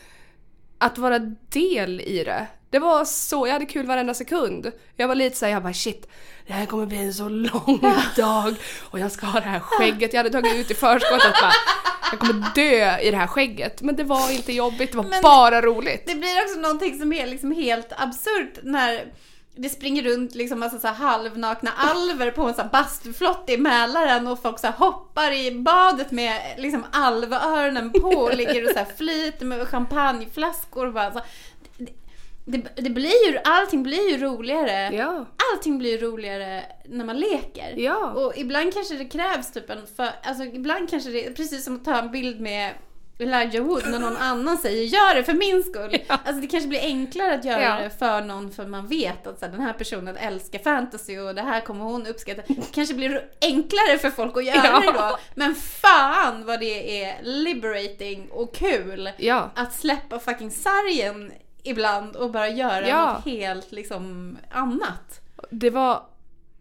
Att 0.78 0.98
vara 0.98 1.18
del 1.48 2.00
i 2.00 2.24
det. 2.24 2.46
Det 2.70 2.78
var 2.78 3.04
så, 3.04 3.46
jag 3.46 3.52
hade 3.52 3.66
kul 3.66 3.86
varenda 3.86 4.14
sekund. 4.14 4.72
Jag 4.96 5.08
var 5.08 5.14
lite 5.14 5.36
såhär, 5.36 5.52
jag 5.52 5.62
bara 5.62 5.72
shit, 5.72 6.08
det 6.46 6.52
här 6.52 6.66
kommer 6.66 6.86
bli 6.86 6.98
en 6.98 7.14
så 7.14 7.28
lång 7.28 7.80
dag 8.16 8.54
och 8.90 8.98
jag 8.98 9.12
ska 9.12 9.26
ha 9.26 9.40
det 9.40 9.46
här 9.46 9.60
skägget. 9.60 10.12
Jag 10.12 10.18
hade 10.18 10.30
tagit 10.30 10.54
ut 10.56 10.70
i 10.70 10.74
förskott 10.74 11.24
att 11.24 11.40
bara, 11.40 11.52
jag 12.10 12.20
kommer 12.20 12.44
dö 12.54 12.98
i 12.98 13.10
det 13.10 13.16
här 13.16 13.26
skägget. 13.26 13.82
Men 13.82 13.96
det 13.96 14.04
var 14.04 14.30
inte 14.30 14.52
jobbigt, 14.52 14.90
det 14.90 14.96
var 14.96 15.04
Men- 15.04 15.22
bara 15.22 15.60
roligt. 15.62 16.06
det 16.06 16.14
blir 16.14 16.42
också 16.44 16.60
någonting 16.60 16.98
som 16.98 17.12
är 17.12 17.26
liksom 17.26 17.52
helt 17.52 17.92
absurt 17.96 18.58
när 18.62 19.04
det 19.56 19.68
springer 19.68 20.02
runt 20.02 20.34
liksom 20.34 20.60
massa 20.60 20.78
så 20.78 20.88
halvnakna 20.88 21.70
alver 21.76 22.30
på 22.30 22.42
en 22.42 22.54
så 22.54 22.64
bastuflott 22.72 23.50
i 23.50 23.56
Mälaren 23.56 24.26
och 24.26 24.42
folk 24.42 24.58
så 24.58 24.66
hoppar 24.66 25.32
i 25.32 25.50
badet 25.50 26.10
med 26.10 26.40
liksom 26.58 26.84
alvöronen 26.92 27.92
på 27.92 28.08
och 28.08 28.34
ligger 28.36 28.64
och 28.64 28.70
så 28.70 28.84
flyter 28.96 29.46
med 29.46 29.68
champagneflaskor. 29.68 30.86
Och 30.86 30.92
bara 30.92 31.12
så. 31.12 31.20
Det, 32.46 32.58
det, 32.76 32.90
blir 32.90 33.30
ju, 33.30 33.38
allting 33.44 33.82
blir 33.82 34.10
ju 34.10 34.18
roligare. 34.18 34.96
Ja. 34.96 35.26
Allting 35.52 35.78
blir 35.78 35.98
roligare 35.98 36.62
när 36.84 37.04
man 37.04 37.18
leker. 37.20 37.74
Ja. 37.76 38.12
Och 38.12 38.32
ibland 38.36 38.74
kanske 38.74 38.94
det 38.94 39.04
krävs 39.04 39.52
typ 39.52 39.70
en 39.70 39.86
för, 39.96 40.08
alltså 40.22 40.44
ibland 40.44 40.90
kanske 40.90 41.10
det 41.10 41.36
precis 41.36 41.64
som 41.64 41.76
att 41.76 41.84
ta 41.84 41.98
en 41.98 42.10
bild 42.10 42.40
med 42.40 42.72
Elijah 43.18 43.64
Wood 43.64 43.82
när 43.86 43.98
någon 43.98 44.16
annan 44.16 44.58
säger 44.58 44.82
gör 44.84 45.14
det 45.14 45.24
för 45.24 45.32
min 45.32 45.62
skull. 45.62 45.96
Ja. 46.08 46.18
Alltså 46.24 46.40
det 46.40 46.46
kanske 46.46 46.68
blir 46.68 46.80
enklare 46.80 47.34
att 47.34 47.44
göra 47.44 47.62
Ja. 47.62 47.76
det 47.82 47.90
för 47.90 48.20
någon 48.20 48.50
för 48.52 48.66
man 48.66 48.86
vet 48.86 49.26
att 49.26 49.38
så 49.38 49.44
här, 49.44 49.52
den 49.52 49.60
här 49.60 49.72
personen 49.72 50.16
älskar 50.16 50.58
fantasy 50.58 51.18
och 51.18 51.34
det 51.34 51.42
här 51.42 51.60
kommer 51.60 51.84
hon 51.84 52.06
uppskatta. 52.06 52.42
Det 52.48 52.72
kanske 52.74 52.94
blir 52.94 53.28
enklare 53.40 53.98
för 53.98 54.10
folk 54.10 54.36
att 54.36 54.44
göra 54.44 54.56
Ja. 54.64 54.80
det 54.80 54.92
då. 54.92 55.16
Men 55.34 55.54
fan 55.54 56.44
vad 56.44 56.60
det 56.60 57.04
är 57.04 57.16
liberating 57.22 58.28
och 58.30 58.54
kul 58.54 59.10
att 59.54 59.72
släppa 59.74 60.18
fucking 60.18 60.50
sargen 60.50 61.32
ibland 61.62 62.16
och 62.16 62.30
bara 62.30 62.48
göra 62.48 62.88
Ja. 62.88 63.12
något 63.12 63.24
helt 63.24 63.72
liksom 63.72 64.36
annat. 64.50 65.20
Det 65.50 65.70
var, 65.70 66.02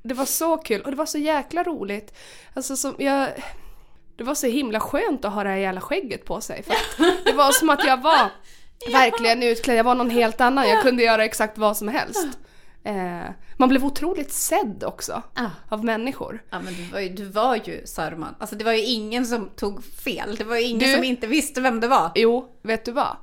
det 0.04 0.14
var 0.14 0.26
så 0.26 0.58
kul 0.58 0.82
och 0.82 0.92
det 0.92 0.98
var 0.98 1.06
så 1.06 1.18
jäkla 1.18 1.64
roligt. 1.64 2.14
Alltså 2.54 2.76
som 2.76 2.96
jag... 2.98 3.30
Det 4.16 4.24
var 4.24 4.36
så 4.36 4.48
himla 4.48 4.80
skönt 4.80 5.26
att 5.26 5.34
ha 5.34 5.44
det 5.44 5.50
här 5.50 5.58
jävla 5.58 5.82
skägget 5.82 6.26
på 6.26 6.42
sig. 6.42 6.64
För 6.64 6.76
det 7.26 7.34
var 7.34 7.52
som 7.52 7.70
att 7.70 7.86
jag 7.86 8.02
var 8.02 8.30
verkligen 8.92 9.44
utklädd, 9.44 9.78
jag 9.78 9.84
var 9.84 9.96
någon 9.96 10.10
helt 10.10 10.42
annan. 10.42 10.70
Jag 10.70 10.82
kunde 10.82 11.04
göra 11.04 11.26
exakt 11.26 11.58
vad 11.58 11.78
som 11.78 11.88
helst. 11.88 12.28
Eh, 12.84 13.22
man 13.58 13.70
blev 13.70 13.86
otroligt 13.86 14.32
sedd 14.34 14.84
också 14.88 15.22
Ah. 15.36 15.50
av 15.70 15.86
människor. 15.86 16.44
Ja 16.50 16.60
men 16.62 16.74
du 16.74 16.84
var 16.84 17.00
ju, 17.00 17.10
du 17.10 17.26
var 17.26 17.56
ju 17.66 17.86
Saruman. 17.86 18.36
Alltså 18.40 18.56
det 18.56 18.64
var 18.64 18.72
ju 18.74 18.82
ingen 18.84 19.26
som 19.26 19.50
tog 19.56 19.84
fel. 19.84 20.36
Det 20.36 20.44
var 20.44 20.56
ju 20.56 20.62
ingen 20.64 20.80
Du- 20.90 20.94
som 20.96 21.04
inte 21.04 21.28
visste 21.28 21.62
vem 21.62 21.80
det 21.80 21.88
var. 21.88 22.12
Jo, 22.16 22.50
vet 22.64 22.86
du 22.86 22.92
vad? 22.92 23.18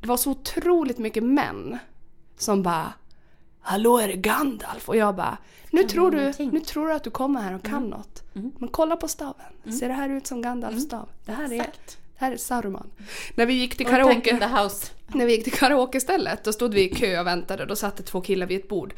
Det 0.00 0.06
var 0.06 0.16
så 0.16 0.30
otroligt 0.30 0.98
mycket 0.98 1.22
män 1.22 1.78
som 2.38 2.62
bara 2.62 2.92
Hallå 3.64 3.98
är 3.98 4.08
det 4.08 4.16
Gandalf? 4.16 4.88
Och 4.88 4.96
jag 4.96 5.14
bara 5.14 5.38
nu 5.70 5.82
tror, 5.82 6.10
du, 6.10 6.18
ingenting." 6.18 6.50
nu 6.50 6.60
tror 6.60 6.88
du 6.88 6.92
att 6.92 7.04
du 7.04 7.10
kommer 7.10 7.40
här 7.40 7.54
och 7.54 7.62
kan 7.64 7.84
något. 7.84 8.22
Men 8.32 8.68
kolla 8.68 8.96
på 8.96 9.08
staven. 9.08 9.72
Ser 9.80 9.88
det 9.88 9.94
här 9.94 10.08
ut 10.08 10.26
som 10.26 10.42
Gandalfs 10.42 10.82
stav? 10.82 11.08
Det 11.24 11.32
här 11.32 11.52
är, 11.52 11.60
Exakt. 11.60 11.98
det 12.18 12.24
här 12.24 12.32
är 12.32 12.36
Saruman. 12.36 12.90
När 13.34 13.46
vi 13.46 13.54
gick 13.54 13.76
till 13.76 13.86
karaoke, 13.86 14.50
när 15.06 15.26
vi 15.26 15.32
gick 15.32 15.44
till 15.44 15.52
karaoke-stället, 15.52 16.44
då 16.44 16.52
stod 16.52 16.74
vi 16.74 16.90
i 16.90 16.94
kö 16.94 17.20
och 17.20 17.26
väntade. 17.26 17.64
Då 17.66 17.76
satt 17.76 17.96
det 17.96 18.02
två 18.02 18.20
killar 18.20 18.46
vid 18.46 18.60
ett 18.60 18.68
bord. 18.68 18.94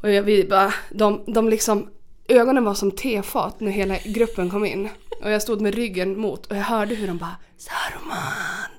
Och 0.00 0.10
jag, 0.10 0.22
vi 0.22 0.44
bara, 0.44 0.74
de, 0.90 1.24
de 1.26 1.48
liksom, 1.48 1.88
ögonen 2.28 2.64
var 2.64 2.74
som 2.74 2.90
tefat 2.90 3.60
när 3.60 3.70
hela 3.70 3.96
gruppen 4.04 4.50
kom 4.50 4.64
in. 4.64 4.88
Och 5.22 5.30
jag 5.30 5.42
stod 5.42 5.60
med 5.60 5.74
ryggen 5.74 6.20
mot 6.20 6.46
och 6.46 6.56
jag 6.56 6.62
hörde 6.62 6.94
hur 6.94 7.06
de 7.06 7.18
bara 7.18 7.36
Saruman! 7.56 8.70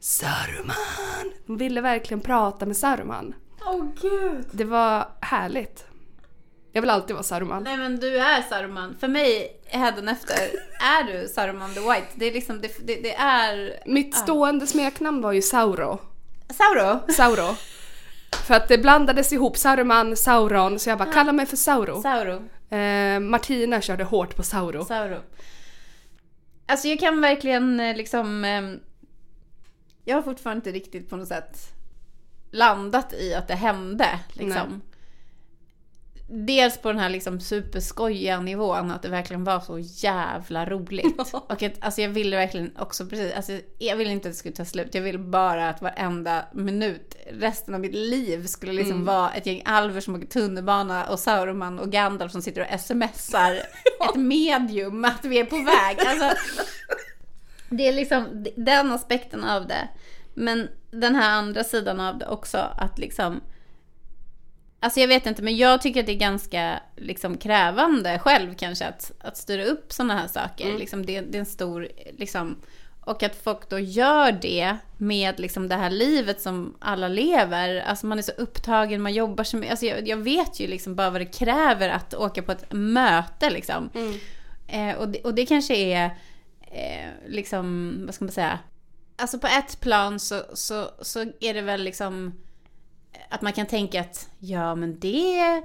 Saruman! 0.00 1.32
De 1.46 1.56
ville 1.56 1.80
verkligen 1.80 2.20
prata 2.20 2.66
med 2.66 2.76
Saruman. 2.76 3.34
Åh 3.68 3.84
gud. 4.00 4.46
Det 4.50 4.64
var 4.64 5.08
härligt. 5.20 5.84
Jag 6.72 6.82
vill 6.82 6.90
alltid 6.90 7.14
vara 7.16 7.22
Saruman. 7.22 7.62
Nej 7.62 7.76
men 7.76 7.96
du 8.00 8.18
är 8.18 8.42
Saruman. 8.42 8.96
För 9.00 9.08
mig, 9.08 9.60
hädanefter, 9.66 10.38
är 10.80 11.04
du 11.04 11.28
Saruman 11.28 11.74
the 11.74 11.80
White. 11.80 12.06
Det 12.14 12.26
är 12.26 12.32
liksom, 12.32 12.60
det, 12.60 12.86
det, 12.86 12.94
det 13.02 13.14
är... 13.14 13.82
Mitt 13.86 14.14
stående 14.14 14.66
smeknamn 14.66 15.22
var 15.22 15.32
ju 15.32 15.42
Sauro. 15.42 15.98
Sauro? 16.50 17.12
Sauro. 17.12 17.56
För 18.46 18.54
att 18.54 18.68
det 18.68 18.78
blandades 18.78 19.32
ihop 19.32 19.56
Saruman, 19.56 20.16
Sauron, 20.16 20.78
så 20.78 20.90
jag 20.90 20.98
bara 20.98 21.12
kalla 21.12 21.32
mig 21.32 21.46
för 21.46 21.56
Sauro. 21.56 22.02
Sauro. 22.02 22.42
Eh, 22.76 23.20
Martina 23.20 23.80
körde 23.80 24.04
hårt 24.04 24.36
på 24.36 24.42
Sauro. 24.42 24.84
Sauro. 24.84 25.16
Alltså 26.66 26.88
jag 26.88 27.00
kan 27.00 27.20
verkligen 27.20 27.80
eh, 27.80 27.96
liksom... 27.96 28.44
ehm, 28.44 28.80
Jag 30.04 30.16
har 30.16 30.22
fortfarande 30.22 30.58
inte 30.58 30.78
riktigt 30.78 31.10
på 31.10 31.16
något 31.16 31.28
sätt 31.28 31.58
landat 32.50 33.12
i 33.12 33.34
att 33.34 33.48
det 33.48 33.54
hände. 33.54 34.18
Liksom. 34.32 34.82
Dels 36.30 36.78
på 36.78 36.88
den 36.88 36.98
här 36.98 37.08
liksom 37.08 37.40
superskojiga 37.40 38.40
nivån 38.40 38.90
att 38.90 39.02
det 39.02 39.08
verkligen 39.08 39.44
var 39.44 39.60
så 39.60 39.78
jävla 39.78 40.66
roligt. 40.66 41.18
Och 41.32 41.62
att, 41.62 41.72
alltså 41.80 42.00
jag 42.00 42.08
ville 42.08 42.36
verkligen 42.36 42.76
också 42.78 43.06
precis, 43.06 43.32
alltså 43.32 43.52
jag 43.78 43.96
ville 43.96 44.10
inte 44.10 44.28
att 44.28 44.34
det 44.34 44.38
skulle 44.38 44.54
ta 44.54 44.64
slut. 44.64 44.94
Jag 44.94 45.02
ville 45.02 45.18
bara 45.18 45.68
att 45.68 45.82
varenda 45.82 46.44
minut, 46.52 47.16
resten 47.30 47.74
av 47.74 47.80
mitt 47.80 47.94
liv 47.94 48.46
skulle 48.46 48.72
liksom 48.72 49.04
vara 49.04 49.30
ett 49.30 49.46
gäng 49.46 49.62
alver 49.64 50.00
som 50.00 50.14
åker 50.14 50.26
tunnelbana 50.26 51.06
och 51.06 51.18
Sauroman 51.18 51.78
och 51.78 51.92
Gandalf 51.92 52.32
som 52.32 52.42
sitter 52.42 52.68
och 52.72 52.80
smsar 52.80 53.52
ett 54.08 54.16
medium 54.16 55.04
att 55.04 55.24
vi 55.24 55.38
är 55.38 55.44
på 55.44 55.56
väg. 55.56 55.98
Alltså, 56.06 56.36
det 57.68 57.88
är 57.88 57.92
liksom 57.92 58.46
den 58.56 58.92
aspekten 58.92 59.44
av 59.44 59.66
det. 59.66 59.88
Men 60.34 60.68
den 60.90 61.14
här 61.14 61.30
andra 61.30 61.64
sidan 61.64 62.00
av 62.00 62.18
det 62.18 62.26
också 62.26 62.58
att 62.58 62.98
liksom 62.98 63.40
Alltså 64.80 65.00
jag 65.00 65.08
vet 65.08 65.26
inte, 65.26 65.42
men 65.42 65.56
jag 65.56 65.82
tycker 65.82 66.00
att 66.00 66.06
det 66.06 66.12
är 66.12 66.18
ganska 66.18 66.80
liksom, 66.96 67.36
krävande 67.36 68.18
själv 68.18 68.54
kanske 68.54 68.86
att, 68.86 69.12
att 69.20 69.36
styra 69.36 69.64
upp 69.64 69.92
sådana 69.92 70.18
här 70.18 70.28
saker. 70.28 70.78
Liksom, 70.78 71.06
det, 71.06 71.20
det 71.20 71.38
är 71.38 71.40
en 71.40 71.46
stor... 71.46 71.88
Liksom, 72.18 72.56
och 73.00 73.22
att 73.22 73.36
folk 73.36 73.68
då 73.68 73.78
gör 73.78 74.32
det 74.32 74.76
med 74.96 75.40
liksom, 75.40 75.68
det 75.68 75.74
här 75.74 75.90
livet 75.90 76.40
som 76.40 76.76
alla 76.78 77.08
lever. 77.08 77.80
Alltså 77.80 78.06
man 78.06 78.18
är 78.18 78.22
så 78.22 78.32
upptagen, 78.32 79.02
man 79.02 79.12
jobbar 79.12 79.44
så 79.44 79.56
mycket. 79.56 79.70
Alltså 79.70 79.86
jag, 79.86 80.08
jag 80.08 80.16
vet 80.16 80.60
ju 80.60 80.66
liksom 80.66 80.94
bara 80.94 81.10
vad 81.10 81.20
det 81.20 81.26
kräver 81.26 81.88
att 81.88 82.14
åka 82.14 82.42
på 82.42 82.52
ett 82.52 82.72
möte. 82.72 83.50
Liksom. 83.50 83.90
Eh, 84.66 84.96
och, 84.96 85.08
det, 85.08 85.20
och 85.20 85.34
det 85.34 85.46
kanske 85.46 85.76
är, 85.76 86.04
eh, 86.60 87.10
liksom, 87.26 87.94
vad 88.06 88.14
ska 88.14 88.24
man 88.24 88.32
säga? 88.32 88.58
Alltså 89.18 89.38
på 89.38 89.46
ett 89.46 89.80
plan 89.80 90.20
så, 90.20 90.42
så, 90.54 90.90
så 91.02 91.20
är 91.40 91.54
det 91.54 91.62
väl 91.62 91.82
liksom 91.82 92.32
att 93.28 93.42
man 93.42 93.52
kan 93.52 93.66
tänka 93.66 94.00
att 94.00 94.28
ja 94.38 94.74
men 94.74 95.00
det 95.00 95.62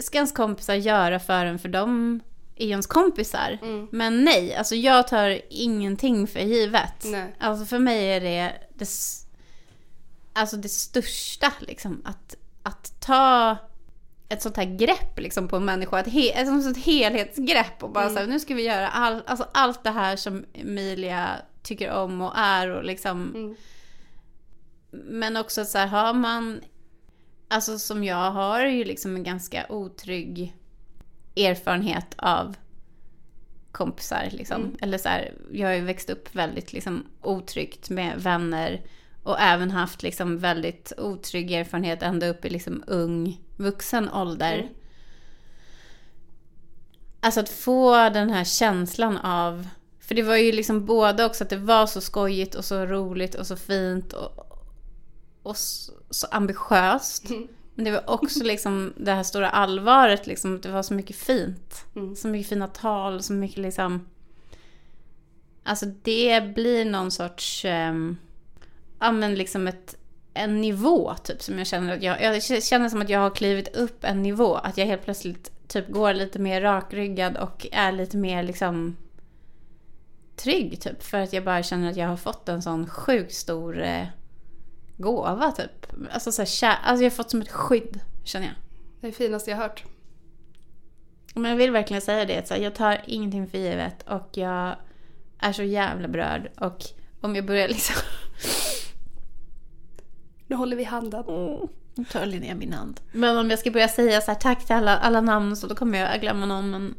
ska 0.00 0.18
ens 0.18 0.32
kompisar 0.32 0.74
göra 0.74 1.18
för 1.20 1.46
en 1.46 1.58
för 1.58 1.68
de 1.68 2.20
är 2.56 2.64
ju 2.64 2.70
ens 2.70 2.86
kompisar. 2.86 3.58
Men 3.90 4.24
nej, 4.24 4.54
alltså 4.54 4.74
jag 4.74 5.08
tar 5.08 5.40
ingenting 5.50 6.26
för 6.26 6.40
givet. 6.40 7.04
Nej. 7.04 7.34
Alltså 7.38 7.64
för 7.64 7.78
mig 7.78 8.12
är 8.12 8.20
det 8.20 8.52
det, 8.74 8.88
alltså 10.32 10.56
det 10.56 10.68
största 10.68 11.52
liksom. 11.60 12.02
Att, 12.04 12.34
att 12.62 13.00
ta 13.00 13.56
ett 14.28 14.42
sånt 14.42 14.56
här 14.56 14.76
grepp 14.76 15.18
liksom 15.18 15.48
på 15.48 15.56
en 15.56 15.64
människa. 15.64 16.00
Ett, 16.00 16.12
he, 16.12 16.30
ett 16.30 16.46
sånt 16.46 16.84
helhetsgrepp 16.84 17.82
och 17.82 17.90
bara 17.90 18.10
så 18.10 18.18
här, 18.18 18.26
nu 18.26 18.40
ska 18.40 18.54
vi 18.54 18.62
göra 18.62 18.88
all, 18.88 19.22
alltså 19.26 19.46
allt 19.52 19.84
det 19.84 19.90
här 19.90 20.16
som 20.16 20.44
Emilia 20.52 21.36
tycker 21.66 21.90
om 21.90 22.20
och 22.20 22.32
är 22.36 22.70
och 22.70 22.84
liksom 22.84 23.32
men 24.90 25.36
också 25.36 25.64
så 25.64 25.78
här, 25.78 25.86
har 25.86 26.14
man, 26.14 26.60
alltså 27.48 27.78
som 27.78 28.04
jag 28.04 28.30
har 28.30 28.66
ju 28.66 28.84
liksom 28.84 29.16
en 29.16 29.22
ganska 29.22 29.66
otrygg 29.68 30.56
erfarenhet 31.36 32.14
av 32.18 32.56
kompisar 33.72 34.28
liksom. 34.30 34.76
Eller 34.80 34.98
så 34.98 35.08
här, 35.08 35.34
jag 35.52 35.68
har 35.68 35.74
ju 35.74 35.80
växt 35.80 36.10
upp 36.10 36.34
väldigt 36.34 36.72
liksom 36.72 37.06
otryggt 37.22 37.90
med 37.90 38.22
vänner 38.22 38.82
och 39.22 39.40
även 39.40 39.70
haft 39.70 40.02
liksom 40.02 40.38
väldigt 40.38 40.92
otrygg 40.98 41.52
erfarenhet 41.52 42.02
ända 42.02 42.28
upp 42.28 42.44
i 42.44 42.50
liksom 42.50 42.84
ung 42.86 43.40
vuxen 43.56 44.10
ålder. 44.10 44.70
Alltså 47.20 47.40
att 47.40 47.48
få 47.48 48.08
den 48.08 48.30
här 48.30 48.44
känslan 48.44 49.16
av, 49.16 49.68
för 50.06 50.14
det 50.14 50.22
var 50.22 50.36
ju 50.36 50.52
liksom 50.52 50.84
både 50.86 51.24
också 51.24 51.44
att 51.44 51.50
det 51.50 51.56
var 51.56 51.86
så 51.86 52.00
skojigt 52.00 52.54
och 52.54 52.64
så 52.64 52.86
roligt 52.86 53.34
och 53.34 53.46
så 53.46 53.56
fint 53.56 54.12
och, 54.12 54.66
och 55.42 55.56
så, 55.56 55.92
så 56.10 56.26
ambitiöst. 56.30 57.24
Men 57.74 57.84
det 57.84 57.90
var 57.90 58.10
också 58.10 58.44
liksom 58.44 58.92
det 58.96 59.12
här 59.12 59.22
stora 59.22 59.50
allvaret, 59.50 60.26
liksom, 60.26 60.56
att 60.56 60.62
det 60.62 60.72
var 60.72 60.82
så 60.82 60.94
mycket 60.94 61.16
fint. 61.16 61.84
Så 62.16 62.28
mycket 62.28 62.48
fina 62.48 62.68
tal, 62.68 63.22
så 63.22 63.32
mycket 63.32 63.58
liksom... 63.58 64.06
Alltså 65.62 65.86
det 66.02 66.54
blir 66.54 66.84
någon 66.84 67.10
sorts... 67.10 67.64
Um, 67.64 68.18
ja 69.00 69.12
men 69.12 69.34
liksom 69.34 69.66
ett, 69.66 69.96
en 70.34 70.60
nivå 70.60 71.14
typ 71.24 71.42
som 71.42 71.58
jag 71.58 71.66
känner 71.66 71.96
att 71.96 72.02
jag... 72.02 72.22
Jag 72.22 72.42
känner 72.62 72.88
som 72.88 73.02
att 73.02 73.08
jag 73.08 73.20
har 73.20 73.30
klivit 73.30 73.76
upp 73.76 74.04
en 74.04 74.22
nivå. 74.22 74.54
Att 74.54 74.78
jag 74.78 74.86
helt 74.86 75.04
plötsligt 75.04 75.68
typ 75.68 75.88
går 75.88 76.14
lite 76.14 76.38
mer 76.38 76.60
rakryggad 76.60 77.36
och 77.36 77.66
är 77.72 77.92
lite 77.92 78.16
mer 78.16 78.42
liksom 78.42 78.96
trygg 80.36 80.80
typ. 80.80 81.02
För 81.02 81.18
att 81.18 81.32
jag 81.32 81.44
bara 81.44 81.62
känner 81.62 81.90
att 81.90 81.96
jag 81.96 82.08
har 82.08 82.16
fått 82.16 82.48
en 82.48 82.62
sån 82.62 82.86
sjukt 82.88 83.34
stor 83.34 83.82
eh, 83.82 84.06
gåva 84.96 85.52
typ. 85.52 85.86
Alltså, 86.12 86.32
så 86.32 86.42
här, 86.42 86.46
kä- 86.46 86.76
alltså 86.84 87.04
jag 87.04 87.10
har 87.10 87.16
fått 87.16 87.30
som 87.30 87.40
ett 87.40 87.50
skydd 87.52 88.00
känner 88.24 88.46
jag. 88.46 88.54
Det 89.00 89.06
är 89.06 89.10
det 89.10 89.16
finaste 89.16 89.50
jag 89.50 89.56
har 89.56 89.62
hört. 89.62 89.84
Men 91.34 91.50
jag 91.50 91.56
vill 91.56 91.70
verkligen 91.70 92.00
säga 92.02 92.24
det. 92.24 92.48
Så 92.48 92.54
här, 92.54 92.60
jag 92.60 92.74
tar 92.74 93.02
ingenting 93.06 93.46
för 93.46 93.58
givet 93.58 94.02
och 94.08 94.28
jag 94.32 94.76
är 95.38 95.52
så 95.52 95.62
jävla 95.62 96.08
berörd. 96.08 96.50
Och 96.60 96.84
om 97.20 97.36
jag 97.36 97.46
börjar 97.46 97.68
liksom... 97.68 97.96
Nu 100.46 100.56
håller 100.56 100.76
vi 100.76 100.84
handen. 100.84 101.24
Nu 101.94 102.04
tar 102.04 102.26
Linnea 102.26 102.54
min 102.54 102.72
hand. 102.72 103.00
Men 103.12 103.36
om 103.38 103.50
jag 103.50 103.58
ska 103.58 103.70
börja 103.70 103.88
säga 103.88 104.20
så 104.20 104.30
här, 104.30 104.38
tack 104.38 104.66
till 104.66 104.76
alla, 104.76 104.96
alla 104.96 105.20
namn 105.20 105.56
så 105.56 105.66
då 105.66 105.74
kommer 105.74 105.98
jag 105.98 106.20
glömma 106.20 106.46
någon. 106.46 106.70
Men 106.70 106.94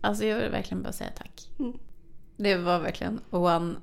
alltså 0.00 0.24
jag 0.24 0.40
vill 0.40 0.50
verkligen 0.50 0.82
bara 0.82 0.92
säga 0.92 1.10
tack. 1.16 1.48
Mm. 1.58 1.78
Det 2.36 2.56
var 2.56 2.78
verkligen 2.78 3.20
one 3.30 3.74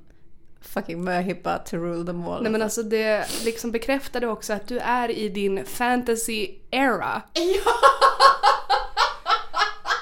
fucking 0.60 1.04
möhippa 1.04 1.58
to 1.58 1.76
rule 1.76 2.06
them 2.06 2.28
all. 2.28 2.42
Nej 2.42 2.52
men 2.52 2.62
alltså 2.62 2.82
det 2.82 3.26
liksom 3.44 3.70
bekräftade 3.72 4.26
också 4.28 4.52
att 4.52 4.68
du 4.68 4.78
är 4.78 5.08
i 5.10 5.28
din 5.28 5.64
fantasy 5.66 6.48
era. 6.70 7.22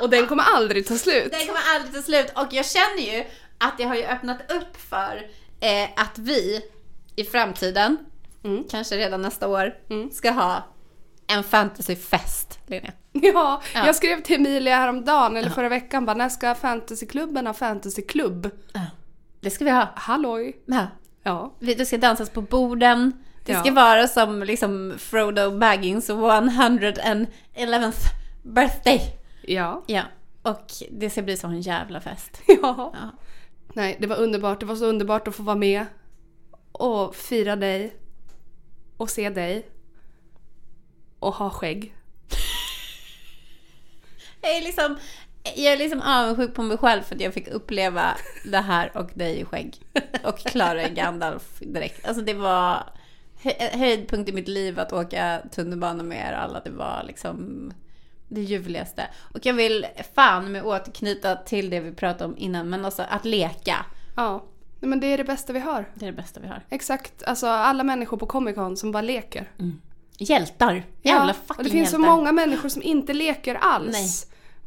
Och 0.03 0.11
den 0.11 0.27
kommer 0.27 0.43
aldrig 0.45 0.87
ta 0.87 0.95
slut. 0.99 1.31
Den 1.33 1.47
kommer 1.47 1.61
aldrig 1.75 1.95
ta 1.95 2.03
slut 2.03 2.27
och 2.35 2.47
jag 2.51 2.67
känner 2.67 3.17
ju 3.17 3.25
att 3.59 3.79
det 3.79 3.85
har 3.85 3.95
ju 3.97 4.05
öppnat 4.05 4.53
upp 4.53 4.77
för 4.77 5.31
eh, 5.61 5.89
att 5.97 6.19
vi 6.19 6.63
i 7.17 7.25
framtiden, 7.25 7.97
Mm. 8.45 8.65
kanske 8.71 8.97
redan 8.97 9.23
nästa 9.23 9.49
år, 9.49 9.75
ska 10.13 10.31
ha 10.31 10.65
en 11.27 11.45
fantasyfest, 11.45 12.59
Linnea. 12.67 12.93
Ja, 13.23 13.63
Ja. 13.75 13.87
jag 13.87 13.95
skrev 13.97 14.23
till 14.23 14.37
Emilia 14.37 14.77
häromdagen, 14.77 15.37
eller 15.37 15.51
förra 15.51 15.69
veckan, 15.69 16.07
bara 16.07 16.17
när 16.17 16.29
ska 16.29 16.55
fantasyklubben 16.55 17.47
ha 17.47 17.55
fantasyklubb? 17.55 18.51
Det 19.41 19.51
ska 19.51 19.65
vi 19.65 19.71
ha. 19.71 19.89
Halloj! 19.95 20.63
Ja. 20.67 20.87
Ja. 21.23 21.55
Vi- 21.59 21.75
Det 21.75 21.87
ska 21.87 21.99
dansas 21.99 22.31
på 22.31 22.41
borden. 22.43 23.13
Det 23.45 23.55
ska 23.55 23.69
Ja. 23.69 23.75
vara 23.75 24.09
som 24.09 24.43
liksom 24.43 24.95
Frodo 24.99 25.59
Baggins 25.59 26.11
111th 26.11 28.05
birthday. 28.43 29.01
Ja. 29.43 29.83
Ja, 29.87 30.03
och 30.43 30.67
det 30.91 31.11
ska 31.11 31.23
bli 31.23 31.37
så 31.37 31.47
en 31.47 31.61
jävla 31.61 32.01
fest. 32.01 32.41
ja. 32.47 32.93
Ja. 32.95 33.11
Nej, 33.75 33.97
det 34.01 34.07
var 34.07 34.17
underbart. 34.17 34.61
Det 34.61 34.67
var 34.67 34.77
så 34.77 34.85
underbart 34.87 35.29
att 35.29 35.35
få 35.37 35.43
vara 35.43 35.57
med 35.57 35.87
och 36.73 37.15
fira 37.15 37.57
dig 37.57 37.97
och 38.97 39.11
se 39.11 39.31
dig 39.31 39.69
och 41.19 41.35
ha 41.35 41.51
skägg. 41.51 41.95
Jag 44.41 44.57
är 44.57 44.61
liksom, 44.63 44.97
jag 45.57 45.73
är 45.73 45.77
liksom 45.77 46.01
avundsjuk 46.03 46.55
på 46.55 46.63
mig 46.63 46.79
själv 46.79 47.03
för 47.03 47.15
att 47.15 47.21
jag 47.21 47.35
fick 47.35 47.49
uppleva 47.49 48.17
det 48.45 48.59
här 48.59 48.97
och 48.97 49.11
dig 49.15 49.41
i 49.41 49.45
skägg. 49.45 49.77
Och 50.25 50.39
Klara 50.39 50.87
i 50.89 50.91
Gandalf 50.91 51.59
direkt. 51.61 52.07
Alltså 52.07 52.23
det 52.23 52.35
var 52.35 52.83
hö- 53.43 53.69
höjdpunkt 53.79 54.31
i 54.31 54.33
mitt 54.33 54.49
liv 54.49 54.81
att 54.81 54.93
åka 54.93 55.43
tunnelbana 55.53 56.03
med 56.03 56.29
er 56.31 56.33
alla. 56.33 56.61
Det 56.61 56.71
var 56.71 57.03
liksom 57.07 57.73
det 58.29 58.41
ljuvligaste. 58.41 59.07
Och 59.35 59.47
jag 59.47 59.55
vill 59.55 59.87
fan 60.15 60.53
med 60.53 60.65
återknyta 60.65 61.37
till 61.37 61.71
det 61.71 61.81
vi 61.81 61.93
pratade 61.93 62.25
om 62.25 62.37
innan, 62.39 62.71
men 62.71 62.85
alltså 62.85 63.03
att 63.09 63.25
leka. 63.25 63.87
Ja. 64.17 64.45
Men 64.81 65.01
det 65.01 65.07
är 65.07 65.19
det 65.19 65.25
bästa 65.25 65.53
vi 65.53 65.61
har. 65.61 65.85
Det 65.95 66.05
är 66.07 66.11
det 66.11 66.17
bästa 66.17 66.41
vi 66.41 66.47
har. 66.49 66.63
Exakt. 66.71 67.23
Alltså 67.23 67.47
alla 67.47 67.85
människor 67.85 68.17
på 68.17 68.27
Comic 68.27 68.55
Con 68.55 68.77
som 68.77 68.93
bara 68.93 69.03
leker. 69.03 69.51
Hjältar! 70.23 70.83
Jävla 71.03 71.35
ja, 71.49 71.55
och 71.59 71.65
det 71.65 71.71
finns 71.71 71.93
hjältar. 71.93 72.09
så 72.09 72.17
många 72.17 72.33
människor 72.33 72.69
som 72.69 72.83
inte 72.83 73.13
leker 73.13 73.55
alls. 73.55 73.93
Nej. 73.93 74.09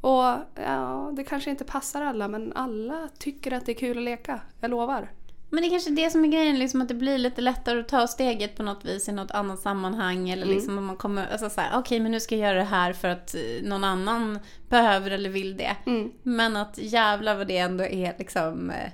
Och 0.01 0.39
ja, 0.65 1.11
det 1.15 1.23
kanske 1.23 1.49
inte 1.49 1.63
passar 1.63 2.01
alla 2.01 2.27
men 2.27 2.53
alla 2.55 3.09
tycker 3.19 3.51
att 3.51 3.65
det 3.65 3.71
är 3.71 3.75
kul 3.75 3.97
att 3.97 4.03
leka. 4.03 4.39
Jag 4.59 4.71
lovar. 4.71 5.11
Men 5.49 5.61
det 5.61 5.67
är 5.67 5.69
kanske 5.69 5.89
det 5.91 6.09
som 6.09 6.23
är 6.25 6.27
grejen, 6.27 6.59
liksom 6.59 6.81
att 6.81 6.87
det 6.87 6.93
blir 6.93 7.17
lite 7.17 7.41
lättare 7.41 7.79
att 7.79 7.87
ta 7.87 8.07
steget 8.07 8.55
på 8.57 8.63
något 8.63 8.85
vis 8.85 9.09
i 9.09 9.11
något 9.11 9.31
annat 9.31 9.59
sammanhang. 9.59 10.29
Eller 10.29 10.43
Mm. 10.43 10.55
liksom 10.55 10.77
om 10.77 10.85
man 10.85 10.95
kommer, 10.97 11.27
alltså 11.31 11.49
så 11.49 11.61
här, 11.61 11.79
okej 11.79 11.99
men 11.99 12.11
nu 12.11 12.19
ska 12.19 12.35
jag 12.35 12.47
göra 12.49 12.57
det 12.59 12.63
här 12.65 12.93
för 12.93 13.07
att 13.07 13.35
eh, 13.35 13.41
någon 13.63 13.83
annan 13.83 14.39
behöver 14.69 15.11
eller 15.11 15.29
vill 15.29 15.57
det. 15.57 15.75
Mm. 15.85 16.11
Men 16.23 16.55
att 16.57 16.77
jävla 16.77 17.35
vad 17.35 17.47
det 17.47 17.57
ändå 17.57 17.83
är 17.83 18.15
liksom... 18.19 18.69
eh, 18.69 18.91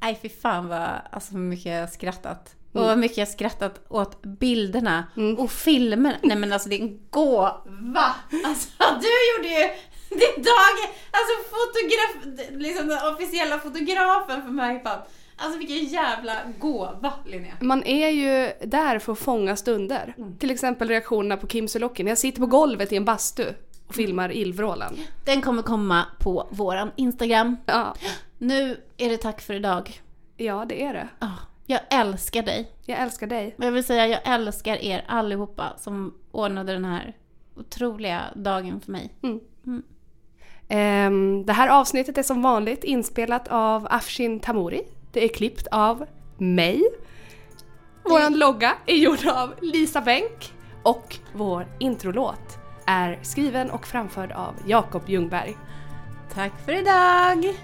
Nej 0.00 0.18
fy 0.22 0.28
fan 0.28 0.68
vad, 0.68 0.88
alltså 1.10 1.36
mycket 1.36 1.66
jag 1.72 1.80
har 1.80 1.86
skrattat. 1.86 2.54
Och 2.72 2.76
Mm. 2.76 2.88
vad 2.88 2.98
mycket 2.98 3.18
jag 3.18 3.28
skrattat 3.28 3.80
åt 3.88 4.22
bilderna 4.22 5.04
och 5.38 5.50
filmerna. 5.50 6.16
Nej 6.22 6.36
men 6.36 6.52
alltså 6.52 6.68
det 6.68 6.74
är 6.76 6.80
en 6.82 7.00
gåva! 7.10 8.14
Alltså 8.44 8.68
du 9.00 9.08
gjorde 9.36 9.48
ju 9.60 9.68
din 10.10 10.42
dag, 10.44 10.76
alltså 11.10 11.34
fotograf, 11.50 12.36
liksom 12.60 12.88
den 12.88 12.98
officiella 13.14 13.58
fotografen 13.58 14.42
för 14.42 14.50
Möhippan. 14.50 14.98
Alltså 15.36 15.58
vilken 15.58 15.84
jävla 15.84 16.34
gåva 16.58 17.12
Linnea. 17.26 17.52
Man 17.60 17.82
är 17.84 18.08
ju 18.08 18.52
där 18.68 18.98
för 18.98 19.12
att 19.12 19.18
fånga 19.18 19.56
stunder. 19.56 20.14
Till 20.38 20.50
exempel 20.50 20.88
reaktionerna 20.88 21.36
på 21.36 21.46
Kim 21.46 21.68
Sulocki 21.68 22.02
när 22.04 22.10
jag 22.10 22.18
sitter 22.18 22.40
på 22.40 22.46
golvet 22.46 22.92
i 22.92 22.96
en 22.96 23.04
bastu 23.04 23.44
och 23.88 23.94
filmar 23.94 24.32
illvrålen. 24.32 24.96
Den 25.24 25.42
kommer 25.42 25.62
komma 25.62 26.04
på 26.20 26.48
våran 26.50 26.90
Instagram. 26.96 27.56
Ja. 27.66 27.94
Nu 28.38 28.80
är 28.96 29.08
det 29.08 29.16
tack 29.16 29.40
för 29.40 29.54
idag. 29.54 30.00
ja, 30.36 30.64
det 30.68 30.82
är 30.84 30.92
det. 30.94 31.08
Ah, 31.18 31.28
jag 31.70 31.80
älskar 31.90 32.42
dig. 32.42 32.70
Jag 32.84 32.98
älskar 32.98 33.26
dig. 33.26 33.54
Jag 33.58 33.72
vill 33.72 33.84
säga 33.84 34.06
jag 34.06 34.20
älskar 34.24 34.76
er 34.76 35.04
allihopa 35.08 35.72
som 35.76 36.14
ordnade 36.30 36.72
den 36.72 36.84
här 36.84 37.16
otroliga 37.56 38.22
dagen 38.34 38.80
för 38.80 38.92
mig. 38.92 39.12
Ehm, 40.68 41.46
det 41.46 41.52
här 41.52 41.68
avsnittet 41.68 42.18
är 42.18 42.22
som 42.22 42.42
vanligt 42.42 42.84
inspelat 42.84 43.48
av 43.48 43.86
Afshin 43.90 44.40
Tamori. 44.40 44.82
Det 45.12 45.24
är 45.24 45.28
klippt 45.28 45.66
av 45.70 46.06
mig. 46.38 46.82
Våran 48.04 48.38
logga 48.38 48.74
är 48.86 48.96
gjord 48.96 49.26
av 49.26 49.54
Lisa 49.62 50.00
Bänk. 50.00 50.52
Och 50.82 51.16
vår 51.32 51.66
introlåt 51.78 52.58
är 52.86 53.18
skriven 53.22 53.70
och 53.70 53.86
framförd 53.86 54.32
av 54.32 54.54
Jakob 54.66 55.02
Ljungberg. 55.08 55.56
Tack 56.34 56.52
för 56.64 56.72
idag! 56.72 57.54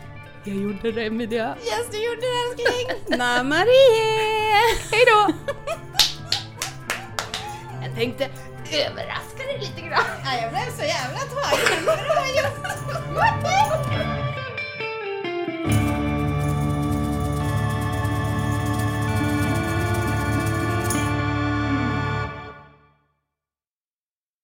Jag 0.46 0.56
gjorde 0.56 0.92
det 0.92 1.06
Emilia! 1.06 1.56
Yes, 1.64 1.86
du 1.90 2.04
gjorde 2.04 2.20
det 2.20 2.26
älskling! 2.26 2.86
Na-Marie! 3.18 4.76
Hejdå! 4.90 5.34
jag 7.82 7.94
tänkte 7.94 8.24
överraska 8.72 9.42
dig 9.46 9.58
lite 9.60 9.80
grann. 9.80 10.04
Ja, 10.24 10.40
jag 10.42 10.50
blev 10.50 10.76
så 10.76 10.82
jävla 10.84 11.18
tagen. 11.18 11.94